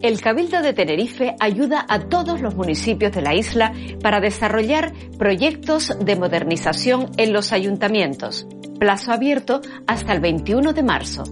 El 0.00 0.20
Cabildo 0.20 0.62
de 0.62 0.72
Tenerife 0.72 1.34
ayuda 1.40 1.84
a 1.88 1.98
todos 1.98 2.40
los 2.40 2.54
municipios 2.54 3.10
de 3.10 3.20
la 3.20 3.34
isla 3.34 3.72
para 4.00 4.20
desarrollar 4.20 4.92
proyectos 5.18 5.92
de 5.98 6.14
modernización 6.14 7.10
en 7.16 7.32
los 7.32 7.52
ayuntamientos. 7.52 8.46
Plazo 8.78 9.10
abierto 9.10 9.60
hasta 9.88 10.12
el 10.12 10.20
21 10.20 10.72
de 10.72 10.84
marzo. 10.84 11.24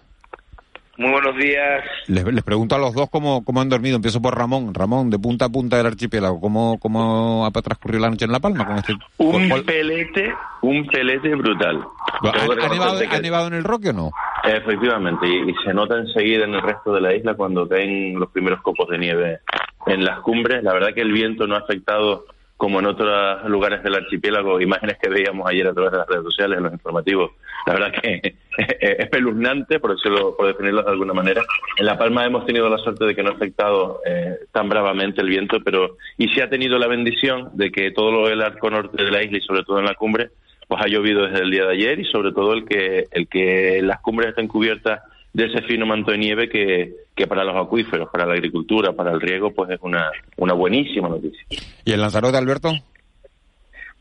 Muy 0.99 1.11
buenos 1.11 1.37
días. 1.37 1.85
Les, 2.07 2.25
les 2.25 2.43
pregunto 2.43 2.75
a 2.75 2.79
los 2.79 2.95
dos 2.95 3.11
cómo, 3.11 3.45
cómo 3.45 3.61
han 3.61 3.69
dormido. 3.69 3.97
Empiezo 3.97 4.23
por 4.23 4.37
Ramón. 4.37 4.73
Ramón, 4.73 5.11
de 5.11 5.19
punta 5.19 5.47
a 5.47 5.49
punta 5.49 5.77
del 5.77 5.87
archipiélago, 5.87 6.41
¿cómo, 6.41 6.79
cómo 6.79 7.45
ha 7.45 7.51
transcurrido 7.51 8.01
la 8.01 8.11
noche 8.11 8.25
en 8.25 8.33
La 8.33 8.41
Palma 8.41 8.67
con 8.67 8.79
este? 8.79 8.95
Un 9.19 9.49
pelete, 9.65 10.33
un 10.63 10.87
pelete 10.87 11.35
brutal. 11.35 11.85
¿Ha, 12.23 13.19
nevado, 13.21 13.49
en 13.49 13.55
el 13.55 13.65
Roque 13.65 13.91
o 13.91 13.93
no? 13.93 14.11
Efectivamente, 14.45 15.27
y, 15.27 15.55
se 15.65 15.75
nota 15.75 15.99
enseguida 15.99 16.45
en 16.45 16.55
el 16.55 16.63
resto 16.63 16.95
de 16.95 17.01
la 17.03 17.15
isla 17.15 17.35
cuando 17.35 17.69
caen 17.69 18.19
los 18.19 18.31
primeros 18.31 18.63
copos 18.63 18.89
de 18.89 18.99
nieve 18.99 19.41
en 19.87 20.03
las 20.03 20.21
cumbres. 20.21 20.63
La 20.63 20.73
verdad 20.73 20.95
que 20.95 21.03
el 21.03 21.13
viento 21.13 21.47
no 21.47 21.57
ha 21.57 21.59
afectado 21.59 22.25
como 22.57 22.81
en 22.81 22.87
otros 22.87 23.45
lugares 23.49 23.83
del 23.83 23.97
archipiélago, 23.97 24.61
imágenes 24.61 24.97
que 24.99 25.11
veíamos 25.11 25.49
ayer 25.49 25.67
a 25.67 25.75
través 25.75 25.93
de 25.93 25.99
las 25.99 26.07
redes 26.09 26.25
sociales, 26.25 26.59
en 26.59 26.65
los 26.65 26.73
informativos. 26.73 27.33
La 27.67 27.75
verdad 27.75 27.93
que 28.01 28.21
es 28.59 28.99
espeluznante, 28.99 29.79
por 29.79 29.95
decirlo, 29.95 30.35
por 30.37 30.47
definirlo 30.47 30.83
de 30.83 30.91
alguna 30.91 31.13
manera. 31.13 31.43
En 31.77 31.85
La 31.85 31.99
Palma 31.99 32.25
hemos 32.25 32.47
tenido 32.47 32.69
la 32.71 32.79
suerte 32.79 33.05
de 33.05 33.15
que 33.15 33.23
no 33.23 33.31
ha 33.31 33.35
afectado 33.35 34.01
eh, 34.07 34.37
tan 34.53 34.69
bravamente 34.69 35.21
el 35.21 35.29
viento, 35.29 35.59
pero 35.63 35.97
y 36.17 36.29
sí 36.29 36.41
ha 36.41 36.49
tenido 36.49 36.79
la 36.79 36.87
bendición 36.87 37.51
de 37.55 37.71
que 37.71 37.91
todo 37.91 38.29
el 38.29 38.41
arco 38.41 38.71
norte 38.71 39.05
de 39.05 39.11
la 39.11 39.23
isla 39.23 39.39
y 39.39 39.43
sobre 39.43 39.63
todo 39.63 39.79
en 39.79 39.85
la 39.85 39.95
cumbre, 39.95 40.31
pues 40.67 40.81
ha 40.83 40.89
llovido 40.89 41.27
desde 41.27 41.45
el 41.45 41.51
día 41.51 41.67
de 41.67 41.73
ayer 41.75 42.01
y 42.01 42.05
sobre 42.07 42.33
todo 42.33 42.55
el 42.55 42.65
que 42.65 43.05
el 43.11 43.29
que 43.29 43.81
las 43.83 44.01
cumbres 44.01 44.31
estén 44.31 44.49
cubiertas 44.49 45.01
de 45.37 45.45
ese 45.45 45.61
fino 45.61 45.85
manto 45.85 46.13
de 46.13 46.17
nieve 46.17 46.49
que, 46.49 46.95
que 47.15 47.27
para 47.27 47.45
los 47.45 47.55
acuíferos, 47.55 48.09
para 48.09 48.25
la 48.25 48.33
agricultura, 48.33 48.93
para 48.93 49.13
el 49.13 49.21
riego, 49.21 49.51
pues 49.51 49.69
es 49.69 49.79
una, 49.83 50.11
una 50.39 50.55
buenísima 50.55 51.11
noticia. 51.11 51.45
¿Y 51.85 51.93
el 51.93 52.01
Lanzarote, 52.01 52.39
Alberto? 52.39 52.73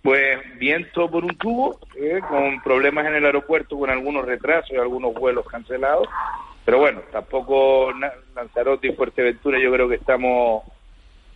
Pues 0.01 0.39
viento 0.57 1.11
por 1.11 1.25
un 1.25 1.35
tubo, 1.35 1.77
eh, 1.97 2.21
con 2.29 2.61
problemas 2.61 3.05
en 3.07 3.15
el 3.15 3.25
aeropuerto, 3.25 3.77
con 3.77 3.89
algunos 3.89 4.23
retrasos 4.23 4.71
y 4.71 4.77
algunos 4.77 5.13
vuelos 5.13 5.45
cancelados. 5.45 6.07
Pero 6.63 6.79
bueno, 6.79 7.01
tampoco 7.11 7.91
Lanzarote 8.33 8.87
y 8.87 8.93
Fuerteventura 8.93 9.59
yo 9.61 9.73
creo 9.73 9.89
que 9.89 9.95
estamos 9.95 10.63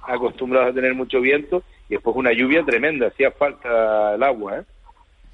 acostumbrados 0.07 0.69
a 0.69 0.73
tener 0.73 0.93
mucho 0.93 1.19
viento 1.19 1.61
y 1.89 1.95
después 1.95 2.15
una 2.15 2.31
lluvia 2.31 2.63
tremenda, 2.63 3.07
hacía 3.07 3.31
falta 3.31 4.15
el 4.15 4.23
agua, 4.23 4.59
¿eh? 4.59 4.63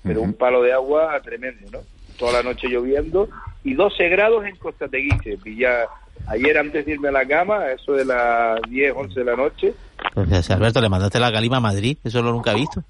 pero 0.02 0.22
un 0.22 0.34
palo 0.34 0.64
de 0.64 0.74
agua 0.74 1.20
tremendo, 1.22 1.70
¿no? 1.72 1.80
Toda 2.18 2.42
la 2.42 2.44
noche 2.44 2.68
lloviendo 2.68 3.30
y 3.66 3.74
12 3.74 4.10
grados 4.10 4.46
en 4.46 4.56
Costa 4.56 4.88
Teguise. 4.88 5.38
Ya 5.58 5.86
ayer 6.28 6.58
antes 6.58 6.86
de 6.86 6.94
irme 6.94 7.10
a 7.10 7.12
la 7.12 7.26
cama, 7.26 7.72
eso 7.72 7.94
de 7.94 8.06
las 8.06 8.62
10, 8.70 8.94
11 8.96 9.20
de 9.20 9.26
la 9.26 9.36
noche. 9.36 9.74
Pues 10.14 10.52
Alberto, 10.52 10.80
le 10.80 10.88
mandaste 10.88 11.20
la 11.20 11.32
calima 11.32 11.58
a 11.58 11.62
Madrid, 11.62 11.98
eso 12.04 12.22
lo 12.22 12.32
nunca 12.32 12.52
he 12.52 12.56
visto. 12.56 12.84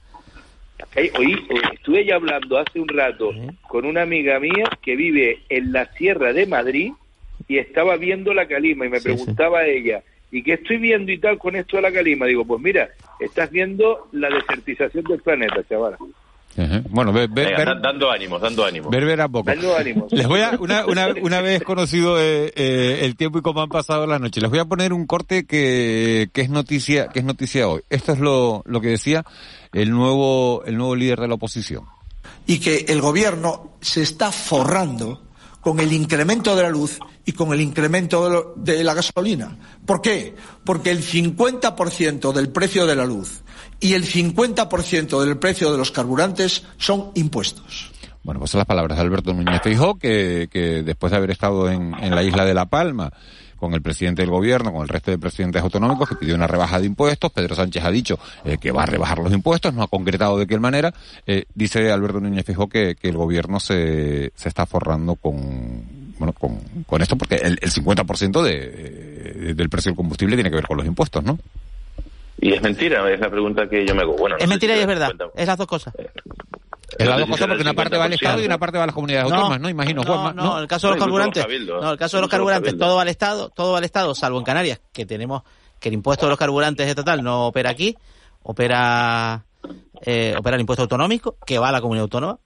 oí, 1.17 1.47
estuve 1.73 2.05
ya 2.05 2.15
hablando 2.15 2.59
hace 2.59 2.79
un 2.79 2.89
rato 2.89 3.31
con 3.67 3.85
una 3.85 4.01
amiga 4.01 4.39
mía 4.39 4.65
que 4.81 4.97
vive 4.97 5.43
en 5.47 5.71
la 5.71 5.85
Sierra 5.93 6.33
de 6.33 6.45
Madrid 6.45 6.91
y 7.47 7.57
estaba 7.57 7.95
viendo 7.95 8.33
la 8.33 8.45
calima 8.45 8.85
y 8.85 8.89
me 8.89 8.99
preguntaba 8.99 9.59
a 9.59 9.67
ella, 9.67 10.03
¿y 10.29 10.43
qué 10.43 10.53
estoy 10.53 10.77
viendo 10.77 11.09
y 11.09 11.19
tal 11.19 11.37
con 11.37 11.55
esto 11.55 11.77
de 11.77 11.83
la 11.83 11.91
calima? 11.93 12.25
Digo, 12.25 12.43
pues 12.43 12.61
mira, 12.61 12.89
estás 13.21 13.49
viendo 13.49 14.09
la 14.11 14.29
desertización 14.29 15.05
del 15.05 15.21
planeta, 15.21 15.63
chaval. 15.69 15.95
Bueno, 16.89 17.11
dando 17.81 18.09
ánimos, 18.09 18.41
dando 18.41 18.65
ánimos. 18.65 18.89
Ver, 18.89 19.05
ver 19.05 19.21
a 19.21 19.27
poco. 19.27 19.51
Les 20.11 20.27
voy 20.27 20.41
a, 20.41 20.51
una, 20.59 20.85
una, 20.85 21.07
una 21.21 21.41
vez 21.41 21.63
conocido 21.63 22.19
eh, 22.19 22.53
eh, 22.55 22.99
el 23.01 23.15
tiempo 23.15 23.39
y 23.39 23.41
cómo 23.41 23.61
han 23.61 23.69
pasado 23.69 24.07
la 24.07 24.19
noche, 24.19 24.39
les 24.39 24.49
voy 24.49 24.59
a 24.59 24.65
poner 24.65 24.93
un 24.93 25.05
corte 25.05 25.45
que, 25.45 26.29
que 26.31 26.41
es 26.41 26.49
noticia, 26.49 27.07
que 27.09 27.19
es 27.19 27.25
noticia 27.25 27.67
hoy. 27.67 27.81
Esto 27.89 28.13
es 28.13 28.19
lo, 28.19 28.63
lo 28.65 28.79
que 28.79 28.87
decía 28.89 29.25
el 29.73 29.91
nuevo, 29.91 30.63
el 30.65 30.77
nuevo 30.77 30.95
líder 30.95 31.19
de 31.19 31.27
la 31.27 31.33
oposición. 31.35 31.83
Y 32.47 32.59
que 32.59 32.85
el 32.87 33.01
gobierno 33.01 33.77
se 33.81 34.01
está 34.01 34.31
forrando 34.31 35.24
con 35.65 35.79
el 35.79 35.91
incremento 35.93 36.55
de 36.55 36.61
la 36.61 36.69
luz 36.69 36.99
y 37.25 37.31
con 37.31 37.51
el 37.51 37.59
incremento 37.59 38.53
de 38.55 38.83
la 38.83 38.93
gasolina. 38.93 39.57
¿Por 39.83 39.99
qué? 39.99 40.35
Porque 40.63 40.91
el 40.91 41.01
50% 41.01 42.33
del 42.33 42.49
precio 42.49 42.85
de 42.85 42.95
la 42.95 43.03
luz 43.03 43.41
y 43.79 43.93
el 43.93 44.05
50% 44.05 45.19
del 45.23 45.39
precio 45.39 45.71
de 45.71 45.79
los 45.79 45.89
carburantes 45.89 46.61
son 46.77 47.09
impuestos. 47.15 47.91
Bueno, 48.21 48.41
pues 48.41 48.51
son 48.51 48.59
las 48.59 48.67
palabras 48.67 48.95
de 48.95 49.05
Alberto 49.05 49.33
Núñez 49.33 49.59
Feijóo, 49.63 49.97
que, 49.97 50.47
después 50.85 51.09
de 51.09 51.17
haber 51.17 51.31
estado 51.31 51.67
en 51.71 52.13
la 52.13 52.21
isla 52.21 52.45
de 52.45 52.53
La 52.53 52.67
Palma, 52.67 53.11
con 53.65 53.73
el 53.73 53.81
presidente 53.81 54.21
del 54.21 54.29
gobierno, 54.29 54.71
con 54.71 54.83
el 54.83 54.87
resto 54.87 55.09
de 55.09 55.17
presidentes 55.17 55.59
autonómicos, 55.59 56.07
que 56.07 56.15
pidió 56.15 56.35
una 56.35 56.45
rebaja 56.45 56.79
de 56.79 56.85
impuestos. 56.85 57.31
Pedro 57.31 57.55
Sánchez 57.55 57.83
ha 57.83 57.89
dicho 57.89 58.19
eh, 58.43 58.59
que 58.59 58.71
va 58.71 58.83
a 58.83 58.85
rebajar 58.85 59.17
los 59.17 59.33
impuestos, 59.33 59.73
no 59.73 59.81
ha 59.81 59.87
concretado 59.87 60.37
de 60.37 60.45
qué 60.45 60.59
manera. 60.59 60.93
Eh, 61.25 61.45
dice 61.55 61.91
Alberto 61.91 62.19
Núñez 62.19 62.45
Fijó 62.45 62.69
que, 62.69 62.95
que 62.95 63.09
el 63.09 63.17
gobierno 63.17 63.59
se, 63.59 64.31
se 64.35 64.49
está 64.49 64.67
forrando 64.67 65.15
con, 65.15 66.13
bueno, 66.19 66.33
con, 66.33 66.59
con 66.85 67.01
esto, 67.01 67.17
porque 67.17 67.37
el, 67.37 67.57
el 67.59 67.71
50% 67.71 68.43
de, 68.43 69.55
del 69.55 69.69
precio 69.69 69.89
del 69.89 69.97
combustible 69.97 70.35
tiene 70.35 70.51
que 70.51 70.57
ver 70.57 70.67
con 70.67 70.77
los 70.77 70.85
impuestos, 70.85 71.23
¿no? 71.23 71.39
Y 72.39 72.53
es 72.53 72.61
mentira, 72.61 73.11
es 73.11 73.19
la 73.19 73.31
pregunta 73.31 73.67
que 73.67 73.83
yo 73.83 73.95
me 73.95 74.03
hago. 74.03 74.15
Bueno, 74.15 74.35
es 74.37 74.47
mentira 74.47 74.75
y 74.77 74.81
es 74.81 74.87
verdad, 74.87 75.11
es 75.35 75.47
las 75.47 75.57
dos 75.57 75.65
cosas. 75.65 75.95
Es 76.97 77.07
las 77.07 77.19
dos 77.19 77.29
cosas 77.29 77.47
porque 77.47 77.61
una 77.61 77.73
parte 77.73 77.97
va 77.97 78.05
al 78.05 78.13
Estado 78.13 78.41
y 78.41 78.45
una 78.45 78.57
parte 78.57 78.77
va 78.77 78.83
a 78.83 78.87
las 78.87 78.95
comunidades 78.95 79.25
autónomas, 79.25 79.59
¿no? 79.59 79.69
Imagino, 79.69 80.03
no, 80.03 80.33
No, 80.33 80.33
no, 80.33 80.59
el 80.59 80.67
caso 80.67 80.87
de 80.87 80.95
los 80.95 81.03
carburantes, 81.03 81.45
no, 81.67 81.91
el 81.91 81.97
caso 81.97 82.17
de 82.17 82.21
los 82.21 82.29
carburantes, 82.29 82.77
todo 82.77 82.95
va 82.95 83.01
al 83.01 83.07
Estado, 83.07 83.49
todo 83.49 83.71
va 83.73 83.79
al 83.79 83.83
Estado, 83.83 84.13
salvo 84.15 84.37
en 84.37 84.43
Canarias, 84.43 84.81
que 84.93 85.05
tenemos 85.05 85.43
que 85.79 85.89
el 85.89 85.93
impuesto 85.93 86.25
de 86.25 86.29
los 86.29 86.39
carburantes 86.39 86.87
estatal 86.87 87.23
no 87.23 87.47
opera 87.47 87.69
aquí, 87.69 87.95
opera, 88.43 89.45
eh, 90.01 90.35
opera 90.37 90.55
el 90.55 90.61
impuesto 90.61 90.83
autonómico, 90.83 91.37
que 91.45 91.59
va 91.59 91.69
a 91.69 91.71
la 91.71 91.81
comunidad 91.81 92.03
autónoma 92.03 92.39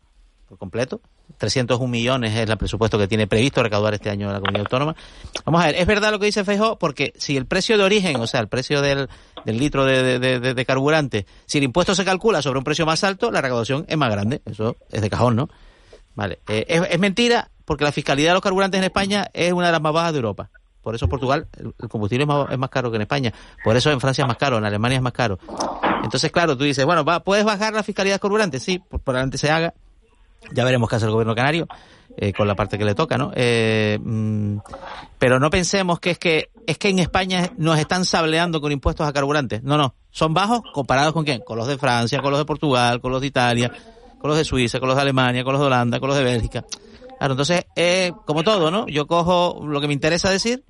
por 0.47 0.57
completo. 0.57 1.01
301 1.37 1.87
millones 1.87 2.33
es 2.33 2.49
el 2.49 2.57
presupuesto 2.57 2.97
que 2.97 3.07
tiene 3.07 3.27
previsto 3.27 3.61
recaudar 3.61 3.93
este 3.93 4.09
año 4.09 4.31
la 4.31 4.39
comunidad 4.39 4.65
autónoma. 4.65 4.95
Vamos 5.45 5.61
a 5.61 5.67
ver, 5.67 5.75
es 5.75 5.85
verdad 5.85 6.11
lo 6.11 6.19
que 6.19 6.25
dice 6.25 6.43
Feijó, 6.43 6.77
porque 6.77 7.13
si 7.17 7.37
el 7.37 7.45
precio 7.45 7.77
de 7.77 7.83
origen, 7.83 8.17
o 8.17 8.27
sea, 8.27 8.39
el 8.41 8.47
precio 8.47 8.81
del, 8.81 9.09
del 9.45 9.57
litro 9.57 9.85
de, 9.85 10.19
de, 10.19 10.39
de, 10.39 10.53
de, 10.53 10.65
carburante, 10.65 11.25
si 11.45 11.57
el 11.57 11.63
impuesto 11.63 11.95
se 11.95 12.05
calcula 12.05 12.41
sobre 12.41 12.59
un 12.59 12.63
precio 12.63 12.85
más 12.85 13.03
alto, 13.03 13.31
la 13.31 13.41
recaudación 13.41 13.85
es 13.87 13.97
más 13.97 14.11
grande. 14.11 14.41
Eso 14.45 14.77
es 14.91 15.01
de 15.01 15.09
cajón, 15.09 15.35
¿no? 15.35 15.49
Vale. 16.15 16.39
Eh, 16.47 16.65
es, 16.89 16.99
mentira, 16.99 17.49
porque 17.65 17.83
la 17.83 17.91
fiscalidad 17.91 18.31
de 18.31 18.33
los 18.35 18.43
carburantes 18.43 18.77
en 18.77 18.83
España 18.83 19.29
es 19.33 19.53
una 19.53 19.67
de 19.67 19.71
las 19.71 19.81
más 19.81 19.93
bajas 19.93 20.13
de 20.13 20.17
Europa. 20.17 20.49
Por 20.81 20.95
eso 20.95 21.07
Portugal 21.07 21.47
el, 21.57 21.73
combustible 21.89 22.23
es 22.23 22.27
más, 22.27 22.51
es 22.51 22.57
más, 22.57 22.69
caro 22.69 22.89
que 22.89 22.95
en 22.95 23.01
España. 23.03 23.33
Por 23.63 23.75
eso 23.75 23.91
en 23.91 23.99
Francia 23.99 24.23
es 24.23 24.27
más 24.27 24.37
caro, 24.37 24.57
en 24.57 24.65
Alemania 24.65 24.97
es 24.97 25.01
más 25.01 25.13
caro. 25.13 25.39
Entonces, 26.03 26.31
claro, 26.31 26.57
tú 26.57 26.63
dices, 26.63 26.85
bueno, 26.85 27.05
¿puedes 27.23 27.45
bajar 27.45 27.73
la 27.73 27.83
fiscalidad 27.83 28.15
de 28.15 28.19
carburantes? 28.19 28.63
Sí, 28.63 28.81
probablemente 28.89 29.37
se 29.37 29.51
haga 29.51 29.73
ya 30.51 30.63
veremos 30.63 30.89
qué 30.89 30.95
hace 30.95 31.05
el 31.05 31.11
gobierno 31.11 31.35
canario 31.35 31.67
eh, 32.21 32.33
con 32.33 32.47
la 32.47 32.55
parte 32.55 32.77
que 32.77 32.83
le 32.83 32.95
toca, 32.95 33.17
¿no? 33.17 33.31
Eh, 33.33 33.97
mm, 34.03 34.57
pero 35.17 35.39
no 35.39 35.49
pensemos 35.49 36.01
que 36.01 36.11
es 36.11 36.19
que 36.19 36.49
es 36.67 36.77
que 36.77 36.89
en 36.89 36.99
España 36.99 37.49
nos 37.57 37.79
están 37.79 38.03
sableando 38.03 38.59
con 38.59 38.73
impuestos 38.73 39.07
a 39.07 39.13
carburantes. 39.13 39.63
No, 39.63 39.77
no. 39.77 39.95
Son 40.11 40.33
bajos 40.33 40.61
comparados 40.73 41.13
con 41.13 41.23
quién? 41.23 41.41
Con 41.41 41.57
los 41.57 41.67
de 41.67 41.77
Francia, 41.77 42.21
con 42.21 42.31
los 42.31 42.39
de 42.39 42.45
Portugal, 42.45 42.99
con 42.99 43.11
los 43.11 43.21
de 43.21 43.27
Italia, 43.27 43.71
con 44.19 44.29
los 44.29 44.37
de 44.37 44.43
Suiza, 44.43 44.79
con 44.79 44.89
los 44.89 44.97
de 44.97 45.03
Alemania, 45.03 45.45
con 45.45 45.53
los 45.53 45.61
de 45.61 45.67
Holanda, 45.67 45.99
con 45.99 46.09
los 46.09 46.17
de 46.17 46.23
Bélgica. 46.25 46.65
Claro, 47.17 47.33
entonces, 47.33 47.65
eh, 47.75 48.11
como 48.25 48.43
todo, 48.43 48.69
¿no? 48.71 48.85
Yo 48.87 49.07
cojo 49.07 49.61
lo 49.65 49.79
que 49.79 49.87
me 49.87 49.93
interesa 49.93 50.29
decir 50.29 50.63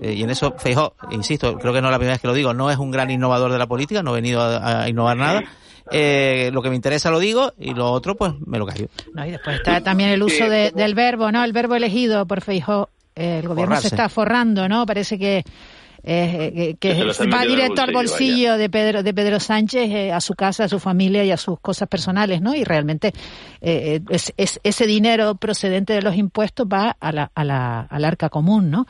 eh, 0.00 0.14
y 0.14 0.22
en 0.22 0.30
eso 0.30 0.54
Feijó, 0.58 0.94
insisto, 1.10 1.58
creo 1.58 1.72
que 1.72 1.80
no 1.80 1.88
es 1.88 1.92
la 1.92 1.98
primera 1.98 2.14
vez 2.14 2.20
que 2.20 2.28
lo 2.28 2.34
digo, 2.34 2.54
no 2.54 2.70
es 2.70 2.78
un 2.78 2.90
gran 2.90 3.10
innovador 3.10 3.52
de 3.52 3.58
la 3.58 3.66
política, 3.66 4.02
no 4.02 4.12
he 4.12 4.20
venido 4.20 4.40
a, 4.40 4.82
a 4.82 4.88
innovar 4.88 5.16
nada. 5.16 5.42
Eh, 5.90 6.50
lo 6.52 6.60
que 6.60 6.68
me 6.68 6.76
interesa 6.76 7.10
lo 7.10 7.18
digo 7.18 7.54
y 7.58 7.72
lo 7.72 7.90
otro 7.90 8.14
pues 8.14 8.34
me 8.46 8.58
lo 8.58 8.66
callo. 8.66 8.88
No, 9.14 9.24
y 9.24 9.30
después 9.30 9.56
está 9.56 9.80
también 9.80 10.10
el 10.10 10.22
uso 10.22 10.48
de, 10.48 10.70
del 10.70 10.94
verbo, 10.94 11.32
¿no? 11.32 11.42
El 11.42 11.52
verbo 11.52 11.76
elegido 11.76 12.26
por 12.26 12.42
Feijó. 12.42 12.90
Eh, 13.16 13.38
el 13.38 13.48
gobierno 13.48 13.74
Forrarse. 13.74 13.88
se 13.88 13.94
está 13.94 14.08
forrando, 14.08 14.68
¿no? 14.68 14.84
Parece 14.84 15.18
que 15.18 15.44
eh, 16.04 16.76
que, 16.78 16.94
que 16.94 17.26
va 17.26 17.44
directo 17.44 17.82
al 17.82 17.92
bolsillo 17.92 18.56
de 18.56 18.70
Pedro 18.70 19.02
de 19.02 19.12
Pedro 19.12 19.40
Sánchez 19.40 19.90
eh, 19.90 20.12
a 20.12 20.20
su 20.20 20.34
casa, 20.34 20.64
a 20.64 20.68
su 20.68 20.78
familia 20.78 21.24
y 21.24 21.30
a 21.32 21.36
sus 21.36 21.58
cosas 21.58 21.88
personales, 21.88 22.40
¿no? 22.40 22.54
Y 22.54 22.64
realmente 22.64 23.12
eh, 23.60 24.00
es, 24.08 24.32
es, 24.36 24.60
ese 24.62 24.86
dinero 24.86 25.34
procedente 25.34 25.94
de 25.94 26.02
los 26.02 26.14
impuestos 26.16 26.66
va 26.66 26.96
a 27.00 27.12
la, 27.12 27.30
a 27.34 27.44
la, 27.44 27.80
al 27.80 28.04
arca 28.04 28.28
común, 28.28 28.70
¿no? 28.70 28.86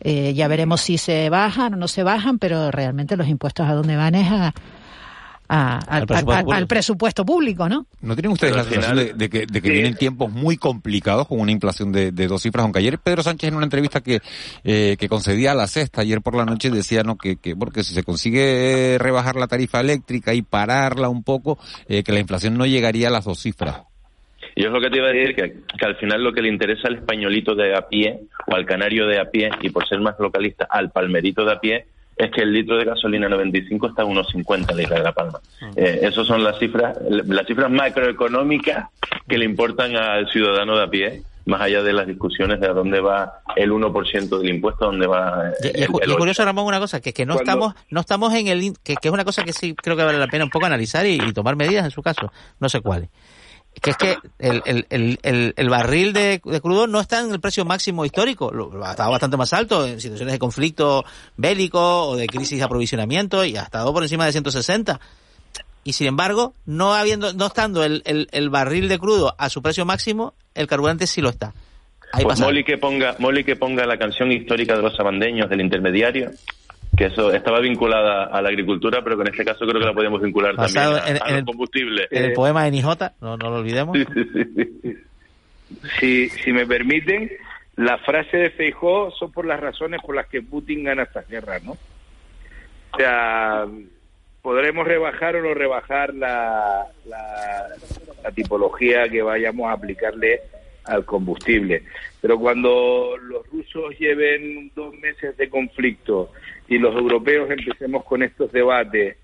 Eh, 0.00 0.34
ya 0.34 0.48
veremos 0.48 0.80
si 0.80 0.98
se 0.98 1.30
bajan 1.30 1.74
o 1.74 1.76
no 1.76 1.88
se 1.88 2.02
bajan, 2.02 2.38
pero 2.38 2.70
realmente 2.70 3.16
los 3.16 3.28
impuestos 3.28 3.68
a 3.68 3.74
dónde 3.74 3.96
van 3.96 4.14
es 4.14 4.30
a, 4.30 4.54
a, 5.48 5.78
al, 5.78 6.00
al, 6.00 6.06
presupuesto 6.06 6.52
al, 6.52 6.66
presupuesto 6.66 7.26
público, 7.26 7.68
¿no? 7.68 7.86
¿No 8.00 8.14
tienen 8.14 8.32
ustedes 8.32 8.52
Pero 8.52 8.64
la 8.64 8.70
sensación 8.70 8.96
de, 8.96 9.14
de, 9.14 9.30
que, 9.30 9.46
de 9.46 9.62
que 9.62 9.68
sí. 9.68 9.72
vienen 9.72 9.96
tiempos 9.96 10.30
muy 10.30 10.56
complicados 10.56 11.26
con 11.26 11.40
una 11.40 11.52
inflación 11.52 11.90
de, 11.90 12.12
de, 12.12 12.26
dos 12.28 12.42
cifras? 12.42 12.64
Aunque 12.64 12.80
ayer 12.80 12.98
Pedro 12.98 13.22
Sánchez 13.22 13.48
en 13.48 13.56
una 13.56 13.64
entrevista 13.64 14.00
que, 14.00 14.20
eh, 14.64 14.96
que 14.98 15.08
concedía 15.08 15.52
a 15.52 15.54
la 15.54 15.66
sexta 15.66 16.02
ayer 16.02 16.20
por 16.20 16.36
la 16.36 16.44
noche 16.44 16.70
decía 16.70 17.02
no 17.02 17.16
que, 17.16 17.36
que 17.36 17.56
porque 17.56 17.82
si 17.82 17.94
se 17.94 18.02
consigue 18.02 18.98
rebajar 18.98 19.36
la 19.36 19.46
tarifa 19.46 19.80
eléctrica 19.80 20.34
y 20.34 20.42
pararla 20.42 21.08
un 21.08 21.22
poco, 21.22 21.58
eh, 21.88 22.02
que 22.02 22.12
la 22.12 22.20
inflación 22.20 22.56
no 22.56 22.66
llegaría 22.66 23.08
a 23.08 23.10
las 23.10 23.24
dos 23.24 23.40
cifras. 23.40 23.87
Y 24.58 24.64
es 24.64 24.72
lo 24.72 24.80
que 24.80 24.90
te 24.90 24.96
iba 24.96 25.06
a 25.06 25.12
decir, 25.12 25.36
que, 25.36 25.54
que, 25.78 25.86
al 25.86 25.94
final 25.98 26.24
lo 26.24 26.32
que 26.32 26.42
le 26.42 26.48
interesa 26.48 26.88
al 26.88 26.96
españolito 26.96 27.54
de 27.54 27.76
a 27.76 27.82
pie 27.82 28.18
o 28.48 28.56
al 28.56 28.66
canario 28.66 29.06
de 29.06 29.20
a 29.20 29.30
pie, 29.30 29.50
y 29.60 29.70
por 29.70 29.86
ser 29.86 30.00
más 30.00 30.18
localista, 30.18 30.66
al 30.68 30.90
palmerito 30.90 31.44
de 31.44 31.52
a 31.52 31.60
pie, 31.60 31.86
es 32.16 32.32
que 32.32 32.42
el 32.42 32.52
litro 32.52 32.76
de 32.76 32.84
gasolina 32.84 33.28
95 33.28 33.86
está 33.86 34.02
a 34.02 34.06
unos 34.06 34.26
50 34.32 34.74
de 34.74 34.82
Isla 34.82 34.96
de 34.96 35.04
la 35.04 35.12
Palma. 35.12 35.38
Eh, 35.76 36.00
esas 36.02 36.26
son 36.26 36.42
las 36.42 36.58
cifras, 36.58 36.98
las 37.08 37.46
cifras 37.46 37.70
macroeconómicas 37.70 38.88
que 39.28 39.38
le 39.38 39.44
importan 39.44 39.94
al 39.94 40.28
ciudadano 40.28 40.76
de 40.76 40.82
a 40.82 40.90
pie 40.90 41.22
más 41.46 41.60
allá 41.60 41.84
de 41.84 41.92
las 41.92 42.08
discusiones 42.08 42.58
de 42.58 42.66
a 42.66 42.72
dónde 42.72 43.00
va 43.00 43.34
el 43.54 43.70
1% 43.70 44.38
del 44.40 44.50
impuesto, 44.50 44.86
a 44.86 44.88
dónde 44.88 45.06
va... 45.06 45.52
El, 45.62 45.80
y, 45.80 45.82
es, 45.84 45.88
curioso, 45.88 46.44
Ramón, 46.44 46.66
una 46.66 46.80
cosa, 46.80 47.00
que, 47.00 47.12
que 47.12 47.24
no 47.24 47.34
Cuando... 47.34 47.52
estamos 47.52 47.74
no 47.90 48.00
estamos 48.00 48.34
en 48.34 48.48
el... 48.48 48.72
Que, 48.82 48.96
que, 48.96 49.06
es 49.08 49.14
una 49.14 49.24
cosa 49.24 49.44
que 49.44 49.52
sí 49.52 49.76
creo 49.76 49.96
que 49.96 50.02
vale 50.02 50.18
la 50.18 50.26
pena 50.26 50.42
un 50.44 50.50
poco 50.50 50.66
analizar 50.66 51.06
y, 51.06 51.14
y 51.14 51.32
tomar 51.32 51.54
medidas 51.54 51.84
en 51.84 51.92
su 51.92 52.02
caso, 52.02 52.32
no 52.58 52.68
sé 52.68 52.80
cuáles 52.80 53.08
que 53.80 53.90
es 53.90 53.96
que 53.96 54.16
el, 54.38 54.62
el, 54.66 55.18
el, 55.22 55.54
el 55.56 55.68
barril 55.68 56.12
de, 56.12 56.40
de, 56.44 56.60
crudo 56.60 56.86
no 56.86 57.00
está 57.00 57.20
en 57.20 57.30
el 57.30 57.40
precio 57.40 57.64
máximo 57.64 58.04
histórico, 58.04 58.52
ha 58.82 58.90
estado 58.90 59.10
bastante 59.10 59.36
más 59.36 59.52
alto 59.52 59.86
en 59.86 60.00
situaciones 60.00 60.32
de 60.32 60.38
conflicto 60.38 61.04
bélico 61.36 62.08
o 62.08 62.16
de 62.16 62.26
crisis 62.26 62.58
de 62.58 62.64
aprovisionamiento 62.64 63.44
y 63.44 63.56
ha 63.56 63.62
estado 63.62 63.92
por 63.92 64.02
encima 64.02 64.26
de 64.26 64.32
160. 64.32 65.00
Y 65.84 65.92
sin 65.92 66.08
embargo, 66.08 66.54
no 66.66 66.94
habiendo, 66.94 67.32
no 67.32 67.46
estando 67.46 67.84
el, 67.84 68.02
el, 68.04 68.28
el 68.32 68.50
barril 68.50 68.88
de 68.88 68.98
crudo 68.98 69.34
a 69.38 69.48
su 69.48 69.62
precio 69.62 69.84
máximo, 69.84 70.34
el 70.54 70.66
carburante 70.66 71.06
sí 71.06 71.20
lo 71.20 71.30
está. 71.30 71.54
Ahí 72.12 72.24
pues 72.24 72.40
Molly 72.40 72.64
que 72.64 72.78
ponga, 72.78 73.16
Molly 73.18 73.44
que 73.44 73.56
ponga 73.56 73.86
la 73.86 73.98
canción 73.98 74.32
histórica 74.32 74.76
de 74.76 74.82
los 74.82 74.96
sabandeños 74.96 75.48
del 75.48 75.60
intermediario 75.60 76.30
que 76.96 77.06
eso 77.06 77.32
estaba 77.32 77.60
vinculada 77.60 78.24
a 78.24 78.42
la 78.42 78.48
agricultura, 78.48 79.02
pero 79.02 79.16
que 79.16 79.22
en 79.22 79.28
este 79.28 79.44
caso 79.44 79.66
creo 79.66 79.80
que 79.80 79.86
la 79.86 79.94
podemos 79.94 80.20
vincular 80.20 80.56
Basado 80.56 80.96
también 80.96 81.16
a, 81.22 81.28
en, 81.28 81.34
a 81.34 81.36
los 81.36 81.46
combustibles. 81.46 82.08
En 82.10 82.24
el 82.24 82.32
poema 82.32 82.64
de 82.64 82.70
Nijota, 82.72 83.14
no, 83.20 83.36
no 83.36 83.50
lo 83.50 83.56
olvidemos. 83.56 83.96
Sí, 83.96 84.04
sí, 84.14 84.44
sí. 84.82 84.96
Si, 86.00 86.28
si 86.30 86.52
me 86.52 86.66
permiten, 86.66 87.30
la 87.76 87.98
frase 87.98 88.36
de 88.36 88.50
Feijó 88.50 89.10
son 89.12 89.30
por 89.32 89.46
las 89.46 89.60
razones 89.60 90.00
por 90.04 90.16
las 90.16 90.26
que 90.26 90.42
Putin 90.42 90.84
gana 90.84 91.04
esta 91.04 91.22
guerra, 91.22 91.58
¿no? 91.60 91.72
O 92.92 92.96
sea, 92.96 93.66
podremos 94.42 94.86
rebajar 94.86 95.36
o 95.36 95.42
no 95.42 95.54
rebajar 95.54 96.14
la, 96.14 96.86
la, 97.06 97.66
la 98.24 98.30
tipología 98.32 99.08
que 99.08 99.22
vayamos 99.22 99.68
a 99.68 99.74
aplicarle 99.74 100.40
al 100.84 101.04
combustible. 101.04 101.82
Pero 102.20 102.38
cuando 102.38 103.14
los 103.22 103.46
rusos 103.48 103.96
lleven 103.98 104.72
dos 104.74 104.94
meses 104.94 105.36
de 105.36 105.48
conflicto 105.50 106.32
y 106.68 106.78
los 106.78 106.94
europeos 106.94 107.50
empecemos 107.50 108.04
con 108.04 108.22
estos 108.22 108.52
debates 108.52 109.16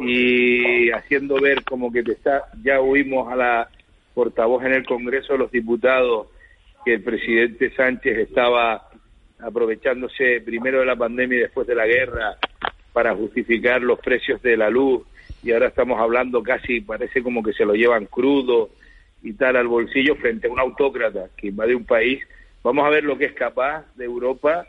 y 0.00 0.90
haciendo 0.90 1.40
ver 1.40 1.64
como 1.64 1.92
que 1.92 2.00
está, 2.00 2.44
ya 2.62 2.80
oímos 2.80 3.30
a 3.32 3.36
la 3.36 3.68
portavoz 4.14 4.64
en 4.64 4.72
el 4.72 4.86
Congreso 4.86 5.32
de 5.32 5.40
los 5.40 5.50
Diputados 5.50 6.28
que 6.84 6.94
el 6.94 7.02
presidente 7.02 7.70
Sánchez 7.74 8.18
estaba 8.18 8.88
aprovechándose 9.40 10.40
primero 10.40 10.80
de 10.80 10.86
la 10.86 10.96
pandemia 10.96 11.38
y 11.38 11.42
después 11.42 11.66
de 11.66 11.74
la 11.74 11.86
guerra 11.86 12.36
para 12.92 13.14
justificar 13.14 13.82
los 13.82 13.98
precios 13.98 14.40
de 14.42 14.56
la 14.56 14.70
luz 14.70 15.02
y 15.42 15.52
ahora 15.52 15.68
estamos 15.68 16.00
hablando 16.00 16.42
casi, 16.42 16.80
parece 16.80 17.22
como 17.22 17.42
que 17.42 17.52
se 17.52 17.64
lo 17.64 17.74
llevan 17.74 18.06
crudo 18.06 18.70
y 19.22 19.32
tal 19.34 19.56
al 19.56 19.66
bolsillo 19.66 20.14
frente 20.16 20.46
a 20.46 20.50
un 20.50 20.60
autócrata 20.60 21.28
que 21.36 21.48
invade 21.48 21.74
un 21.74 21.84
país. 21.84 22.22
Vamos 22.62 22.86
a 22.86 22.90
ver 22.90 23.04
lo 23.04 23.18
que 23.18 23.26
es 23.26 23.32
capaz 23.32 23.84
de 23.96 24.04
Europa 24.04 24.66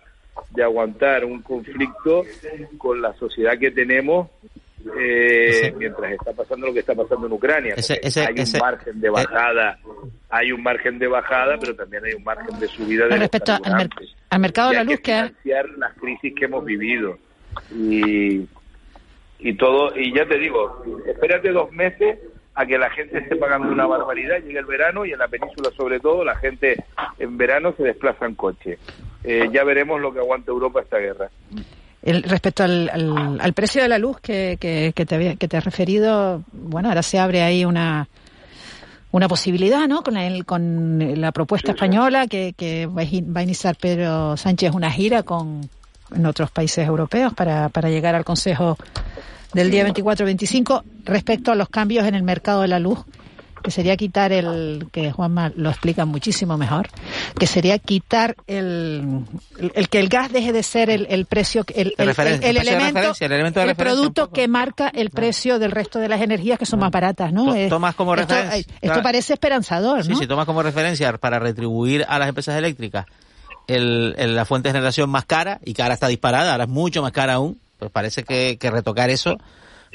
de 0.52 0.64
aguantar 0.64 1.26
un 1.26 1.42
conflicto 1.42 2.24
con 2.78 3.02
la 3.02 3.14
sociedad 3.14 3.58
que 3.58 3.72
tenemos 3.72 4.30
eh, 5.00 5.74
mientras 5.78 6.12
está 6.12 6.32
pasando 6.34 6.68
lo 6.68 6.74
que 6.74 6.80
está 6.80 6.94
pasando 6.94 7.28
en 7.28 7.34
Ucrania. 7.34 7.74
Ese, 7.76 8.00
ese, 8.04 8.22
hay 8.22 8.36
un 8.38 8.60
margen 8.60 9.02
de 9.02 9.10
bajada, 9.10 9.80
hay 10.30 10.52
un 10.52 10.64
margen 10.64 11.00
de 11.00 11.08
bajada, 11.08 11.58
pero 11.60 11.76
también 11.76 12.06
hay 12.06 12.14
un 12.14 12.24
margen 12.24 12.60
de 12.60 12.68
subida 12.68 13.08
de 13.08 13.18
respecto 13.18 13.54
al, 13.54 13.76
mer 13.76 13.90
al, 14.30 14.40
mercado 14.40 14.70
de 14.70 14.76
la 14.76 14.84
luz 14.84 15.00
que 15.00 15.14
financiar 15.14 15.70
las 15.78 15.94
crisis 15.96 16.34
que 16.36 16.46
hemos 16.46 16.64
vivido 16.64 17.18
y 17.72 18.48
y 19.40 19.54
todo 19.56 19.98
y 19.98 20.14
ya 20.14 20.26
te 20.28 20.38
digo, 20.38 20.84
espérate 21.06 21.52
dos 21.52 21.72
meses 21.72 22.20
a 22.56 22.66
que 22.66 22.78
la 22.78 22.89
gente 22.89 23.20
esté 23.20 23.36
pagando 23.36 23.72
una 23.72 23.86
barbaridad, 23.86 24.38
llega 24.39 24.62
el 24.62 24.66
verano 24.66 25.06
y 25.06 25.12
en 25.12 25.20
la 25.20 25.28
península 25.28 25.70
sobre 25.76 25.99
todo 25.99 26.24
la 26.24 26.36
gente 26.36 26.84
en 27.20 27.38
verano 27.38 27.74
se 27.76 27.84
desplaza 27.84 28.26
en 28.26 28.36
coche. 28.36 28.80
Eh, 29.24 29.49
ya 29.51 29.64
veremos 29.64 29.99
lo 29.99 30.14
que 30.14 30.20
aguanta 30.20 30.51
Europa 30.51 30.82
esta 30.82 30.97
guerra. 30.97 31.30
El, 32.01 32.24
respecto 32.24 32.64
al, 32.64 32.89
al, 32.89 33.41
al, 33.41 33.53
precio 33.53 33.82
de 33.82 33.89
la 33.89 33.97
luz 33.97 34.20
que, 34.22 34.58
que, 34.60 34.93
que, 34.95 35.06
te 35.06 35.16
había, 35.16 35.36
que 35.36 35.47
te 35.47 35.58
has 35.58 35.66
referido, 35.66 36.43
bueno, 36.51 36.89
ahora 36.89 37.01
se 37.01 37.20
abre 37.20 37.41
ahí 37.41 37.66
una 37.66 38.08
una 39.12 39.30
posibilidad, 39.30 39.88
¿no? 39.88 40.03
Con, 40.03 40.18
el, 40.18 40.45
con 40.45 41.22
la 41.22 41.32
propuesta 41.32 41.72
sí, 41.72 41.76
española 41.76 42.24
sí. 42.24 42.30
Que, 42.30 42.53
que 42.53 42.86
va 42.86 43.01
a 43.01 43.43
iniciar 43.43 43.78
Pedro 43.78 44.36
Sánchez 44.36 44.74
una 44.74 44.91
gira 44.91 45.24
con 45.24 45.62
en 46.14 46.26
otros 46.26 46.51
países 46.51 46.86
europeos 46.88 47.34
para, 47.34 47.70
para 47.70 47.89
llegar 47.89 48.14
al 48.14 48.26
Consejo 48.26 48.78
del 49.56 49.72
día 49.72 49.88
24-25 49.88 50.84
respecto 51.06 51.51
a 51.51 51.56
los 51.56 51.70
cambios 51.70 52.06
en 52.06 52.14
el 52.14 52.24
mercado 52.24 52.62
de 52.62 52.68
la 52.68 52.80
luz 52.80 53.06
que 53.64 53.72
sería 53.72 53.97
quitar 53.97 54.32
el, 54.32 54.86
que 54.91 55.12
Juanma 55.12 55.51
lo 55.56 55.72
explica 55.72 56.06
muchísimo 56.06 56.56
mejor, 56.56 56.88
que 57.39 57.47
sería 57.47 57.80
quitar 57.80 58.36
el, 58.45 59.26
el, 59.58 59.72
el 59.74 59.89
que 59.89 59.99
el 59.99 60.08
gas 60.08 60.32
deje 60.32 60.53
de 60.53 60.62
ser 60.62 60.91
el, 60.91 61.08
el 61.10 61.26
precio, 61.26 61.66
el, 61.74 61.95
el, 61.97 62.10
el 62.10 62.58
elemento, 62.58 63.16
el, 63.20 63.32
elemento 63.32 63.62
de 63.62 63.70
el 63.70 63.76
producto 63.76 64.30
que 64.30 64.47
marca 64.47 64.89
el 64.89 65.10
precio 65.10 65.58
del 65.58 65.72
resto 65.72 65.97
de 65.97 66.10
las 66.10 66.22
energías 66.22 66.60
que 66.60 66.68
son 66.68 66.80
más 66.80 66.91
baratas, 66.91 67.34
¿no? 67.34 67.56
Tomas 67.68 67.95
como 67.95 68.14
esto, 68.14 68.36
referencia. 68.36 68.76
Esto 68.82 69.01
parece 69.01 69.34
esperanzador, 69.34 70.03
sí, 70.03 70.10
¿no? 70.12 70.20
Sí, 70.20 70.28
tomas 70.28 70.45
como 70.45 70.62
referencia 70.62 71.18
para 71.18 71.39
retribuir 71.39 72.06
a 72.08 72.20
las 72.20 72.30
empresas 72.30 72.56
eléctricas 72.56 73.08
el, 73.66 74.14
el, 74.20 74.36
la 74.36 74.45
fuente 74.45 74.70
de 74.70 74.74
generación 74.74 75.10
más 75.10 75.26
cara 75.26 75.60
y 75.66 75.74
que 75.74 75.82
ahora 75.82 75.95
está 75.95 76.08
disparada, 76.08 76.51
ahora 76.51 76.66
es 76.66 76.70
mucho 76.70 77.01
más 77.01 77.14
cara 77.14 77.34
aún 77.34 77.64
pues 77.78 77.91
parece 77.91 78.23
que, 78.23 78.57
que 78.57 78.71
retocar 78.71 79.09
eso 79.09 79.38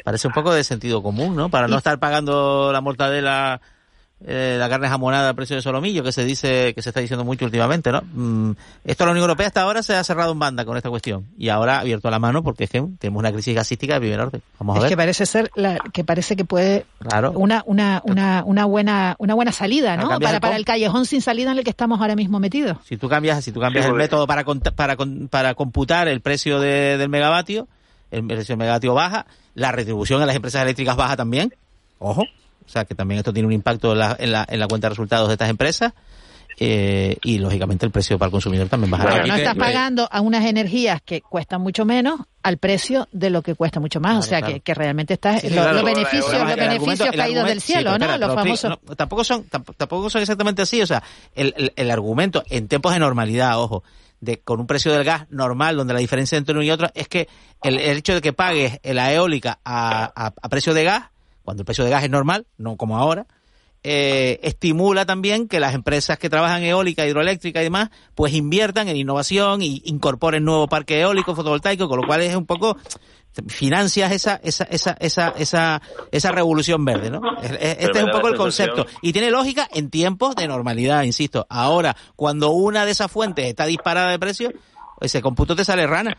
parece 0.03 0.27
un 0.27 0.33
poco 0.33 0.53
de 0.53 0.65
sentido 0.65 1.03
común, 1.03 1.37
¿no? 1.37 1.51
Para 1.51 1.69
no 1.69 1.79
estar 1.79 1.99
pagando 1.99 2.73
la 2.73 2.81
mortadela 2.81 3.61
eh, 4.27 4.57
la 4.59 4.69
carne 4.69 4.89
jamonada 4.89 5.31
a 5.31 5.35
precio 5.35 5.57
de 5.57 5.63
solomillo, 5.63 6.03
que 6.03 6.13
se 6.13 6.25
dice, 6.25 6.75
que 6.75 6.83
se 6.83 6.91
está 6.91 7.01
diciendo 7.01 7.25
mucho 7.25 7.47
últimamente, 7.47 7.91
¿no? 7.91 8.03
Mm, 8.13 8.53
esto 8.85 9.07
la 9.07 9.13
Unión 9.13 9.23
Europea 9.23 9.47
hasta 9.47 9.63
ahora 9.63 9.83
se 9.83 9.95
ha 9.95 10.05
cerrado 10.05 10.33
en 10.33 10.39
banda 10.39 10.65
con 10.67 10.77
esta 10.77 10.91
cuestión 10.91 11.27
y 11.39 11.49
ahora 11.49 11.77
ha 11.77 11.81
abierto 11.81 12.11
la 12.11 12.19
mano 12.19 12.43
porque 12.43 12.65
es 12.65 12.71
que 12.71 12.85
tenemos 12.99 13.21
una 13.21 13.33
crisis 13.33 13.55
gasística 13.55 13.95
de 13.95 14.01
primer 14.01 14.21
orden. 14.21 14.43
Vamos 14.59 14.77
a 14.77 14.81
ver. 14.81 14.87
Es 14.87 14.91
que 14.91 14.97
parece 14.97 15.25
ser 15.25 15.51
la, 15.55 15.79
que 15.93 16.05
parece 16.05 16.37
que 16.37 16.45
puede 16.45 16.85
una, 17.35 17.63
una, 17.65 18.03
una, 18.05 18.43
una 18.45 18.65
buena 18.67 19.17
una 19.19 19.35
buena 19.35 19.53
salida, 19.53 19.97
¿no? 19.97 20.19
Para, 20.21 20.41
para 20.41 20.57
el 20.57 20.65
callejón 20.67 21.07
sin 21.07 21.23
salida 21.23 21.53
en 21.53 21.59
el 21.59 21.65
que 21.65 21.71
estamos 21.71 22.01
ahora 22.01 22.15
mismo 22.15 22.41
metidos. 22.41 22.77
Si 22.85 22.99
tú 22.99 23.09
cambias, 23.09 23.43
si 23.43 23.53
tú 23.53 23.61
cambias 23.61 23.87
el 23.87 23.95
método 23.95 24.27
para 24.27 24.45
para 24.45 24.97
para 25.31 25.55
computar 25.55 26.09
el 26.09 26.21
precio 26.21 26.61
del 26.61 27.09
megavatio, 27.09 27.69
el 28.11 28.27
precio 28.27 28.53
del 28.53 28.59
megavatio 28.59 28.93
baja, 28.93 29.27
la 29.55 29.73
retribución 29.73 30.21
a 30.21 30.27
las 30.27 30.37
empresas 30.37 30.63
eléctricas 30.63 30.97
baja 30.97 31.17
también. 31.17 31.55
Ojo. 31.99 32.25
O 32.71 32.73
sea, 32.73 32.85
que 32.85 32.95
también 32.95 33.19
esto 33.19 33.33
tiene 33.33 33.49
un 33.49 33.53
impacto 33.53 33.91
en 33.91 33.99
la, 33.99 34.17
en 34.17 34.31
la, 34.31 34.47
en 34.49 34.61
la 34.61 34.69
cuenta 34.69 34.87
de 34.87 34.91
resultados 34.91 35.27
de 35.27 35.35
estas 35.35 35.51
empresas. 35.51 35.93
Eh, 36.63 37.17
y 37.25 37.39
lógicamente 37.39 37.85
el 37.85 37.91
precio 37.91 38.17
para 38.17 38.29
el 38.29 38.31
consumidor 38.31 38.69
también 38.69 38.93
bajará. 38.93 39.15
Pero 39.15 39.27
no 39.27 39.35
estás 39.35 39.57
pagando 39.57 40.09
a 40.09 40.21
unas 40.21 40.45
energías 40.45 41.03
que 41.03 41.21
cuestan 41.21 41.63
mucho 41.63 41.85
menos 41.85 42.21
al 42.45 42.59
precio 42.59 43.09
de 43.11 43.31
lo 43.31 43.43
que 43.43 43.57
cuesta 43.57 43.81
mucho 43.81 43.99
más. 43.99 44.19
o 44.19 44.23
sea, 44.23 44.41
que, 44.41 44.61
que, 44.61 44.73
realmente 44.73 45.15
estás 45.15 45.43
los 45.43 45.83
beneficios, 45.83 46.33
los 46.33 46.55
beneficios 46.57 47.11
caídos 47.17 47.47
del 47.49 47.61
cielo, 47.61 47.99
¿no? 47.99 48.17
los 48.19 48.35
famosos. 48.35 48.79
tampoco 48.97 49.25
son 49.25 49.45
tampoco 49.49 50.09
son 50.11 50.21
exactamente 50.21 50.63
así. 50.63 50.81
O 50.81 50.87
sea, 50.87 51.03
el, 51.35 51.53
el, 51.57 51.73
el, 51.75 51.91
argumento 51.91 52.45
en 52.49 52.69
tiempos 52.69 52.93
de 52.93 53.01
normalidad, 53.01 53.59
ojo, 53.59 53.83
de 54.21 54.39
con 54.39 54.61
un 54.61 54.69
precio 54.69 54.93
del 54.93 55.03
gas 55.03 55.27
normal, 55.31 55.77
donde 55.77 55.95
la 55.95 56.01
diferencia 56.01 56.39
entre 56.39 56.55
uno 56.55 56.63
y 56.63 56.71
otro 56.71 56.89
es 56.95 57.09
que 57.09 57.27
el, 57.65 57.79
el 57.79 57.97
hecho 57.97 58.15
de 58.15 58.21
que 58.21 58.33
pagues 58.33 58.79
la 58.85 59.13
eólica 59.13 59.59
a, 59.65 60.13
a, 60.15 60.27
a 60.41 60.49
precio 60.49 60.73
de 60.73 60.85
gas 60.85 61.05
cuando 61.51 61.63
el 61.63 61.65
precio 61.65 61.83
de 61.83 61.91
gas 61.91 62.05
es 62.05 62.11
normal, 62.11 62.47
no 62.59 62.77
como 62.77 62.97
ahora, 62.97 63.27
eh, 63.83 64.39
estimula 64.45 65.05
también 65.05 65.49
que 65.49 65.59
las 65.59 65.75
empresas 65.75 66.17
que 66.17 66.31
trabajan 66.31 66.63
eólica, 66.63 67.05
hidroeléctrica 67.05 67.61
y 67.61 67.65
demás, 67.65 67.91
pues 68.15 68.35
inviertan 68.35 68.87
en 68.87 68.97
innovación 68.97 69.61
y 69.61 69.83
incorporen 69.87 70.45
nuevo 70.45 70.69
parque 70.69 71.01
eólico, 71.01 71.35
fotovoltaico, 71.35 71.89
con 71.89 72.01
lo 72.01 72.07
cual 72.07 72.21
es 72.21 72.37
un 72.37 72.47
poco 72.47 72.77
financias 73.49 74.13
esa 74.13 74.39
esa 74.45 74.63
esa 74.63 74.93
esa 75.01 75.31
esa 75.31 75.83
esa 76.13 76.31
revolución 76.31 76.85
verde, 76.85 77.11
¿no? 77.11 77.21
Este 77.43 77.99
es 77.99 78.05
un 78.05 78.13
poco 78.13 78.29
el 78.29 78.37
concepto 78.37 78.87
y 79.03 79.13
tiene 79.13 79.33
lógica 79.33 79.69
en 79.73 79.91
tiempos 79.91 80.37
de 80.37 80.47
normalidad, 80.47 81.03
insisto. 81.03 81.49
Ahora, 81.51 81.97
cuando 82.15 82.51
una 82.53 82.85
de 82.85 82.93
esas 82.93 83.11
fuentes 83.11 83.47
está 83.47 83.67
disparada 83.67 84.13
de 84.13 84.21
precio, 84.21 84.53
ese 85.01 85.21
cómputo 85.21 85.57
te 85.57 85.65
sale 85.65 85.89
rana. 85.89 86.17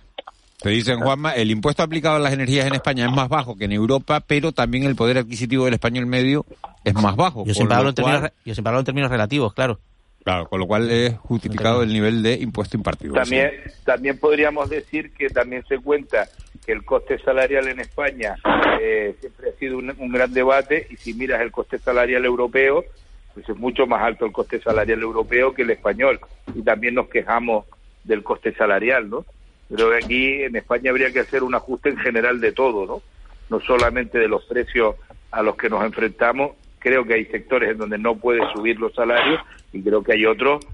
Te 0.62 0.70
dicen, 0.70 0.99
Juanma, 0.99 1.32
el 1.32 1.49
impuesto 1.49 1.82
aplicado 1.82 2.18
a 2.18 2.20
las 2.20 2.34
energías 2.34 2.68
en 2.68 2.76
España 2.76 3.05
es 3.05 3.12
más 3.12 3.30
bajo 3.30 3.57
que 3.57 3.66
en 3.66 3.72
Europa, 3.72 4.22
pero 4.26 4.51
también 4.51 4.84
el 4.84 4.95
poder 4.95 5.18
adquisitivo 5.18 5.66
del 5.66 5.74
español 5.74 6.05
medio 6.05 6.45
es 6.84 6.93
más 6.93 7.16
bajo. 7.16 7.43
Yo 7.45 7.53
siempre, 7.55 7.76
hablo 7.76 7.89
en, 7.89 7.95
términos, 7.95 8.32
yo 8.45 8.53
siempre 8.53 8.70
hablo 8.70 8.80
en 8.80 8.86
términos 8.86 9.09
relativos, 9.09 9.53
claro. 9.55 9.80
Claro, 10.24 10.47
con 10.47 10.59
lo 10.59 10.68
cual 10.68 10.91
es 10.91 11.18
justificado 11.18 11.82
el 11.82 11.91
nivel 11.91 12.22
de 12.22 12.36
impuesto 12.36 12.78
impartido. 12.78 13.16
También, 13.16 13.49
también 13.84 14.20
podríamos 14.20 14.70
decir 14.70 15.12
que 15.14 15.30
también 15.30 15.66
se 15.68 15.80
cuenta 15.80 16.28
que 16.64 16.74
el 16.74 16.86
coste 16.86 17.18
salarial 17.18 17.68
en 17.68 17.80
España 17.80 18.36
eh, 18.80 19.16
siempre 19.20 19.49
ha 19.49 19.53
sido 19.57 19.80
un, 19.80 19.91
un, 19.97 20.12
gran 20.12 20.32
debate 20.32 20.86
y 20.91 20.95
si 20.95 21.16
miras 21.16 21.41
el 21.41 21.51
coste 21.51 21.80
salarial 21.80 22.24
europeo, 22.24 22.86
pues 23.34 23.49
es 23.49 23.57
mucho 23.57 23.88
más 23.88 24.03
alto 24.03 24.28
el 24.28 24.32
coste 24.32 24.62
salarial 24.62 25.01
europeo 25.01 25.55
que 25.55 25.64
el 25.64 25.72
español. 25.72 26.20
Y 26.53 26.62
también 26.62 26.93
nos 26.93 27.09
quejamos 27.09 27.66
del 28.03 28.22
coste 28.22 28.53
salarial, 28.53 29.09
¿no? 29.09 29.26
Creo 29.74 29.90
que 29.90 29.98
aquí 29.98 30.44
en 30.44 30.56
España 30.56 30.92
habría 30.92 31.12
que 31.12 31.22
hacer 31.22 31.44
un 31.44 31.56
ajuste 31.56 31.90
en 31.90 31.98
general 31.98 32.42
de 32.42 32.52
todo, 32.52 32.86
¿no? 32.86 33.02
No 33.50 33.60
solamente 33.62 34.20
de 34.20 34.28
los 34.28 34.46
precios 34.46 34.96
a 35.32 35.42
los 35.42 35.56
que 35.56 35.70
nos 35.70 35.84
enfrentamos. 35.84 36.52
Creo 36.80 37.06
que 37.06 37.14
hay 37.14 37.26
sectores 37.26 37.72
en 37.72 37.78
donde 37.78 37.98
no 37.98 38.16
puede 38.16 38.42
subir 38.54 38.80
los 38.80 38.94
salarios 38.94 39.40
y 39.72 39.82
creo 39.82 40.04
que 40.04 40.14
hay 40.14 40.26
otros 40.26 40.66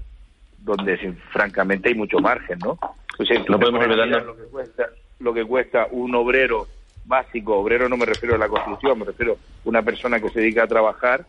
donde 0.58 0.96
francamente 1.30 1.90
hay 1.90 1.94
mucho 1.94 2.18
margen, 2.18 2.58
¿no? 2.58 2.78
Pues, 3.16 3.28
no 3.48 3.58
podemos 3.58 3.86
lo 3.86 4.36
que 4.36 4.42
cuesta 4.44 4.86
lo 5.20 5.34
que 5.34 5.44
cuesta 5.44 5.88
un 5.90 6.14
obrero 6.14 6.68
básico, 7.04 7.56
obrero 7.56 7.88
no 7.88 7.96
me 7.96 8.06
refiero 8.06 8.34
a 8.34 8.38
la 8.38 8.48
construcción, 8.48 8.98
me 8.98 9.06
refiero 9.06 9.32
a 9.32 9.68
una 9.68 9.82
persona 9.82 10.20
que 10.20 10.28
se 10.30 10.40
dedica 10.40 10.64
a 10.64 10.68
trabajar 10.68 11.24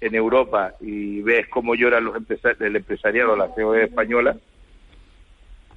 en 0.00 0.14
Europa 0.14 0.74
y 0.80 1.22
ves 1.22 1.48
cómo 1.48 1.74
lloran 1.74 2.04
los 2.04 2.16
empresarios, 2.16 2.60
el 2.60 2.76
empresariado, 2.76 3.34
la 3.34 3.48
COE 3.48 3.84
española, 3.84 4.36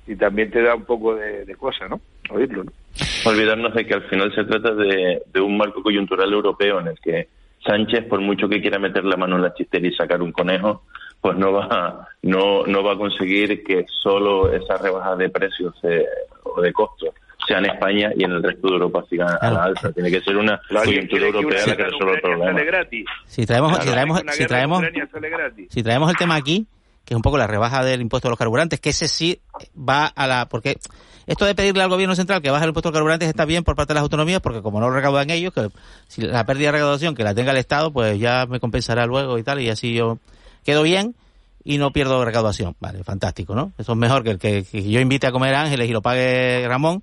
y 0.07 0.15
también 0.15 0.51
te 0.51 0.61
da 0.61 0.75
un 0.75 0.85
poco 0.85 1.15
de, 1.15 1.45
de 1.45 1.55
cosa, 1.55 1.87
¿no? 1.87 1.99
Oírlo, 2.29 2.63
¿no? 2.63 2.71
Olvidarnos 3.25 3.73
de 3.73 3.85
que 3.85 3.93
al 3.93 4.03
final 4.03 4.33
se 4.33 4.43
trata 4.43 4.73
de, 4.73 5.21
de, 5.33 5.41
un 5.41 5.57
marco 5.57 5.81
coyuntural 5.81 6.31
europeo 6.31 6.79
en 6.79 6.87
el 6.87 6.99
que 6.99 7.27
Sánchez, 7.65 8.05
por 8.05 8.21
mucho 8.21 8.47
que 8.47 8.61
quiera 8.61 8.77
meter 8.77 9.03
la 9.03 9.17
mano 9.17 9.35
en 9.35 9.41
la 9.41 9.53
chistera 9.53 9.87
y 9.87 9.93
sacar 9.93 10.21
un 10.21 10.31
conejo, 10.31 10.83
pues 11.19 11.35
no 11.37 11.51
va, 11.51 12.07
no, 12.21 12.65
no 12.67 12.83
va 12.83 12.93
a 12.93 12.97
conseguir 12.97 13.63
que 13.63 13.85
solo 14.03 14.53
esa 14.53 14.77
rebaja 14.77 15.15
de 15.15 15.29
precios 15.29 15.73
eh, 15.83 16.05
o 16.43 16.61
de 16.61 16.71
costos 16.71 17.15
sea 17.47 17.59
en 17.59 17.65
España 17.65 18.11
y 18.15 18.23
en 18.23 18.31
el 18.31 18.43
resto 18.43 18.67
de 18.67 18.73
Europa 18.73 19.05
siga 19.09 19.37
a 19.39 19.51
la 19.51 19.63
alza. 19.63 19.91
Tiene 19.91 20.09
que 20.09 20.21
ser 20.21 20.37
una 20.37 20.59
coyuntura 20.67 21.27
europea 21.27 21.67
la 21.67 21.75
que 21.75 21.83
resuelva 21.83 22.13
el 22.13 22.21
problema. 22.21 22.59
Si 23.25 23.45
traemos, 23.45 23.77
si 23.77 23.89
traemos, 23.89 24.21
si 24.31 24.45
traemos, 24.45 24.83
si 25.69 25.83
traemos 25.83 26.09
el 26.09 26.17
tema 26.17 26.35
aquí, 26.35 26.67
que 27.05 27.13
es 27.13 27.15
un 27.15 27.21
poco 27.21 27.37
la 27.37 27.47
rebaja 27.47 27.83
del 27.83 28.01
impuesto 28.01 28.27
a 28.27 28.31
los 28.31 28.39
carburantes, 28.39 28.79
que 28.79 28.89
ese 28.89 29.07
sí 29.07 29.41
va 29.77 30.07
a 30.07 30.27
la... 30.27 30.47
porque 30.47 30.77
esto 31.27 31.45
de 31.45 31.55
pedirle 31.55 31.81
al 31.81 31.89
gobierno 31.89 32.15
central 32.15 32.41
que 32.41 32.51
baje 32.51 32.65
el 32.65 32.69
impuesto 32.69 32.89
a 32.89 32.91
los 32.91 32.97
carburantes 32.97 33.29
está 33.29 33.45
bien 33.45 33.63
por 33.63 33.75
parte 33.75 33.93
de 33.93 33.95
las 33.95 34.03
autonomías, 34.03 34.41
porque 34.41 34.61
como 34.61 34.79
no 34.79 34.89
lo 34.89 34.95
recaudan 34.95 35.29
ellos, 35.29 35.53
que 35.53 35.69
si 36.07 36.21
la 36.21 36.45
pérdida 36.45 36.67
de 36.67 36.71
recaudación 36.73 37.15
que 37.15 37.23
la 37.23 37.33
tenga 37.33 37.51
el 37.51 37.57
Estado, 37.57 37.91
pues 37.91 38.19
ya 38.19 38.45
me 38.47 38.59
compensará 38.59 39.05
luego 39.05 39.37
y 39.37 39.43
tal, 39.43 39.61
y 39.61 39.69
así 39.69 39.93
yo 39.93 40.19
quedo 40.63 40.83
bien 40.83 41.15
y 41.63 41.77
no 41.79 41.91
pierdo 41.91 42.23
recaudación. 42.23 42.75
Vale, 42.79 43.03
fantástico, 43.03 43.55
¿no? 43.55 43.71
Eso 43.77 43.93
es 43.93 43.97
mejor 43.97 44.23
que 44.23 44.31
el 44.31 44.39
que, 44.39 44.63
que 44.63 44.87
yo 44.89 44.99
invite 44.99 45.27
a 45.27 45.31
comer 45.31 45.55
ángeles 45.55 45.89
y 45.89 45.93
lo 45.93 46.01
pague 46.01 46.65
Ramón, 46.67 47.01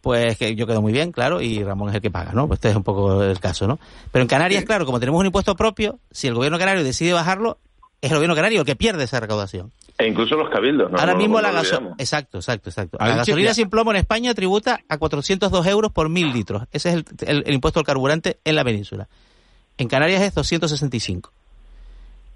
pues 0.00 0.36
que 0.36 0.54
yo 0.56 0.66
quedo 0.66 0.82
muy 0.82 0.92
bien, 0.92 1.12
claro, 1.12 1.40
y 1.40 1.62
Ramón 1.62 1.90
es 1.90 1.94
el 1.94 2.00
que 2.00 2.10
paga, 2.10 2.32
¿no? 2.32 2.48
Pues 2.48 2.58
este 2.58 2.70
es 2.70 2.76
un 2.76 2.82
poco 2.82 3.22
el 3.22 3.38
caso, 3.38 3.66
¿no? 3.66 3.78
Pero 4.10 4.22
en 4.22 4.28
Canarias, 4.28 4.64
claro, 4.64 4.86
como 4.86 4.98
tenemos 4.98 5.20
un 5.20 5.26
impuesto 5.26 5.54
propio, 5.54 5.98
si 6.10 6.26
el 6.26 6.34
gobierno 6.34 6.58
canario 6.58 6.82
decide 6.82 7.12
bajarlo, 7.12 7.58
es 8.00 8.10
el 8.10 8.16
gobierno 8.16 8.34
canario 8.34 8.60
el 8.60 8.66
que 8.66 8.76
pierde 8.76 9.04
esa 9.04 9.20
recaudación. 9.20 9.72
E 9.98 10.06
incluso 10.06 10.34
los 10.34 10.48
cabildos, 10.48 10.90
¿no? 10.90 10.98
Ahora 10.98 11.12
no, 11.12 11.18
mismo 11.18 11.36
no 11.36 11.42
la 11.42 11.52
gasolina... 11.52 11.94
Exacto, 11.98 12.38
exacto, 12.38 12.70
exacto. 12.70 12.96
La 12.98 13.16
gasolina 13.16 13.52
sin 13.52 13.68
plomo 13.68 13.90
en 13.90 13.98
España 13.98 14.32
tributa 14.34 14.80
a 14.88 14.96
402 14.96 15.66
euros 15.66 15.92
por 15.92 16.08
mil 16.08 16.32
litros. 16.32 16.62
Ese 16.72 16.88
es 16.88 16.94
el, 16.94 17.04
el, 17.26 17.42
el, 17.46 17.54
impuesto 17.54 17.80
al 17.80 17.86
carburante 17.86 18.38
en 18.44 18.54
la 18.54 18.64
península. 18.64 19.08
En 19.76 19.88
Canarias 19.88 20.22
es 20.22 20.34
265. 20.34 21.30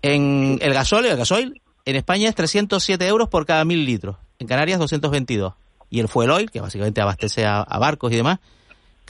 En 0.03 0.59
el 0.61 0.75
gasóleo, 0.75 1.12
el 1.12 1.17
gasoil, 1.17 1.62
en 1.87 1.97
España 1.97 2.29
es 2.29 2.35
307 2.35 3.07
euros 3.07 3.29
por 3.31 3.47
cada 3.47 3.65
mil 3.65 3.85
litros. 3.87 4.17
En 4.39 4.47
Canarias 4.47 4.79
222. 4.79 5.55
Y 5.89 6.01
el 6.01 6.09
fuel 6.09 6.31
oil, 6.31 6.51
que 6.51 6.61
básicamente 6.61 7.01
abastece 7.01 7.47
a, 7.47 7.61
a 7.61 7.79
barcos 7.79 8.12
y 8.12 8.17
demás, 8.17 8.41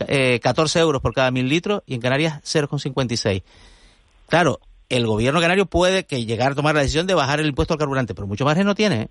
eh, 0.07 0.41
14 0.43 0.81
euros 0.81 1.01
por 1.01 1.15
cada 1.15 1.31
mil 1.31 1.49
litros 1.49 1.83
y 1.87 1.95
en 1.95 2.01
Canarias 2.01 2.43
0,56. 2.45 3.43
Claro, 4.29 4.61
el 4.89 5.07
gobierno 5.07 5.41
canario 5.41 5.67
puede 5.67 6.05
que 6.05 6.25
llegar 6.25 6.53
a 6.53 6.55
tomar 6.55 6.75
la 6.75 6.83
decisión 6.83 7.07
de 7.07 7.15
bajar 7.15 7.41
el 7.41 7.47
impuesto 7.47 7.75
al 7.75 7.79
carburante, 7.79 8.15
pero 8.15 8.27
mucho 8.27 8.45
margen 8.45 8.67
no 8.67 8.75
tiene. 8.75 9.03
¿eh? 9.03 9.09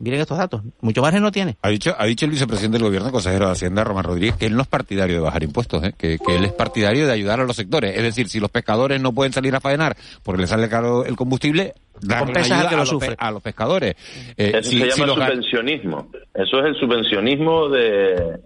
Miren 0.00 0.20
estos 0.20 0.36
datos, 0.36 0.60
mucho 0.80 1.02
margen 1.02 1.22
no 1.22 1.30
tiene. 1.30 1.56
Ha 1.62 1.68
dicho, 1.68 1.94
ha 1.96 2.04
dicho 2.04 2.24
el 2.24 2.32
vicepresidente 2.32 2.78
del 2.78 2.86
gobierno, 2.86 3.12
consejero 3.12 3.46
de 3.46 3.52
Hacienda, 3.52 3.84
Román 3.84 4.04
Rodríguez, 4.04 4.36
que 4.36 4.46
él 4.46 4.56
no 4.56 4.62
es 4.62 4.68
partidario 4.68 5.14
de 5.14 5.20
bajar 5.20 5.44
impuestos, 5.44 5.84
¿eh? 5.84 5.94
que, 5.96 6.18
que, 6.18 6.36
él 6.36 6.44
es 6.44 6.52
partidario 6.52 7.06
de 7.06 7.12
ayudar 7.12 7.40
a 7.40 7.44
los 7.44 7.54
sectores. 7.54 7.96
Es 7.96 8.02
decir, 8.02 8.28
si 8.28 8.40
los 8.40 8.50
pescadores 8.50 9.00
no 9.00 9.12
pueden 9.12 9.32
salir 9.32 9.54
a 9.54 9.60
faenar 9.60 9.96
porque 10.24 10.42
les 10.42 10.50
sale 10.50 10.68
caro 10.68 11.04
el 11.04 11.14
combustible, 11.14 11.74
dar 12.00 12.24
ayuda 12.24 12.68
que 12.68 12.76
lo 12.76 12.82
a, 12.82 12.84
los 12.84 13.02
a, 13.16 13.30
los 13.30 13.42
pescadores. 13.42 13.94
Eh, 14.36 14.52
Eso 14.56 14.70
si, 14.70 14.80
se 14.80 14.86
llama 14.86 14.94
si 14.94 15.06
los... 15.06 15.14
subvencionismo. 15.14 16.10
Eso 16.34 16.58
es 16.58 16.64
el 16.66 16.74
subvencionismo 16.74 17.68
de... 17.68 18.40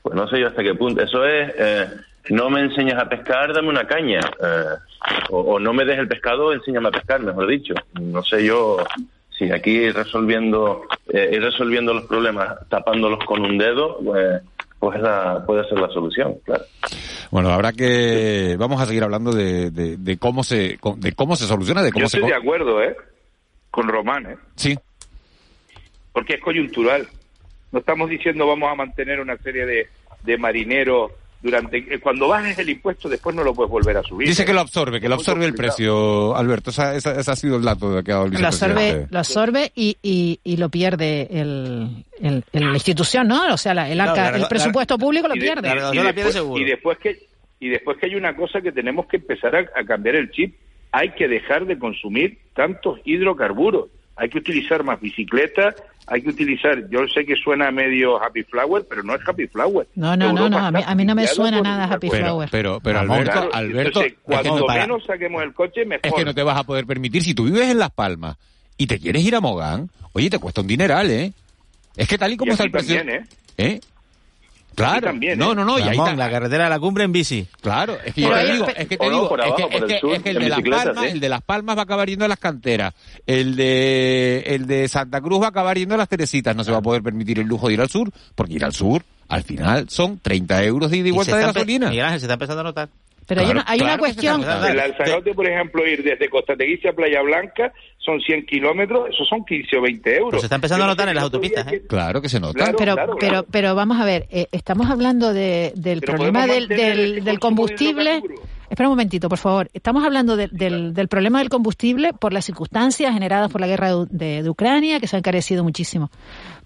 Pues 0.00 0.14
no 0.14 0.28
sé 0.28 0.38
yo 0.38 0.46
hasta 0.46 0.62
qué 0.62 0.74
punto. 0.74 1.02
Eso 1.02 1.24
es... 1.24 1.52
Eh, 1.58 1.86
no 2.30 2.48
me 2.48 2.60
enseñas 2.60 3.02
a 3.02 3.08
pescar, 3.08 3.52
dame 3.52 3.68
una 3.68 3.86
caña. 3.86 4.20
O, 5.30 5.40
o, 5.40 5.58
no 5.58 5.72
me 5.72 5.84
des 5.84 5.98
el 5.98 6.08
pescado, 6.08 6.52
enséñame 6.52 6.88
a 6.88 6.92
pescar, 6.92 7.20
mejor 7.20 7.46
dicho. 7.46 7.74
No 8.00 8.22
sé 8.22 8.44
yo 8.44 8.78
si 9.36 9.50
aquí 9.50 9.90
resolviendo, 9.90 10.82
eh, 11.12 11.30
ir 11.32 11.42
resolviendo 11.42 11.92
los 11.92 12.04
problemas 12.04 12.56
tapándolos 12.68 13.24
con 13.24 13.42
un 13.42 13.58
dedo, 13.58 13.98
pues, 14.04 14.42
pues 14.78 15.00
la, 15.00 15.42
puede 15.44 15.68
ser 15.68 15.78
la 15.80 15.88
solución, 15.88 16.36
claro. 16.44 16.64
Bueno, 17.30 17.50
habrá 17.50 17.72
que, 17.72 18.54
vamos 18.58 18.80
a 18.80 18.86
seguir 18.86 19.02
hablando 19.02 19.32
de, 19.32 19.70
de, 19.70 19.96
de 19.96 20.16
cómo 20.18 20.44
se, 20.44 20.78
de 20.98 21.12
cómo 21.12 21.34
se 21.36 21.46
soluciona, 21.46 21.82
de 21.82 21.90
cómo 21.90 22.04
Yo 22.04 22.08
se. 22.08 22.18
estoy 22.18 22.30
de 22.30 22.36
acuerdo, 22.36 22.82
¿eh? 22.82 22.96
Con 23.70 23.88
Román, 23.88 24.26
¿eh? 24.26 24.36
Sí. 24.54 24.78
Porque 26.12 26.34
es 26.34 26.40
coyuntural. 26.40 27.08
No 27.72 27.80
estamos 27.80 28.08
diciendo 28.08 28.46
vamos 28.46 28.70
a 28.70 28.76
mantener 28.76 29.18
una 29.20 29.36
serie 29.38 29.66
de, 29.66 29.88
de 30.22 30.38
marineros 30.38 31.10
durante 31.44 31.76
eh, 31.76 32.00
cuando 32.00 32.26
bajes 32.26 32.58
el 32.58 32.70
impuesto 32.70 33.06
después 33.08 33.36
no 33.36 33.44
lo 33.44 33.52
puedes 33.54 33.70
volver 33.70 33.98
a 33.98 34.02
subir. 34.02 34.26
Dice 34.26 34.44
que 34.46 34.54
lo 34.54 34.60
absorbe, 34.60 34.98
que 35.00 35.08
lo 35.10 35.14
absorbe 35.16 35.44
el 35.44 35.54
precio, 35.54 36.34
Alberto. 36.34 36.70
Esa, 36.70 36.96
esa- 36.96 37.20
ese 37.20 37.30
ha 37.30 37.36
sido 37.36 37.56
el 37.56 37.62
dato 37.62 38.02
que 38.02 38.10
ha 38.10 38.14
dado 38.14 38.26
el 38.26 38.32
Lo 38.40 38.46
absorbe, 38.48 39.06
lo 39.10 39.18
absorbe 39.18 39.70
y, 39.74 39.96
y, 40.02 40.40
y 40.42 40.56
lo 40.56 40.70
pierde 40.70 41.28
el, 41.30 42.04
el- 42.20 42.42
el- 42.52 42.64
la 42.68 42.72
institución, 42.74 43.28
¿no? 43.28 43.52
O 43.52 43.58
sea, 43.58 43.74
la- 43.74 43.90
el, 43.90 44.00
arca- 44.00 44.30
la- 44.30 44.36
el 44.36 44.42
la- 44.42 44.48
presupuesto 44.48 44.96
público 44.98 45.28
lo 45.28 45.36
y 45.36 45.38
de- 45.38 45.44
pierde. 45.44 45.68
y- 45.92 45.98
y 45.98 46.02
después, 46.02 46.42
y 46.56 46.64
después 46.64 46.98
que 46.98 47.18
y 47.60 47.68
después 47.68 47.98
que 47.98 48.06
hay 48.06 48.14
una 48.16 48.34
cosa 48.34 48.60
que 48.60 48.72
tenemos 48.72 49.06
que 49.06 49.18
empezar 49.18 49.54
a, 49.54 49.60
a 49.78 49.84
cambiar 49.84 50.16
el 50.16 50.30
chip, 50.30 50.54
hay 50.92 51.10
que 51.10 51.28
dejar 51.28 51.66
de 51.66 51.78
consumir 51.78 52.38
tantos 52.54 52.98
hidrocarburos, 53.04 53.88
hay 54.16 54.28
que 54.28 54.38
utilizar 54.38 54.82
más 54.84 55.00
bicicletas, 55.00 55.74
hay 56.06 56.22
que 56.22 56.28
utilizar, 56.30 56.88
yo 56.90 57.00
sé 57.12 57.24
que 57.24 57.34
suena 57.36 57.70
medio 57.70 58.22
happy 58.22 58.42
flower, 58.44 58.84
pero 58.88 59.02
no 59.02 59.14
es 59.14 59.20
happy 59.26 59.46
flower. 59.46 59.86
No, 59.94 60.16
no, 60.16 60.32
no, 60.32 60.44
Europa 60.44 60.60
no, 60.60 60.66
a 60.66 60.70
mí, 60.70 60.80
a 60.86 60.94
mí 60.94 61.04
no 61.04 61.14
me 61.14 61.26
suena 61.26 61.60
nada 61.60 61.84
Happy 61.84 62.08
Pero, 62.10 62.24
Flower. 62.26 62.48
pero, 62.52 62.80
pero 62.82 62.98
Alberto, 63.00 63.48
Alberto, 63.52 64.00
entonces, 64.00 64.12
es 64.12 64.18
que 64.18 64.22
cuando 64.24 64.58
no 64.60 64.66
para- 64.66 64.80
menos 64.82 65.04
saquemos 65.04 65.42
el 65.42 65.52
coche, 65.54 65.84
mejor. 65.84 66.06
es 66.06 66.12
que 66.12 66.24
no 66.24 66.34
te 66.34 66.42
vas 66.42 66.58
a 66.58 66.64
poder 66.64 66.86
permitir. 66.86 67.22
Si 67.22 67.34
tú 67.34 67.44
vives 67.44 67.68
en 67.70 67.78
Las 67.78 67.90
Palmas 67.90 68.36
y 68.76 68.86
te 68.86 68.98
quieres 68.98 69.24
ir 69.24 69.34
a 69.34 69.40
Mogán, 69.40 69.88
oye, 70.12 70.28
te 70.30 70.38
cuesta 70.38 70.60
un 70.60 70.66
dineral, 70.66 71.10
¿eh? 71.10 71.32
Es 71.96 72.08
que 72.08 72.18
tal 72.18 72.32
y 72.32 72.36
como 72.36 72.50
Y 72.50 72.52
está 72.52 72.64
aquí 72.64 72.68
el 72.68 72.72
precio... 72.72 72.96
también, 72.98 73.22
¿eh? 73.22 73.24
¿eh? 73.58 73.80
Claro, 74.74 75.06
también, 75.08 75.38
no, 75.38 75.52
¿eh? 75.52 75.54
no, 75.54 75.64
no, 75.64 75.78
y 75.78 75.82
ahí 75.82 75.96
está. 75.96 76.14
la 76.14 76.30
carretera 76.30 76.64
de 76.64 76.70
la 76.70 76.78
cumbre 76.80 77.04
en 77.04 77.12
bici. 77.12 77.46
Claro, 77.60 77.96
es 78.04 78.14
que 78.14 78.22
yo 78.22 78.34
ahí- 78.34 78.46
te 78.46 78.52
digo, 78.52 78.66
es 78.68 78.74
que 78.88 78.96
te 78.96 79.04
digo, 79.10 79.36
es 79.38 79.54
que, 79.54 79.76
el 79.76 79.86
que- 79.86 79.98
sur, 80.00 80.14
es 80.14 80.22
que 80.22 80.30
el 80.30 80.36
en 80.36 80.42
de 80.42 80.48
Las 80.48 80.60
Palmas, 80.62 81.04
sí. 81.04 81.10
el 81.10 81.20
de 81.20 81.28
Las 81.28 81.42
Palmas 81.42 81.76
va 81.76 81.80
a 81.80 81.84
acabar 81.84 82.08
yendo 82.08 82.24
a 82.24 82.28
las 82.28 82.38
canteras, 82.38 82.94
el 83.26 83.56
de, 83.56 84.44
el 84.46 84.66
de 84.66 84.88
Santa 84.88 85.20
Cruz 85.20 85.40
va 85.40 85.46
a 85.46 85.48
acabar 85.50 85.76
yendo 85.78 85.94
a 85.94 85.98
las 85.98 86.08
Teresitas, 86.08 86.54
no 86.56 86.64
se 86.64 86.72
va 86.72 86.78
a 86.78 86.82
poder 86.82 87.02
permitir 87.02 87.38
el 87.38 87.46
lujo 87.46 87.68
de 87.68 87.74
ir 87.74 87.80
al 87.80 87.88
sur, 87.88 88.10
porque 88.34 88.54
ir 88.54 88.64
al 88.64 88.72
sur, 88.72 89.02
al 89.28 89.42
final, 89.42 89.88
son 89.88 90.18
30 90.18 90.62
euros 90.64 90.90
de 90.90 90.98
ida 90.98 91.08
y 91.08 91.10
vuelta 91.10 91.36
de 91.36 91.42
gasolina. 91.46 91.88
Miguel 91.88 92.04
Ángel, 92.04 92.20
se 92.20 92.26
está 92.26 92.34
empezando 92.34 92.60
a 92.60 92.64
notar. 92.64 92.88
Pero 93.26 93.40
hay 93.40 93.50
una, 93.50 93.64
hay 93.66 93.80
una 93.80 93.96
claro 93.96 94.04
se 94.04 94.14
cuestión. 94.14 94.42
En 94.42 94.76
Lanzarote, 94.76 95.34
por 95.34 95.46
ejemplo, 95.48 95.86
ir 95.86 96.02
desde 96.02 96.28
Costa 96.28 96.54
Teguise 96.56 96.88
a 96.88 96.92
Playa 96.92 97.22
Blanca 97.22 97.72
son 97.98 98.20
100 98.20 98.44
kilómetros, 98.46 99.08
eso 99.10 99.24
son 99.24 99.44
15 99.44 99.76
o 99.78 99.82
20 99.82 100.10
euros. 100.16 100.30
Pero 100.30 100.40
se 100.40 100.46
está 100.46 100.56
empezando 100.56 100.84
a 100.84 100.86
no 100.88 100.92
notar 100.92 101.08
en 101.08 101.14
las 101.14 101.24
autopistas, 101.24 101.66
¿eh? 101.68 101.80
que- 101.80 101.86
Claro 101.86 102.20
que 102.20 102.28
se 102.28 102.38
nota. 102.40 102.52
Claro, 102.54 102.76
pero, 102.78 102.94
claro, 102.94 103.16
pero, 103.18 103.30
claro. 103.30 103.46
pero 103.50 103.74
vamos 103.74 104.00
a 104.00 104.04
ver, 104.04 104.26
eh, 104.30 104.46
estamos 104.52 104.90
hablando 104.90 105.32
de, 105.32 105.72
del 105.76 106.00
Pero 106.00 106.14
problema 106.14 106.46
del, 106.46 106.68
del, 106.68 107.24
del 107.24 107.24
de 107.24 107.38
combustible. 107.38 108.22
Espera 108.70 108.88
un 108.88 108.92
momentito, 108.92 109.28
por 109.28 109.38
favor. 109.38 109.68
Estamos 109.74 110.04
hablando 110.04 110.36
de- 110.36 110.48
del, 110.50 110.94
del 110.94 111.06
problema 111.08 111.38
del 111.38 111.48
combustible 111.48 112.12
por 112.12 112.32
las 112.32 112.44
circunstancias 112.46 113.12
generadas 113.12 113.50
por 113.52 113.60
la 113.60 113.66
guerra 113.66 113.90
de, 114.10 114.48
Ucrania, 114.48 115.00
que 115.00 115.06
se 115.06 115.16
ha 115.16 115.18
encarecido 115.18 115.62
muchísimo. 115.62 116.10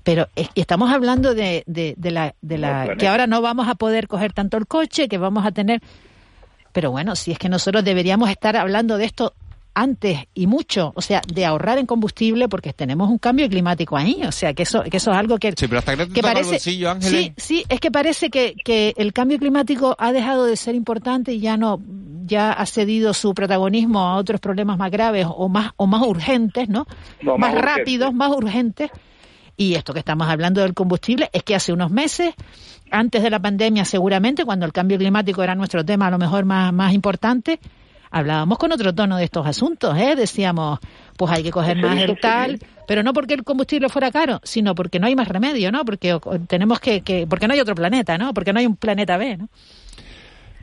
Pero 0.04 0.28
es- 0.36 0.48
y 0.54 0.60
estamos 0.60 0.90
hablando 0.90 1.34
de, 1.34 1.64
de, 1.66 1.94
de 1.98 2.10
la, 2.10 2.34
de 2.40 2.56
la 2.58 2.94
que 2.98 3.08
ahora 3.08 3.26
no 3.26 3.42
vamos 3.42 3.68
a 3.68 3.74
poder 3.74 4.06
coger 4.08 4.32
tanto 4.32 4.56
el 4.56 4.66
coche, 4.66 5.08
que 5.08 5.18
vamos 5.18 5.44
a 5.44 5.50
tener. 5.52 5.82
Pero 6.72 6.90
bueno, 6.90 7.16
si 7.16 7.32
es 7.32 7.38
que 7.38 7.48
nosotros 7.48 7.84
deberíamos 7.84 8.30
estar 8.30 8.56
hablando 8.56 8.98
de 8.98 9.04
esto 9.04 9.34
antes 9.78 10.24
y 10.34 10.48
mucho, 10.48 10.92
o 10.96 11.00
sea, 11.00 11.22
de 11.32 11.46
ahorrar 11.46 11.78
en 11.78 11.86
combustible 11.86 12.48
porque 12.48 12.72
tenemos 12.72 13.08
un 13.08 13.18
cambio 13.18 13.48
climático 13.48 13.96
ahí, 13.96 14.22
o 14.26 14.32
sea, 14.32 14.52
que 14.52 14.64
eso 14.64 14.82
que 14.82 14.96
eso 14.96 15.12
es 15.12 15.16
algo 15.16 15.38
que 15.38 15.52
Sí, 15.56 15.68
pero 15.68 15.78
hasta 15.78 15.96
que 15.96 16.06
te 16.06 16.12
que 16.14 16.20
parece 16.20 16.50
bolsillo, 16.50 16.96
sí 17.00 17.32
sí 17.36 17.64
es 17.68 17.78
que 17.78 17.90
parece 17.92 18.28
que, 18.28 18.54
que 18.64 18.92
el 18.96 19.12
cambio 19.12 19.38
climático 19.38 19.94
ha 19.98 20.10
dejado 20.12 20.46
de 20.46 20.56
ser 20.56 20.74
importante 20.74 21.32
y 21.32 21.40
ya 21.40 21.56
no 21.56 21.80
ya 22.24 22.52
ha 22.52 22.66
cedido 22.66 23.14
su 23.14 23.34
protagonismo 23.34 24.00
a 24.00 24.16
otros 24.16 24.40
problemas 24.40 24.78
más 24.78 24.90
graves 24.90 25.26
o 25.28 25.48
más 25.48 25.70
o 25.76 25.86
más 25.86 26.02
urgentes 26.02 26.68
no, 26.68 26.86
No, 27.22 27.38
más, 27.38 27.54
rápidos 27.54 28.12
más 28.12 28.32
urgentes 28.32 28.90
y 29.58 29.74
esto 29.74 29.92
que 29.92 29.98
estamos 29.98 30.28
hablando 30.28 30.62
del 30.62 30.72
combustible 30.72 31.28
es 31.34 31.42
que 31.42 31.54
hace 31.54 31.74
unos 31.74 31.90
meses 31.90 32.34
antes 32.90 33.22
de 33.22 33.28
la 33.28 33.40
pandemia 33.40 33.84
seguramente 33.84 34.46
cuando 34.46 34.64
el 34.64 34.72
cambio 34.72 34.96
climático 34.96 35.42
era 35.42 35.54
nuestro 35.54 35.84
tema 35.84 36.06
a 36.06 36.10
lo 36.10 36.16
mejor 36.16 36.46
más 36.46 36.72
más 36.72 36.94
importante 36.94 37.60
hablábamos 38.10 38.58
con 38.58 38.72
otro 38.72 38.94
tono 38.94 39.16
de 39.16 39.24
estos 39.24 39.46
asuntos, 39.46 39.96
¿eh? 39.98 40.14
Decíamos, 40.16 40.78
pues 41.16 41.32
hay 41.32 41.42
que 41.42 41.50
coger 41.50 41.76
más 41.76 42.00
el 42.00 42.18
tal, 42.18 42.58
sí. 42.58 42.66
pero 42.86 43.02
no 43.02 43.12
porque 43.12 43.34
el 43.34 43.44
combustible 43.44 43.88
fuera 43.88 44.10
caro, 44.10 44.40
sino 44.44 44.74
porque 44.74 44.98
no 44.98 45.06
hay 45.06 45.16
más 45.16 45.28
remedio, 45.28 45.70
¿no? 45.72 45.84
Porque 45.84 46.18
tenemos 46.48 46.80
que, 46.80 47.02
que 47.02 47.26
porque 47.26 47.46
no 47.46 47.54
hay 47.54 47.60
otro 47.60 47.74
planeta, 47.74 48.18
¿no? 48.18 48.32
Porque 48.34 48.52
no 48.52 48.60
hay 48.60 48.66
un 48.66 48.76
planeta 48.76 49.16
B, 49.16 49.36
¿no? 49.36 49.48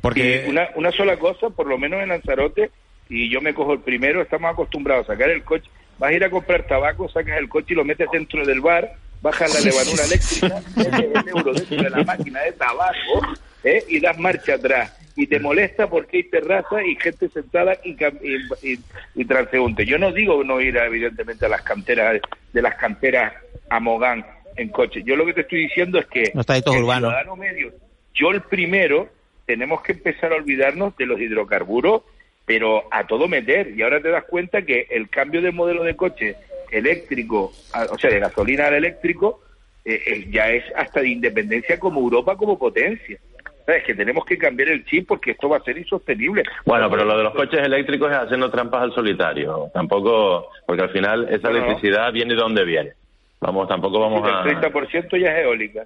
Porque 0.01 0.45
una, 0.47 0.67
una 0.75 0.91
sola 0.91 1.17
cosa, 1.17 1.49
por 1.49 1.67
lo 1.67 1.77
menos 1.77 2.01
en 2.01 2.09
Lanzarote, 2.09 2.71
y 3.09 3.29
yo 3.29 3.41
me 3.41 3.53
cojo 3.53 3.73
el 3.73 3.79
primero, 3.79 4.21
estamos 4.21 4.51
acostumbrados 4.51 5.09
a 5.09 5.13
sacar 5.13 5.29
el 5.29 5.43
coche, 5.43 5.69
vas 5.97 6.11
a 6.11 6.13
ir 6.13 6.23
a 6.23 6.29
comprar 6.29 6.65
tabaco, 6.67 7.07
sacas 7.09 7.37
el 7.37 7.49
coche 7.49 7.67
y 7.73 7.75
lo 7.75 7.85
metes 7.85 8.07
dentro 8.11 8.45
del 8.45 8.61
bar, 8.61 8.93
bajas 9.21 9.53
la 9.53 9.59
levadura 9.61 10.03
eléctrica, 10.05 10.61
metes 10.75 10.93
el 11.23 11.27
euro 11.29 11.53
dentro 11.53 11.83
de 11.83 11.89
la 11.89 12.03
máquina 12.03 12.41
de 12.41 12.51
tabaco 12.53 13.21
¿eh? 13.63 13.83
y 13.87 13.99
das 13.99 14.17
marcha 14.19 14.55
atrás. 14.55 14.97
Y 15.17 15.27
te 15.27 15.39
molesta 15.39 15.89
porque 15.89 16.17
hay 16.17 16.23
terraza 16.23 16.83
y 16.83 16.95
gente 16.97 17.29
sentada 17.29 17.77
y, 17.85 17.91
y, 17.91 18.73
y- 18.73 18.79
y 19.15 19.25
transeúnte. 19.25 19.85
Yo 19.85 19.97
no 19.97 20.11
digo 20.11 20.43
no 20.43 20.59
ir, 20.59 20.77
a, 20.77 20.85
evidentemente, 20.87 21.45
a 21.45 21.49
las 21.49 21.61
canteras, 21.61 22.19
de 22.51 22.61
las 22.61 22.75
canteras 22.75 23.31
a 23.69 23.79
Mogán 23.79 24.25
en 24.57 24.67
coche. 24.69 25.03
Yo 25.05 25.15
lo 25.15 25.25
que 25.25 25.33
te 25.33 25.41
estoy 25.41 25.59
diciendo 25.61 25.99
es 25.99 26.05
que 26.07 26.31
No 26.33 26.41
está 26.41 26.57
el 26.57 26.63
urbano. 26.67 27.07
ciudadano 27.07 27.35
medio, 27.37 27.71
yo 28.13 28.31
el 28.31 28.41
primero, 28.41 29.09
tenemos 29.45 29.81
que 29.83 29.93
empezar 29.93 30.33
a 30.33 30.35
olvidarnos 30.35 30.95
de 30.97 31.05
los 31.05 31.17
hidrocarburos, 31.19 32.01
pero 32.45 32.83
a 32.91 33.05
todo 33.05 33.27
meter. 33.27 33.71
Y 33.75 33.81
ahora 33.81 34.01
te 34.01 34.09
das 34.09 34.25
cuenta 34.25 34.61
que 34.61 34.87
el 34.89 35.09
cambio 35.09 35.41
de 35.41 35.51
modelo 35.51 35.83
de 35.83 35.95
coche 35.95 36.35
eléctrico, 36.71 37.51
o 37.91 37.97
sea, 37.97 38.09
de 38.09 38.19
gasolina 38.19 38.67
al 38.67 38.75
eléctrico, 38.75 39.41
eh, 39.83 40.01
eh, 40.05 40.27
ya 40.29 40.49
es 40.49 40.63
hasta 40.75 41.01
de 41.01 41.09
independencia 41.09 41.79
como 41.79 41.99
Europa 41.99 42.35
como 42.35 42.57
potencia. 42.57 43.19
¿Sabes? 43.65 43.83
Que 43.83 43.95
tenemos 43.95 44.25
que 44.25 44.37
cambiar 44.37 44.69
el 44.69 44.85
chip 44.85 45.07
porque 45.07 45.31
esto 45.31 45.49
va 45.49 45.57
a 45.57 45.63
ser 45.63 45.75
insostenible. 45.75 46.43
Bueno, 46.65 46.87
pero 46.87 47.03
lo 47.03 47.17
de 47.17 47.23
los 47.23 47.33
coches 47.33 47.65
eléctricos 47.65 48.11
es 48.11 48.17
haciendo 48.17 48.51
trampas 48.51 48.83
al 48.83 48.93
solitario. 48.93 49.71
Tampoco, 49.73 50.49
porque 50.67 50.83
al 50.83 50.89
final 50.89 51.27
esa 51.31 51.49
electricidad 51.49 52.13
viene 52.13 52.35
de 52.35 52.41
donde 52.41 52.63
viene. 52.63 52.91
Vamos, 53.39 53.67
tampoco 53.67 53.99
vamos 53.99 54.23
a... 54.23 54.47
El 54.47 54.57
30% 54.59 55.19
ya 55.19 55.35
es 55.35 55.45
eólica. 55.45 55.85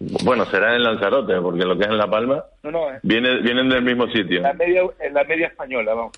Bueno, 0.00 0.44
será 0.46 0.74
en 0.76 0.82
Lanzarote, 0.84 1.34
porque 1.40 1.64
lo 1.64 1.76
que 1.76 1.82
es 1.84 1.90
en 1.90 1.98
La 1.98 2.06
Palma 2.08 2.44
No, 2.62 2.70
no, 2.70 2.90
eh. 2.90 3.00
viene, 3.02 3.40
vienen 3.42 3.68
del 3.68 3.82
mismo 3.82 4.06
sitio. 4.06 4.36
en 4.38 4.42
la 4.44 4.52
media, 4.54 4.82
en 5.00 5.14
la 5.14 5.24
media 5.24 5.46
española, 5.48 5.94
vamos. 5.94 6.12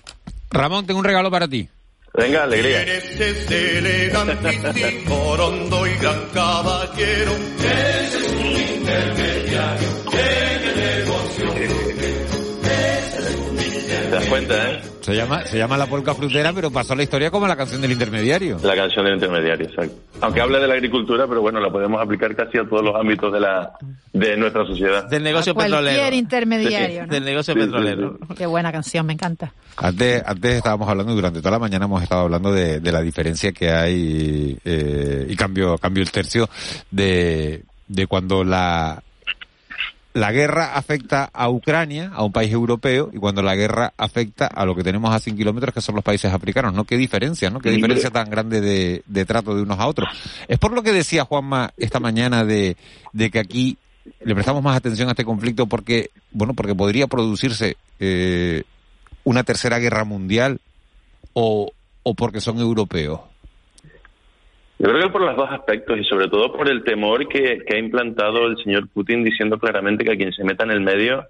Ramón, 0.51 0.85
tengo 0.85 0.99
un 0.99 1.05
regalo 1.05 1.31
para 1.31 1.47
ti. 1.47 1.67
Venga, 2.13 2.43
alegría. 2.43 2.83
Ese 2.83 3.77
elegantísimo 3.79 5.15
Orondo 5.29 5.87
y 5.87 5.93
gran 5.95 6.19
caballero. 6.33 7.31
Ese 7.57 8.03
es 8.03 8.31
un 8.33 8.45
intermediario 8.77 9.87
en 10.11 10.63
el 10.67 10.75
negocio. 11.05 12.30
¿Te 13.91 14.09
das 14.09 14.25
cuenta, 14.25 14.71
eh? 14.71 14.81
Se 15.01 15.15
llama, 15.15 15.43
se 15.45 15.57
llama 15.57 15.77
La 15.77 15.87
Polca 15.87 16.13
Frutera, 16.13 16.53
pero 16.53 16.71
pasó 16.71 16.95
la 16.95 17.03
historia 17.03 17.31
como 17.31 17.47
la 17.47 17.55
canción 17.55 17.81
del 17.81 17.91
intermediario. 17.91 18.57
La 18.63 18.75
canción 18.75 19.03
del 19.05 19.15
intermediario, 19.15 19.65
exacto. 19.67 19.95
Aunque 20.21 20.41
habla 20.41 20.59
de 20.59 20.67
la 20.67 20.75
agricultura, 20.75 21.25
pero 21.27 21.41
bueno, 21.41 21.59
la 21.59 21.71
podemos 21.71 22.01
aplicar 22.01 22.35
casi 22.35 22.57
a 22.59 22.63
todos 22.63 22.83
los 22.83 22.95
ámbitos 22.95 23.33
de 23.33 23.39
la 23.39 23.71
de 24.13 24.37
nuestra 24.37 24.65
sociedad. 24.65 25.07
Del 25.09 25.23
negocio 25.23 25.53
Cualquier 25.53 25.81
petrolero. 25.83 26.15
intermediario, 26.15 27.01
¿no? 27.07 27.13
Del 27.13 27.25
negocio 27.25 27.53
Sí, 27.53 27.59
sí, 27.59 27.65
petrolero. 27.65 28.19
Qué 28.37 28.45
buena 28.45 28.71
canción, 28.71 29.05
me 29.05 29.13
encanta. 29.13 29.51
Antes, 29.77 30.21
antes 30.25 30.53
estábamos 30.55 30.87
hablando, 30.87 31.13
durante 31.15 31.39
toda 31.39 31.51
la 31.51 31.59
mañana 31.59 31.85
hemos 31.85 32.03
estado 32.03 32.21
hablando 32.21 32.51
de, 32.53 32.79
de 32.79 32.91
la 32.91 33.01
diferencia 33.01 33.51
que 33.51 33.71
hay, 33.71 34.57
eh, 34.63 35.25
y 35.29 35.35
cambio, 35.35 35.77
cambio 35.77 36.03
el 36.03 36.11
tercio, 36.11 36.47
de, 36.91 37.63
de 37.87 38.07
cuando 38.07 38.43
la, 38.43 39.01
la 40.13 40.31
guerra 40.31 40.75
afecta 40.75 41.29
a 41.31 41.49
Ucrania, 41.49 42.11
a 42.13 42.23
un 42.23 42.31
país 42.31 42.51
europeo, 42.51 43.09
y 43.13 43.17
cuando 43.17 43.41
la 43.41 43.55
guerra 43.55 43.93
afecta 43.97 44.47
a 44.47 44.65
lo 44.65 44.75
que 44.75 44.83
tenemos 44.83 45.13
a 45.13 45.19
100 45.19 45.37
kilómetros, 45.37 45.73
que 45.73 45.81
son 45.81 45.95
los 45.95 46.03
países 46.03 46.33
africanos, 46.33 46.73
¿no? 46.73 46.83
Qué 46.83 46.97
diferencia, 46.97 47.49
¿no? 47.49 47.59
Qué 47.59 47.71
diferencia 47.71 48.09
tan 48.09 48.29
grande 48.29 48.59
de, 48.61 49.03
de 49.05 49.25
trato 49.25 49.55
de 49.55 49.61
unos 49.61 49.79
a 49.79 49.87
otros. 49.87 50.09
Es 50.47 50.59
por 50.59 50.73
lo 50.73 50.83
que 50.83 50.91
decía 50.91 51.25
Juanma 51.25 51.73
esta 51.77 51.99
mañana 51.99 52.43
de, 52.43 52.75
de 53.13 53.31
que 53.31 53.39
aquí 53.39 53.77
le 54.23 54.33
prestamos 54.33 54.63
más 54.63 54.75
atención 54.75 55.07
a 55.07 55.11
este 55.11 55.25
conflicto 55.25 55.67
porque, 55.67 56.11
bueno, 56.31 56.53
porque 56.53 56.75
podría 56.75 57.07
producirse, 57.07 57.77
eh, 57.99 58.63
una 59.23 59.43
tercera 59.43 59.79
guerra 59.79 60.03
mundial 60.03 60.59
o, 61.33 61.71
o 62.03 62.13
porque 62.15 62.41
son 62.41 62.59
europeos. 62.59 63.21
Yo 64.81 64.89
creo 64.89 65.03
que 65.03 65.09
por 65.09 65.21
los 65.21 65.35
dos 65.35 65.47
aspectos 65.51 65.95
y 65.99 66.03
sobre 66.05 66.27
todo 66.27 66.51
por 66.51 66.67
el 66.67 66.83
temor 66.83 67.27
que, 67.27 67.63
ha 67.71 67.77
implantado 67.77 68.47
el 68.47 68.57
señor 68.63 68.89
Putin 68.89 69.23
diciendo 69.23 69.59
claramente 69.59 70.03
que 70.03 70.13
a 70.13 70.17
quien 70.17 70.33
se 70.33 70.43
meta 70.43 70.63
en 70.63 70.71
el 70.71 70.81
medio 70.81 71.23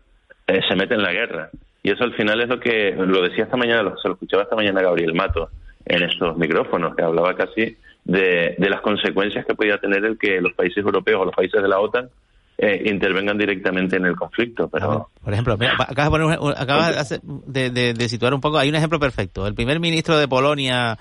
eh, 0.48 0.62
se 0.70 0.76
mete 0.78 0.94
en 0.94 1.04
la 1.04 1.12
guerra. 1.12 1.50
Y 1.84 1.92
eso 1.92 2.06
al 2.06 2.14
final 2.14 2.40
es 2.40 2.48
lo 2.48 2.60
que 2.62 2.92
lo 2.98 3.22
decía 3.22 3.44
esta 3.44 3.58
mañana, 3.58 3.84
lo- 3.84 3.98
se 3.98 4.08
lo 4.08 4.14
escuchaba 4.14 4.44
esta 4.44 4.56
mañana 4.56 4.82
Gabriel 4.82 5.14
Mato 5.14 5.50
en 5.86 6.04
estos 6.04 6.38
micrófonos, 6.38 6.96
que 6.96 7.04
hablaba 7.04 7.36
casi 7.36 7.76
de, 8.06 8.56
de 8.58 8.70
las 8.70 8.80
consecuencias 8.82 9.46
que 9.46 9.54
podía 9.54 9.78
tener 9.80 10.06
el 10.06 10.18
que 10.18 10.40
los 10.40 10.54
países 10.54 10.78
europeos 10.78 11.22
o 11.22 11.26
los 11.26 11.36
países 11.36 11.62
de 11.62 11.68
la 11.68 11.80
OTAN 11.82 12.10
eh, 12.58 12.84
intervengan 12.86 13.38
directamente 13.38 13.98
en 13.98 14.06
el 14.06 14.16
conflicto. 14.16 14.70
Pero 14.70 15.10
Por 15.24 15.34
ejemplo, 15.34 15.58
mira, 15.58 15.74
acabas, 15.78 16.06
de, 16.06 16.38
poner 16.38 16.58
acabas 16.58 17.20
de- 17.48 17.70
de- 17.70 17.94
de 17.94 18.08
situar 18.10 18.34
un 18.34 18.40
poco, 18.40 18.60
hay 18.60 18.70
un 18.70 18.76
ejemplo 18.76 18.98
perfecto. 19.00 19.46
El 19.46 19.56
primer 19.56 19.80
ministro 19.82 20.18
de 20.18 20.28
Polonia, 20.28 20.98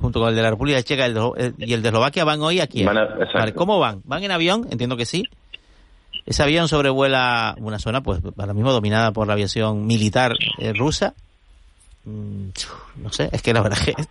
junto 0.00 0.20
con 0.20 0.28
el 0.28 0.36
de 0.36 0.42
la 0.42 0.50
República 0.50 0.82
Checa 0.82 1.06
el 1.06 1.16
y 1.58 1.72
el 1.72 1.82
de 1.82 1.88
Eslovaquia 1.88 2.24
van 2.24 2.40
hoy 2.40 2.60
aquí. 2.60 2.84
Van 2.84 2.98
a-. 2.98 3.16
Vale, 3.34 3.52
¿Cómo 3.54 3.78
van? 3.78 4.02
¿Van 4.04 4.22
en 4.22 4.30
avión? 4.30 4.66
Entiendo 4.70 4.96
que 4.96 5.06
sí. 5.06 5.24
ese 6.24 6.42
avión 6.42 6.68
sobrevuela 6.68 7.56
una 7.58 7.78
zona, 7.78 8.02
pues 8.02 8.20
ahora 8.36 8.54
mismo 8.54 8.72
dominada 8.72 9.12
por 9.12 9.26
la 9.26 9.32
aviación 9.32 9.86
militar 9.86 10.32
eh, 10.58 10.72
rusa. 10.72 11.14
Mm, 12.04 12.48
no 13.02 13.12
sé, 13.12 13.28
es 13.32 13.42
que 13.42 13.52
la 13.52 13.62
verdad 13.62 13.78
es 13.80 13.84
que 13.96 14.02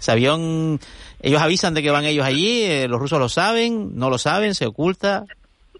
ese 0.00 0.12
avión, 0.12 0.80
ellos 1.20 1.42
avisan 1.42 1.74
de 1.74 1.82
que 1.82 1.90
van 1.90 2.06
ellos 2.06 2.24
allí, 2.24 2.62
eh, 2.62 2.88
los 2.88 2.98
rusos 2.98 3.18
lo 3.18 3.28
saben, 3.28 3.98
no 3.98 4.08
lo 4.08 4.16
saben, 4.16 4.54
se 4.54 4.66
oculta. 4.66 5.26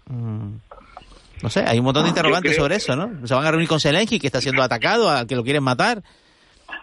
Mm, 0.05 0.53
no 1.41 1.49
sé, 1.49 1.63
hay 1.65 1.79
un 1.79 1.85
montón 1.85 2.03
de 2.03 2.09
interrogantes 2.09 2.55
sobre 2.55 2.75
eso, 2.75 2.95
¿no? 2.95 3.27
Se 3.27 3.33
van 3.33 3.45
a 3.45 3.49
reunir 3.49 3.67
con 3.67 3.79
Zelensky, 3.79 4.19
que 4.19 4.27
está 4.27 4.39
siendo 4.39 4.61
atacado, 4.61 5.09
a 5.09 5.25
que 5.25 5.35
lo 5.35 5.43
quieren 5.43 5.63
matar. 5.63 6.03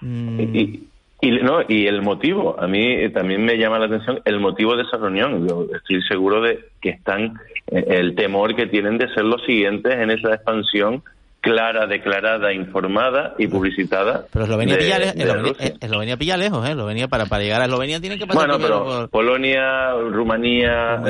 Mm. 0.01 0.41
Y, 0.41 0.89
y, 1.21 1.31
no, 1.33 1.61
y 1.69 1.87
el 1.87 2.03
motivo, 2.03 2.55
a 2.59 2.67
mí 2.69 3.09
también 3.11 3.45
me 3.45 3.57
llama 3.59 3.79
la 3.79 3.87
atención 3.87 4.21
el 4.25 4.39
motivo 4.41 4.77
de 4.77 4.83
esa 4.85 4.97
reunión. 4.99 5.49
Yo 5.49 5.67
estoy 5.75 6.01
seguro 6.03 6.41
de 6.41 6.61
que 6.81 6.91
están, 6.91 7.39
eh, 7.67 7.85
el 7.89 8.15
temor 8.15 8.55
que 8.55 8.67
tienen 8.67 8.99
de 8.99 9.09
ser 9.15 9.25
los 9.25 9.43
siguientes 9.45 9.93
en 9.95 10.11
esa 10.11 10.35
expansión 10.35 11.03
clara, 11.41 11.87
declarada, 11.87 12.53
informada 12.53 13.35
y 13.39 13.47
publicitada. 13.47 14.27
Pero 14.33 14.45
Eslovenia, 14.45 14.75
de- 14.77 14.81
pilla, 14.83 14.99
le- 14.99 15.13
de 15.13 15.23
Eslovenia, 15.23 15.53
eh, 15.61 15.75
Eslovenia 15.81 16.17
pilla 16.17 16.37
lejos, 16.37 16.69
¿eh? 16.69 16.73
Eslovenia 16.73 17.09
para, 17.09 17.27
para 17.27 17.43
llegar 17.43 17.63
a 17.63 17.65
Eslovenia 17.67 18.01
tienen 18.01 18.19
que 18.19 18.27
pasar 18.27 18.43
Bueno, 18.49 18.55
primero 18.59 18.85
pero 18.85 18.99
por- 19.01 19.11
Polonia, 19.11 19.93
Rumanía, 20.11 21.01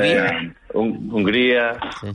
Hungría. 0.74 1.72
eh. 2.04 2.12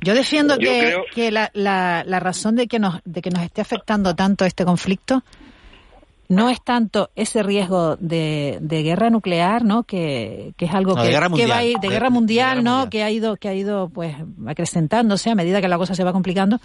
Yo 0.00 0.14
defiendo 0.14 0.54
Yo 0.54 0.60
que, 0.70 0.78
creo- 0.80 1.04
que 1.14 1.30
la, 1.30 1.50
la, 1.54 2.04
la 2.06 2.20
razón 2.20 2.54
de 2.56 2.66
que 2.68 2.78
nos 2.78 3.00
de 3.04 3.22
que 3.22 3.30
nos 3.30 3.42
esté 3.42 3.60
afectando 3.62 4.14
tanto 4.14 4.44
este 4.44 4.64
conflicto 4.64 5.22
no 6.28 6.48
es 6.50 6.62
tanto 6.62 7.10
ese 7.16 7.42
riesgo 7.42 7.96
de, 7.96 8.58
de 8.60 8.82
guerra 8.82 9.10
nuclear, 9.10 9.64
¿no? 9.64 9.84
Que, 9.84 10.52
que 10.56 10.64
es 10.66 10.74
algo 10.74 10.94
No, 10.94 11.02
que, 11.02 11.08
de 11.08 11.12
guerra 11.12 11.28
que 11.30 11.46
va 11.46 11.58
a 11.58 11.64
ir, 11.64 11.78
de 11.78 11.88
guerra 11.88 12.06
de 12.08 12.10
mundial, 12.14 12.48
guerra 12.58 12.62
¿no? 12.62 12.70
mundial. 12.80 12.90
Que 12.90 13.02
ha 13.04 13.10
ido 13.10 13.36
que 13.36 13.48
ha 13.48 13.54
ido 13.54 13.88
pues 13.88 14.16
acrecentándose 14.46 15.30
a 15.30 15.34
medida 15.34 15.60
que 15.60 15.68
la 15.68 15.78
cosa 15.78 15.94
se 15.94 16.04
va 16.04 16.12
complicando, 16.12 16.58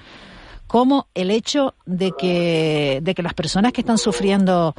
como 0.68 1.08
el 1.14 1.32
hecho 1.32 1.76
de 1.86 2.12
que 2.18 3.00
de 3.04 3.14
que 3.14 3.24
las 3.24 3.34
personas 3.34 3.74
que 3.74 3.82
están 3.82 3.98
sufriendo 3.98 4.74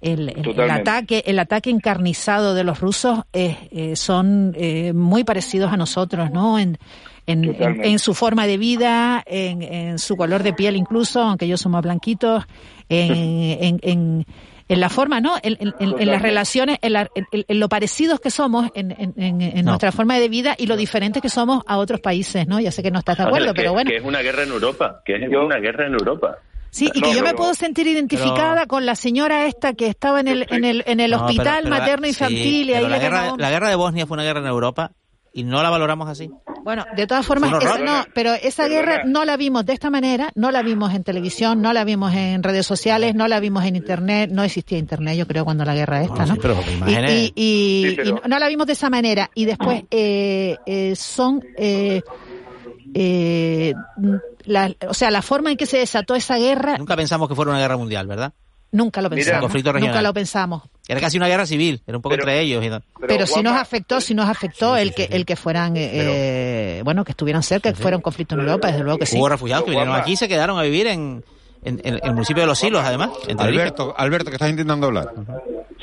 el, 0.00 0.28
el- 0.28 0.36
el 0.38 0.42
Totalmente. 0.42 0.80
ataque 0.90 1.22
el 1.26 1.38
ataque 1.38 1.70
encarnizado 1.70 2.54
de 2.54 2.64
los 2.64 2.80
rusos 2.80 3.20
eh, 3.32 3.56
eh, 3.70 3.96
son 3.96 4.52
eh, 4.56 4.92
muy 4.92 5.24
parecidos 5.24 5.72
a 5.72 5.76
nosotros, 5.76 6.30
¿no? 6.30 6.58
En, 6.58 6.78
en, 7.26 7.44
en, 7.62 7.82
en 7.84 7.98
su 7.98 8.12
forma 8.12 8.46
de 8.46 8.58
vida, 8.58 9.22
en, 9.24 9.62
en 9.62 9.98
su 9.98 10.14
color 10.16 10.42
de 10.42 10.52
piel 10.52 10.76
incluso, 10.76 11.22
aunque 11.22 11.46
ellos 11.46 11.60
son 11.60 11.72
más 11.72 11.82
blanquitos, 11.82 12.44
en, 12.88 13.12
en, 13.62 13.80
en, 13.82 14.26
en 14.68 14.80
la 14.80 14.88
forma, 14.88 15.20
¿no? 15.20 15.36
En, 15.42 15.56
en- 15.60 15.74
en- 15.78 16.00
en 16.00 16.06
las 16.08 16.22
relaciones, 16.22 16.78
en, 16.82 16.92
la- 16.94 17.08
en- 17.14 17.26
en 17.46 17.60
lo 17.60 17.68
parecidos 17.68 18.18
que 18.20 18.30
somos 18.30 18.70
en, 18.74 18.92
en- 18.92 19.14
en- 19.16 19.40
en 19.42 19.64
No. 19.64 19.72
nuestra 19.72 19.92
forma 19.92 20.18
de 20.18 20.28
vida 20.28 20.54
y 20.58 20.66
lo 20.66 20.76
diferentes 20.76 21.20
que 21.22 21.28
somos 21.28 21.62
a 21.66 21.76
otros 21.78 22.00
países, 22.00 22.46
¿no? 22.46 22.60
Ya 22.60 22.70
sé 22.72 22.82
que 22.82 22.90
no 22.90 22.98
estás 23.00 23.18
de 23.18 23.24
acuerdo, 23.24 23.48
que, 23.52 23.60
pero 23.60 23.72
bueno. 23.72 23.90
que 23.90 23.96
es 23.98 24.04
una 24.04 24.20
guerra 24.20 24.42
en 24.44 24.50
Europa, 24.50 25.02
que 25.04 25.16
es 25.16 25.28
una 25.28 25.56
guerra 25.58 25.86
en 25.86 25.92
Europa. 25.94 26.38
Sí, 26.70 26.90
y 26.92 27.00
No, 27.00 27.08
que 27.08 27.14
yo 27.14 27.22
me 27.22 27.34
puedo 27.34 27.54
sentir 27.54 27.86
identificada 27.86 28.66
con 28.66 28.84
la 28.84 28.96
señora 28.96 29.46
esta 29.46 29.74
que 29.74 29.86
estaba 29.86 30.18
en 30.18 30.26
el, 30.26 30.46
en 30.50 30.64
el, 30.64 30.82
en 30.86 30.98
el 30.98 31.10
No, 31.12 31.18
pero- 31.18 31.26
hospital 31.26 31.60
pero 31.64 31.76
materno 31.76 32.04
sí, 32.06 32.10
infantil 32.10 32.70
y 32.70 32.74
ahí 32.74 32.82
la 32.82 32.88
le 32.88 32.98
guerra, 32.98 33.34
la 33.38 33.50
guerra 33.50 33.68
de 33.68 33.76
Bosnia 33.76 34.06
fue 34.06 34.16
una 34.16 34.24
guerra 34.24 34.40
en 34.40 34.46
Europa 34.46 34.90
y 35.34 35.42
no 35.42 35.62
la 35.62 35.68
valoramos 35.68 36.08
así. 36.08 36.30
Bueno, 36.62 36.86
de 36.96 37.06
todas 37.06 37.26
formas, 37.26 37.52
esa- 37.62 37.78
no, 37.78 38.04
pero 38.14 38.32
esa 38.32 38.68
guerra 38.68 39.02
no 39.04 39.24
la 39.26 39.36
vimos 39.36 39.66
de 39.66 39.74
esta 39.74 39.90
manera, 39.90 40.30
no 40.34 40.50
la 40.50 40.62
vimos 40.62 40.94
en 40.94 41.04
televisión, 41.04 41.60
no 41.60 41.72
la 41.74 41.84
vimos 41.84 42.14
en 42.14 42.42
redes 42.42 42.64
sociales, 42.66 43.14
no 43.14 43.28
la 43.28 43.38
vimos 43.40 43.64
en 43.64 43.76
internet, 43.76 44.30
no 44.32 44.42
existía 44.44 44.78
internet, 44.78 45.16
yo 45.18 45.26
creo, 45.26 45.44
cuando 45.44 45.64
la 45.66 45.74
guerra 45.74 46.02
esta, 46.02 46.24
¿no? 46.24 46.36
pero 46.36 46.56
Y, 46.86 46.92
y- 47.12 47.32
y- 47.34 47.90
Sí, 47.90 47.96
pero- 47.96 48.22
y 48.24 48.28
no- 48.28 48.38
la 48.38 48.48
vimos 48.48 48.66
de 48.66 48.72
esa 48.72 48.88
manera. 48.88 49.28
Y 49.34 49.44
después 49.44 49.82
eh, 49.90 50.56
eh, 50.64 50.94
son, 50.96 51.42
eh, 51.58 52.00
eh, 52.94 53.74
la, 54.44 54.72
o 54.88 54.94
sea, 54.94 55.10
la 55.10 55.20
forma 55.20 55.50
en 55.50 55.56
que 55.56 55.66
se 55.66 55.78
desató 55.78 56.14
esa 56.14 56.36
guerra 56.38 56.78
Nunca 56.78 56.96
pensamos 56.96 57.28
que 57.28 57.34
fuera 57.34 57.50
una 57.50 57.60
guerra 57.60 57.76
mundial, 57.76 58.06
¿verdad? 58.06 58.32
nunca 58.72 59.00
lo 59.02 59.08
Mira, 59.10 59.16
pensamos. 59.18 59.40
conflicto 59.42 59.72
regional. 59.72 59.94
Nunca 59.94 60.02
lo 60.02 60.14
pensamos. 60.14 60.62
Era 60.86 61.00
casi 61.00 61.16
una 61.16 61.28
guerra 61.28 61.46
civil, 61.46 61.80
era 61.86 61.96
un 61.96 62.02
poco 62.02 62.14
entre 62.14 62.40
ellos. 62.40 62.62
y 62.62 62.68
no. 62.68 62.82
Pero, 63.08 63.26
sí 63.26 63.42
nos 63.42 63.54
afectó, 63.54 64.00
sí 64.00 64.14
nos 64.14 64.28
afectó 64.28 64.76
el 64.76 64.94
que 64.94 65.04
el 65.04 65.24
que 65.24 65.34
fueran, 65.36 65.74
eh, 65.76 66.82
bueno, 66.84 67.04
que 67.04 67.12
estuvieran 67.12 67.42
cerca, 67.42 67.72
que 67.72 67.78
fuera 67.78 67.96
un 67.96 68.02
conflicto 68.02 68.34
en 68.34 68.42
Europa, 68.42 68.68
desde 68.68 68.82
luego 68.82 68.98
que 68.98 69.06
sí. 69.06 69.18
Hubo 69.18 69.28
refugiados 69.28 69.64
que 69.64 69.70
vinieron 69.70 69.94
aquí 69.94 70.12
y 70.12 70.16
se 70.16 70.28
quedaron 70.28 70.58
a 70.58 70.62
vivir 70.62 70.86
en, 70.86 71.24
en, 71.64 71.80
en 71.84 72.00
el 72.02 72.12
municipio 72.12 72.42
de 72.42 72.46
Los 72.46 72.58
Silos, 72.58 72.82
además. 72.84 73.10
en. 73.28 73.40
Alberto, 73.40 73.94
Alberto, 73.96 74.30
que 74.30 74.36
estás 74.36 74.50
intentando 74.50 74.86
hablar. 74.88 75.08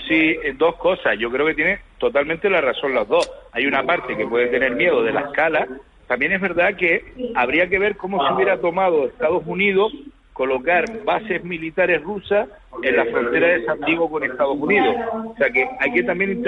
Sí, 0.08 0.38
eh, 0.43 0.54
dos 0.58 0.76
cosas. 0.76 1.18
Yo 1.20 1.32
creo 1.32 1.47
que 1.47 1.56
tiene 1.56 1.80
totalmente 1.97 2.49
la 2.49 2.62
razón 2.62 2.93
las 2.93 3.08
dos. 3.08 3.28
Hay 3.54 3.66
una 3.66 3.84
parte 3.84 4.16
que 4.16 4.28
puede 4.28 4.47
tener 4.47 4.76
miedo 4.76 5.02
de 5.04 5.14
la 5.14 5.22
escala. 5.22 5.68
También 6.08 6.34
es 6.34 6.41
verdad 6.41 6.76
que 6.78 7.32
habría 7.36 7.68
que 7.70 7.80
ver 7.80 7.95
cómo 7.97 8.26
se 8.28 8.34
hubiera 8.34 8.60
tomado 8.60 9.06
Estados 9.08 9.43
Unidos 9.45 9.93
colocar 10.34 10.86
bases 11.03 11.43
militares 11.43 12.01
rusas 12.01 12.47
en 12.84 12.95
la 12.95 13.05
frontera 13.05 13.47
de 13.47 13.65
San 13.65 13.79
Diego 13.82 14.09
con 14.09 14.23
Estados 14.23 14.57
Unidos. 14.57 14.95
O 15.25 15.36
sea 15.38 15.49
que 15.49 15.67
hay 15.79 15.91
que 15.93 16.03
también, 16.03 16.43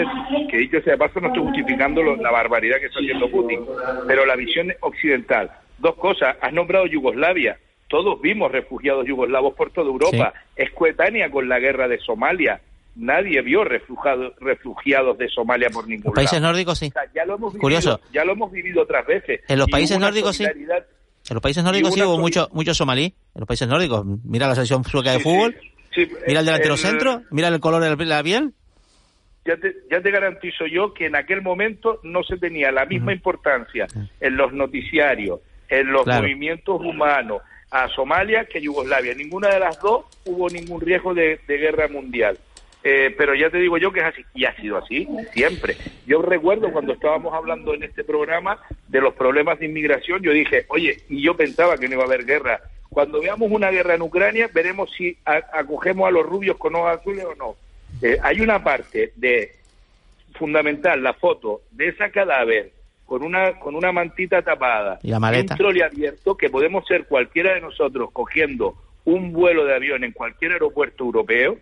que 0.49 0.57
dicho 0.57 0.81
sea 0.81 0.93
de 0.93 0.97
paso, 0.97 1.19
no 1.19 1.27
estoy 1.27 1.43
justificando 1.43 2.01
lo- 2.01 2.15
la 2.15 2.31
barbaridad 2.31 2.77
que 2.79 2.88
está 2.88 2.99
haciendo 2.99 3.29
Putin, 3.29 3.59
pero 4.07 4.25
la 4.25 4.36
visión 4.36 4.71
occidental. 4.81 5.51
Dos 5.79 5.95
cosas, 5.95 6.38
has 6.41 6.53
nombrado 6.53 6.86
Yugoslavia. 6.88 7.57
Todos 7.89 8.19
vimos 8.21 8.51
refugiados 8.51 9.05
yugoslavos 9.05 9.53
por 9.53 9.69
toda 9.71 9.88
Europa. 9.88 10.34
Es 10.55 10.71
coetánea 10.71 11.29
con 11.29 11.47
la 11.49 11.59
guerra 11.59 11.88
de 11.88 11.99
Somalia. 11.99 12.59
Nadie 12.95 13.41
vio 13.41 13.63
refugiados, 13.63 14.34
refugiados 14.39 15.17
de 15.17 15.27
Somalia 15.27 15.69
por 15.71 15.88
ningún 15.88 16.05
Los 16.05 16.13
países 16.15 16.39
lado. 16.39 16.51
nórdicos 16.53 16.77
sí. 16.79 16.88
O 16.88 16.91
sea, 16.91 17.03
ya 17.13 17.25
lo 17.25 17.36
hemos 17.36 17.53
vivido, 17.53 17.61
Curioso. 17.61 17.99
ya 18.11 18.23
lo 18.23 18.34
hemos 18.34 18.51
vivido 18.51 18.81
otras 18.84 19.05
veces. 19.05 19.41
En 19.47 19.59
los 19.59 19.67
Y 19.67 19.71
países 19.71 19.99
nórdicos 19.99 20.36
sí. 20.38 20.45
En 21.30 21.36
los 21.36 21.41
países 21.41 21.63
nórdicos 21.63 21.93
sí 21.93 22.01
hubo 22.03 22.17
mucho, 22.19 22.49
mucho 22.51 22.74
somalí. 22.74 23.05
En 23.34 23.39
los 23.39 23.47
países 23.47 23.67
nórdicos. 23.67 24.05
Mira 24.24 24.47
la 24.47 24.55
selección 24.55 24.84
sueca 24.84 25.11
de 25.13 25.19
fútbol. 25.19 25.55
Sí, 25.95 26.07
Mira 26.28 26.39
el 26.41 26.45
delantero 26.45 26.74
el- 26.74 26.80
centro. 26.80 27.21
Mira 27.32 27.47
el 27.47 27.59
color 27.59 27.82
de 27.82 28.05
la 28.05 28.24
piel. 28.24 28.51
ya 29.45 29.57
te, 29.57 29.74
ya 29.91 30.01
te 30.01 30.09
garantizo 30.11 30.65
yo 30.67 30.93
que 30.93 31.05
en 31.07 31.15
aquel 31.15 31.41
momento 31.41 31.99
no 32.03 32.24
se 32.24 32.38
tenía 32.38 32.71
la 32.71 32.86
misma 32.86 33.13
importancia 33.13 33.88
en 34.21 34.38
los 34.38 34.53
noticiarios, 34.53 35.39
en 35.69 35.91
los 35.91 36.03
Claro. 36.03 36.21
movimientos 36.24 36.80
humanos 36.82 37.41
a 37.71 37.88
Somalia 37.89 38.45
que 38.45 38.59
a 38.59 38.61
Yugoslavia. 38.61 39.13
Ninguna 39.15 39.49
de 39.49 39.59
las 39.59 39.80
dos 39.82 40.05
hubo 40.26 40.47
ningún 40.49 40.80
riesgo 40.82 41.13
de, 41.13 41.39
de 41.47 41.57
guerra 41.57 41.88
mundial. 41.88 42.38
Eh, 42.84 43.15
pero 43.17 43.34
ya 43.34 43.49
te 43.49 43.59
digo 43.59 43.77
yo 43.77 43.91
que 43.93 44.01
es 44.01 44.05
así, 44.05 44.25
y 44.34 44.43
ha 44.45 44.53
sido 44.57 44.77
así 44.77 45.07
siempre. 45.31 45.77
Yo 46.05 46.21
recuerdo 46.21 46.71
cuando 46.71 46.93
estábamos 46.93 47.34
hablando 47.34 47.73
en 47.73 47.84
este 47.84 48.03
programa 48.03 48.59
de 48.89 48.99
los 48.99 49.13
problemas 49.13 49.59
de 49.59 49.67
inmigración, 49.67 50.21
yo 50.21 50.34
dije, 50.34 50.65
oye, 50.67 50.97
y 51.07 51.21
yo 51.21 51.36
pensaba 51.38 51.77
que 51.77 51.88
no 51.88 51.93
iba 51.93 52.03
a 52.03 52.07
haber 52.07 52.25
guerra. 52.25 52.59
Cuando 52.89 53.21
veamos 53.21 53.49
una 53.49 53.71
guerra 53.71 53.95
en 53.95 54.01
Ucrania, 54.01 54.49
veremos 54.53 54.91
si 54.91 55.17
acogemos 55.23 56.07
a 56.07 56.11
los 56.11 56.25
rubios 56.25 56.57
con 56.57 56.75
ojos 56.75 56.99
azules 56.99 57.25
o 57.25 57.36
no. 57.36 57.55
Eh, 58.01 58.17
hay 58.21 58.41
una 58.41 58.63
parte 58.63 59.13
de 59.15 59.55
fundamental, 60.34 61.01
la 61.01 61.13
foto 61.13 61.61
de 61.71 61.88
esa 61.88 62.09
cadáver 62.09 62.71
con 63.05 63.23
una 63.23 63.59
con 63.59 63.75
una 63.75 63.91
mantita 63.91 64.41
tapada 64.41 64.99
Y 65.03 65.09
la 65.09 65.19
maleta. 65.19 65.53
un 65.53 65.57
trolley 65.57 65.81
abierto 65.81 66.36
que 66.36 66.49
podemos 66.49 66.86
ser 66.88 67.05
cualquiera 67.05 67.53
de 67.53 67.61
nosotros 67.61 68.09
cogiendo 68.11 68.75
un 69.05 69.31
vuelo 69.34 69.65
de 69.65 69.75
avión 69.75 70.03
en 70.03 70.11
cualquier 70.11 70.53
aeropuerto 70.53 71.03
europeo 71.03 71.57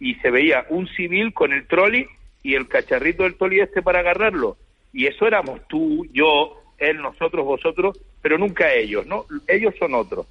y 0.00 0.14
se 0.16 0.30
veía 0.30 0.66
un 0.70 0.88
civil 0.88 1.32
con 1.32 1.52
el 1.52 1.66
trolley 1.66 2.06
y 2.42 2.54
el 2.54 2.68
cacharrito 2.68 3.22
del 3.22 3.36
trolley 3.36 3.60
este 3.60 3.82
para 3.82 4.00
agarrarlo 4.00 4.56
y 4.96 5.06
eso 5.06 5.26
éramos 5.26 5.60
tú, 5.68 6.06
yo, 6.10 6.62
él, 6.78 7.02
nosotros, 7.02 7.44
vosotros, 7.44 8.00
pero 8.22 8.38
nunca 8.38 8.72
ellos, 8.72 9.06
¿no? 9.06 9.26
Ellos 9.46 9.74
son 9.78 9.92
otros. 9.92 10.26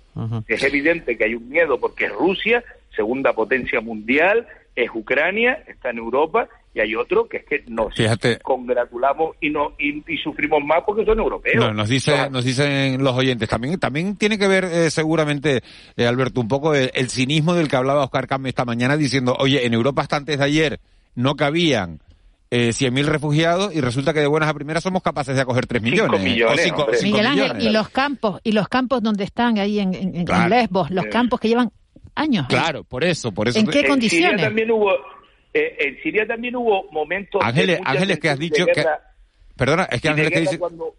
Es 0.47 0.63
evidente 0.63 1.15
que 1.15 1.25
hay 1.25 1.35
un 1.35 1.47
miedo 1.47 1.79
porque 1.79 2.05
es 2.05 2.11
Rusia, 2.11 2.63
segunda 2.95 3.33
potencia 3.33 3.79
mundial, 3.79 4.47
es 4.75 4.89
Ucrania, 4.91 5.63
está 5.67 5.91
en 5.91 5.99
Europa, 5.99 6.49
y 6.75 6.81
hay 6.81 6.93
otro 6.93 7.27
que 7.27 7.37
es 7.37 7.45
que 7.45 7.63
nos 7.69 7.95
Fíjate. 7.95 8.37
congratulamos 8.39 9.37
y, 9.39 9.49
no, 9.49 9.73
y, 9.79 10.03
y 10.13 10.17
sufrimos 10.17 10.59
más 10.63 10.79
porque 10.85 11.05
son 11.05 11.17
europeos. 11.19 11.55
No, 11.55 11.73
nos 11.73 11.87
dice, 11.89 12.29
nos 12.29 12.43
dicen 12.43 13.01
los 13.01 13.15
oyentes. 13.15 13.47
También, 13.47 13.79
también 13.79 14.17
tiene 14.17 14.37
que 14.37 14.47
ver, 14.47 14.65
eh, 14.65 14.91
seguramente, 14.91 15.61
eh, 15.95 16.05
Alberto, 16.05 16.41
un 16.41 16.49
poco 16.49 16.75
el, 16.75 16.91
el 16.93 17.09
cinismo 17.09 17.53
del 17.53 17.69
que 17.69 17.77
hablaba 17.77 18.03
Oscar 18.03 18.27
Cam 18.27 18.45
esta 18.45 18.65
mañana 18.65 18.97
diciendo, 18.97 19.35
oye, 19.39 19.65
en 19.65 19.73
Europa 19.73 20.01
hasta 20.01 20.17
antes 20.17 20.37
de 20.37 20.43
ayer 20.43 20.79
no 21.15 21.35
cabían 21.35 22.01
eh, 22.51 22.69
100.000 22.69 23.05
refugiados 23.05 23.73
y 23.73 23.79
resulta 23.81 24.13
que 24.13 24.19
de 24.19 24.27
buenas 24.27 24.49
a 24.49 24.53
primeras 24.53 24.83
somos 24.83 25.01
capaces 25.01 25.33
de 25.35 25.41
acoger 25.41 25.65
3 25.67 25.81
millones. 25.81 26.21
millones, 26.21 26.59
o 26.59 26.63
cinco- 26.63 26.87
Miguel 27.03 27.25
Ángel, 27.25 27.43
millones. 27.43 27.63
y 27.63 27.69
los 27.69 27.89
campos, 27.89 28.41
y 28.43 28.51
los 28.51 28.67
campos 28.67 29.01
donde 29.01 29.23
están 29.23 29.57
ahí 29.59 29.79
en, 29.79 29.93
en- 29.93 30.15
en 30.15 30.25
Claro. 30.25 30.49
Lesbos, 30.49 30.91
los 30.91 31.05
campos 31.05 31.39
que 31.39 31.47
llevan 31.47 31.71
años. 32.15 32.45
Claro, 32.47 32.83
por 32.83 33.03
eso, 33.03 33.31
por 33.31 33.47
eso. 33.47 33.59
¿En 33.59 33.67
qué 33.67 33.79
En 33.79 33.87
condiciones? 33.87 34.29
Siria 34.31 34.45
también 34.45 34.71
hubo, 34.71 34.89
eh, 35.55 35.75
en 35.79 36.03
Siria 36.03 36.27
también 36.27 36.55
hubo 36.55 36.91
momentos 36.91 37.41
Ángeles, 37.43 37.79
Ángeles, 37.83 38.19
que 38.19 38.29
has 38.29 38.37
dicho 38.39 38.65
que... 38.65 38.83
Perdona, 39.55 39.85
es 39.85 40.01
que 40.01 40.09
Ángeles 40.09 40.31
que 40.31 40.39
dice... 40.41 40.59
cuando- 40.59 40.93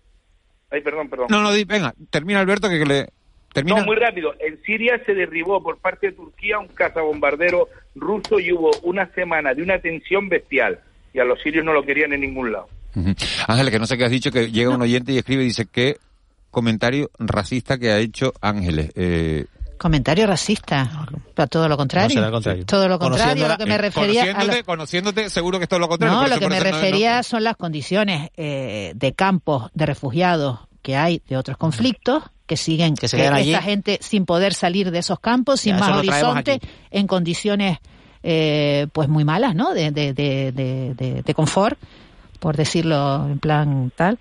Ay, 0.71 0.81
perdón, 0.81 1.09
perdón. 1.09 1.27
No, 1.31 1.43
no, 1.43 1.53
di- 1.53 1.65
venga, 1.65 1.95
termina 2.11 2.41
Alberto 2.41 2.69
que, 2.69 2.79
que 2.79 2.87
le... 2.87 3.09
Termina. 3.53 3.79
No, 3.81 3.87
muy 3.87 3.97
rápido. 3.97 4.35
En 4.41 4.61
Siria 4.65 5.01
se 5.07 5.15
derribó 5.15 5.63
por 5.63 5.79
parte 5.79 6.09
de 6.09 6.13
Turquía 6.15 6.59
un 6.59 6.69
cazabombardero 6.69 7.69
ruso 7.95 8.39
y 8.41 8.53
hubo 8.53 8.71
una 8.83 9.07
semana 9.15 9.55
de 9.55 9.63
una 9.63 9.79
tensión 9.79 10.29
bestial. 10.29 10.81
Y 11.15 11.21
a 11.21 11.25
los 11.25 11.41
sirios 11.41 11.65
no 11.65 11.73
lo 11.73 11.83
querían 11.85 12.13
en 12.13 12.21
ningún 12.23 12.53
lado. 12.53 12.69
Ángeles, 13.47 13.73
que 13.73 13.79
no 13.79 13.87
sé 13.87 13.97
qué 13.97 14.05
has 14.05 14.11
dicho, 14.11 14.31
que 14.31 14.51
llega 14.51 14.75
un 14.75 14.83
oyente 14.83 15.13
y 15.13 15.19
escribe 15.19 15.43
y 15.43 15.47
dice 15.47 15.67
que 15.71 15.97
comentario 16.51 17.11
racista 17.19 17.79
que 17.79 17.91
ha 17.91 17.99
hecho 17.99 18.33
Ángeles. 18.41 18.91
Eh, 18.95 19.47
Comentario 19.79 20.27
racista. 20.27 21.07
Para 21.35 21.47
todo 21.47 21.69
lo 21.69 21.77
contrario. 21.77 22.21
No. 22.21 22.41
Todo 22.65 22.89
lo 22.89 22.99
contrario. 22.99 23.47
Lo 23.49 23.59
que 23.59 23.67
me 23.67 23.75
eh, 23.75 23.79
refería 23.79 24.23
a 24.23 24.27
conociéndote, 24.27 24.59
lo- 24.59 24.65
conociéndote, 24.65 25.31
seguro 25.31 25.59
que 25.59 25.65
esto 25.65 25.77
es 25.77 25.81
lo 25.81 25.89
contrario. 25.89 26.17
No, 26.23 26.27
lo 26.29 26.39
que 26.39 26.49
me 26.49 26.59
no- 26.59 26.65
refería 26.65 27.23
son 27.23 27.45
las 27.45 27.57
condiciones 27.57 28.31
eh, 28.37 28.93
de 28.95 29.13
campos 29.13 29.71
de 29.75 29.87
refugiados 29.87 30.61
que 30.83 30.97
hay 30.97 31.21
de 31.29 31.37
otros 31.37 31.57
conflictos 31.57 32.23
que 32.47 32.57
siguen 32.57 32.95
Que 32.95 33.09
se 33.09 33.17
que 33.17 33.27
allí. 33.27 33.53
esta 33.53 33.63
gente 33.63 33.99
sin 34.01 34.25
poder 34.25 34.55
salir 34.55 34.91
de 34.93 35.01
esos 35.01 35.19
campos, 35.21 35.61
sin 35.61 35.75
Ya, 35.75 35.81
más 35.81 35.97
horizonte, 35.99 36.61
en 36.91 37.07
condiciones 37.09 37.79
eh, 38.23 38.87
pues 38.93 39.09
muy 39.09 39.25
malas, 39.25 39.55
¿no? 39.55 39.75
De, 39.75 39.91
de, 39.91 40.13
de, 40.15 40.53
de, 40.53 40.95
de- 40.95 41.23
de 41.23 41.35
confort, 41.35 41.79
por 42.39 42.57
decirlo 42.57 43.27
en 43.27 43.39
plan 43.41 43.93
tal. 43.97 44.19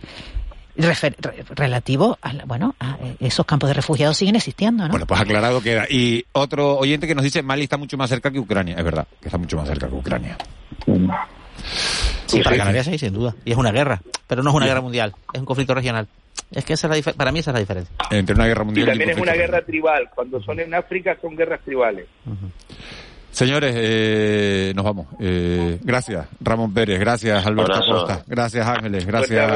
Refer- 0.77 1.15
re- 1.19 1.43
relativo 1.55 2.17
a, 2.21 2.33
la- 2.33 2.45
bueno, 2.45 2.75
a, 2.79 2.97
eh, 3.01 3.15
esos 3.21 3.45
campos 3.45 3.69
de 3.69 3.73
refugiados 3.73 4.17
siguen 4.17 4.35
existiendo, 4.35 4.83
¿no? 4.83 4.89
Bueno, 4.89 5.05
pues 5.05 5.21
aclarado 5.21 5.61
queda. 5.61 5.85
Y 5.89 6.25
otro 6.33 6.77
oyente 6.77 7.07
que 7.07 7.15
nos 7.15 7.23
dice, 7.23 7.41
Mali 7.41 7.63
está 7.63 7.77
mucho 7.77 7.97
más 7.97 8.09
cerca 8.09 8.29
que 8.31 8.39
Ucrania. 8.39 8.75
Es 8.77 8.83
verdad, 8.83 9.07
que 9.21 9.27
está 9.29 9.37
mucho 9.37 9.55
más 9.57 9.67
cerca 9.67 9.87
que 9.87 9.95
Ucrania. 9.95 10.37
Sí, 12.27 12.41
para 12.41 12.57
Canarias 12.57 12.85
sí, 12.85 12.97
sin 12.97 13.13
duda. 13.13 13.35
Y 13.45 13.51
es 13.51 13.57
una 13.57 13.71
guerra. 13.71 14.01
Pero 14.27 14.43
no 14.43 14.49
es 14.49 14.55
una 14.55 14.65
guerra 14.65 14.81
mundial. 14.81 15.13
Es 15.33 15.39
un 15.39 15.45
conflicto 15.45 15.73
regional. 15.73 16.07
Es 16.51 16.65
que 16.65 16.73
esa 16.73 16.93
es 16.93 17.05
la 17.07 17.13
para 17.13 17.31
mí 17.31 17.39
esa 17.39 17.51
es 17.51 17.53
la 17.55 17.59
diferencia. 17.59 17.95
Entre 18.11 18.35
una 18.35 18.45
guerra 18.45 18.63
Y 18.63 18.65
mundial 18.65 18.87
y 18.87 18.89
también 18.91 19.09
es 19.11 19.17
una 19.17 19.33
guerra 19.33 19.61
tribal. 19.63 20.09
Cuando 20.13 20.41
son 20.43 20.59
en 20.59 20.73
África 20.73 21.17
son 21.21 21.35
guerras 21.35 21.61
tribales. 21.63 22.07
Señores, 23.35 23.75
eh, 23.77 24.71
nos 24.77 24.85
vamos. 24.85 25.07
Eh, 25.19 25.77
gracias, 25.83 26.25
Ramón 26.39 26.73
Pérez. 26.73 26.97
Gracias, 26.97 27.45
Alberto. 27.45 27.81
Costa. 27.85 28.23
Gracias, 28.25 28.65
Ángeles. 28.65 29.05
Gracias. 29.05 29.51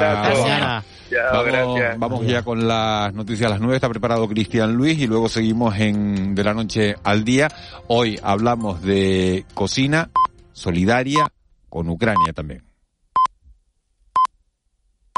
Chao, 1.09 1.45
Vamos, 1.45 1.79
vamos 1.97 2.27
ya 2.27 2.43
con 2.43 2.67
las 2.67 3.13
noticias 3.13 3.47
a 3.47 3.51
las 3.51 3.61
nueve. 3.61 3.75
Está 3.75 3.87
preparado 3.87 4.27
Cristian 4.27 4.73
Luis 4.73 4.99
y 4.99 5.07
luego 5.07 5.29
seguimos 5.29 5.77
en 5.79 6.35
de 6.35 6.43
la 6.43 6.53
noche 6.53 6.95
al 7.05 7.23
día. 7.23 7.47
Hoy 7.87 8.19
hablamos 8.21 8.81
de 8.81 9.45
cocina 9.53 10.09
solidaria 10.51 11.31
con 11.69 11.87
Ucrania 11.87 12.33
también. 12.33 12.68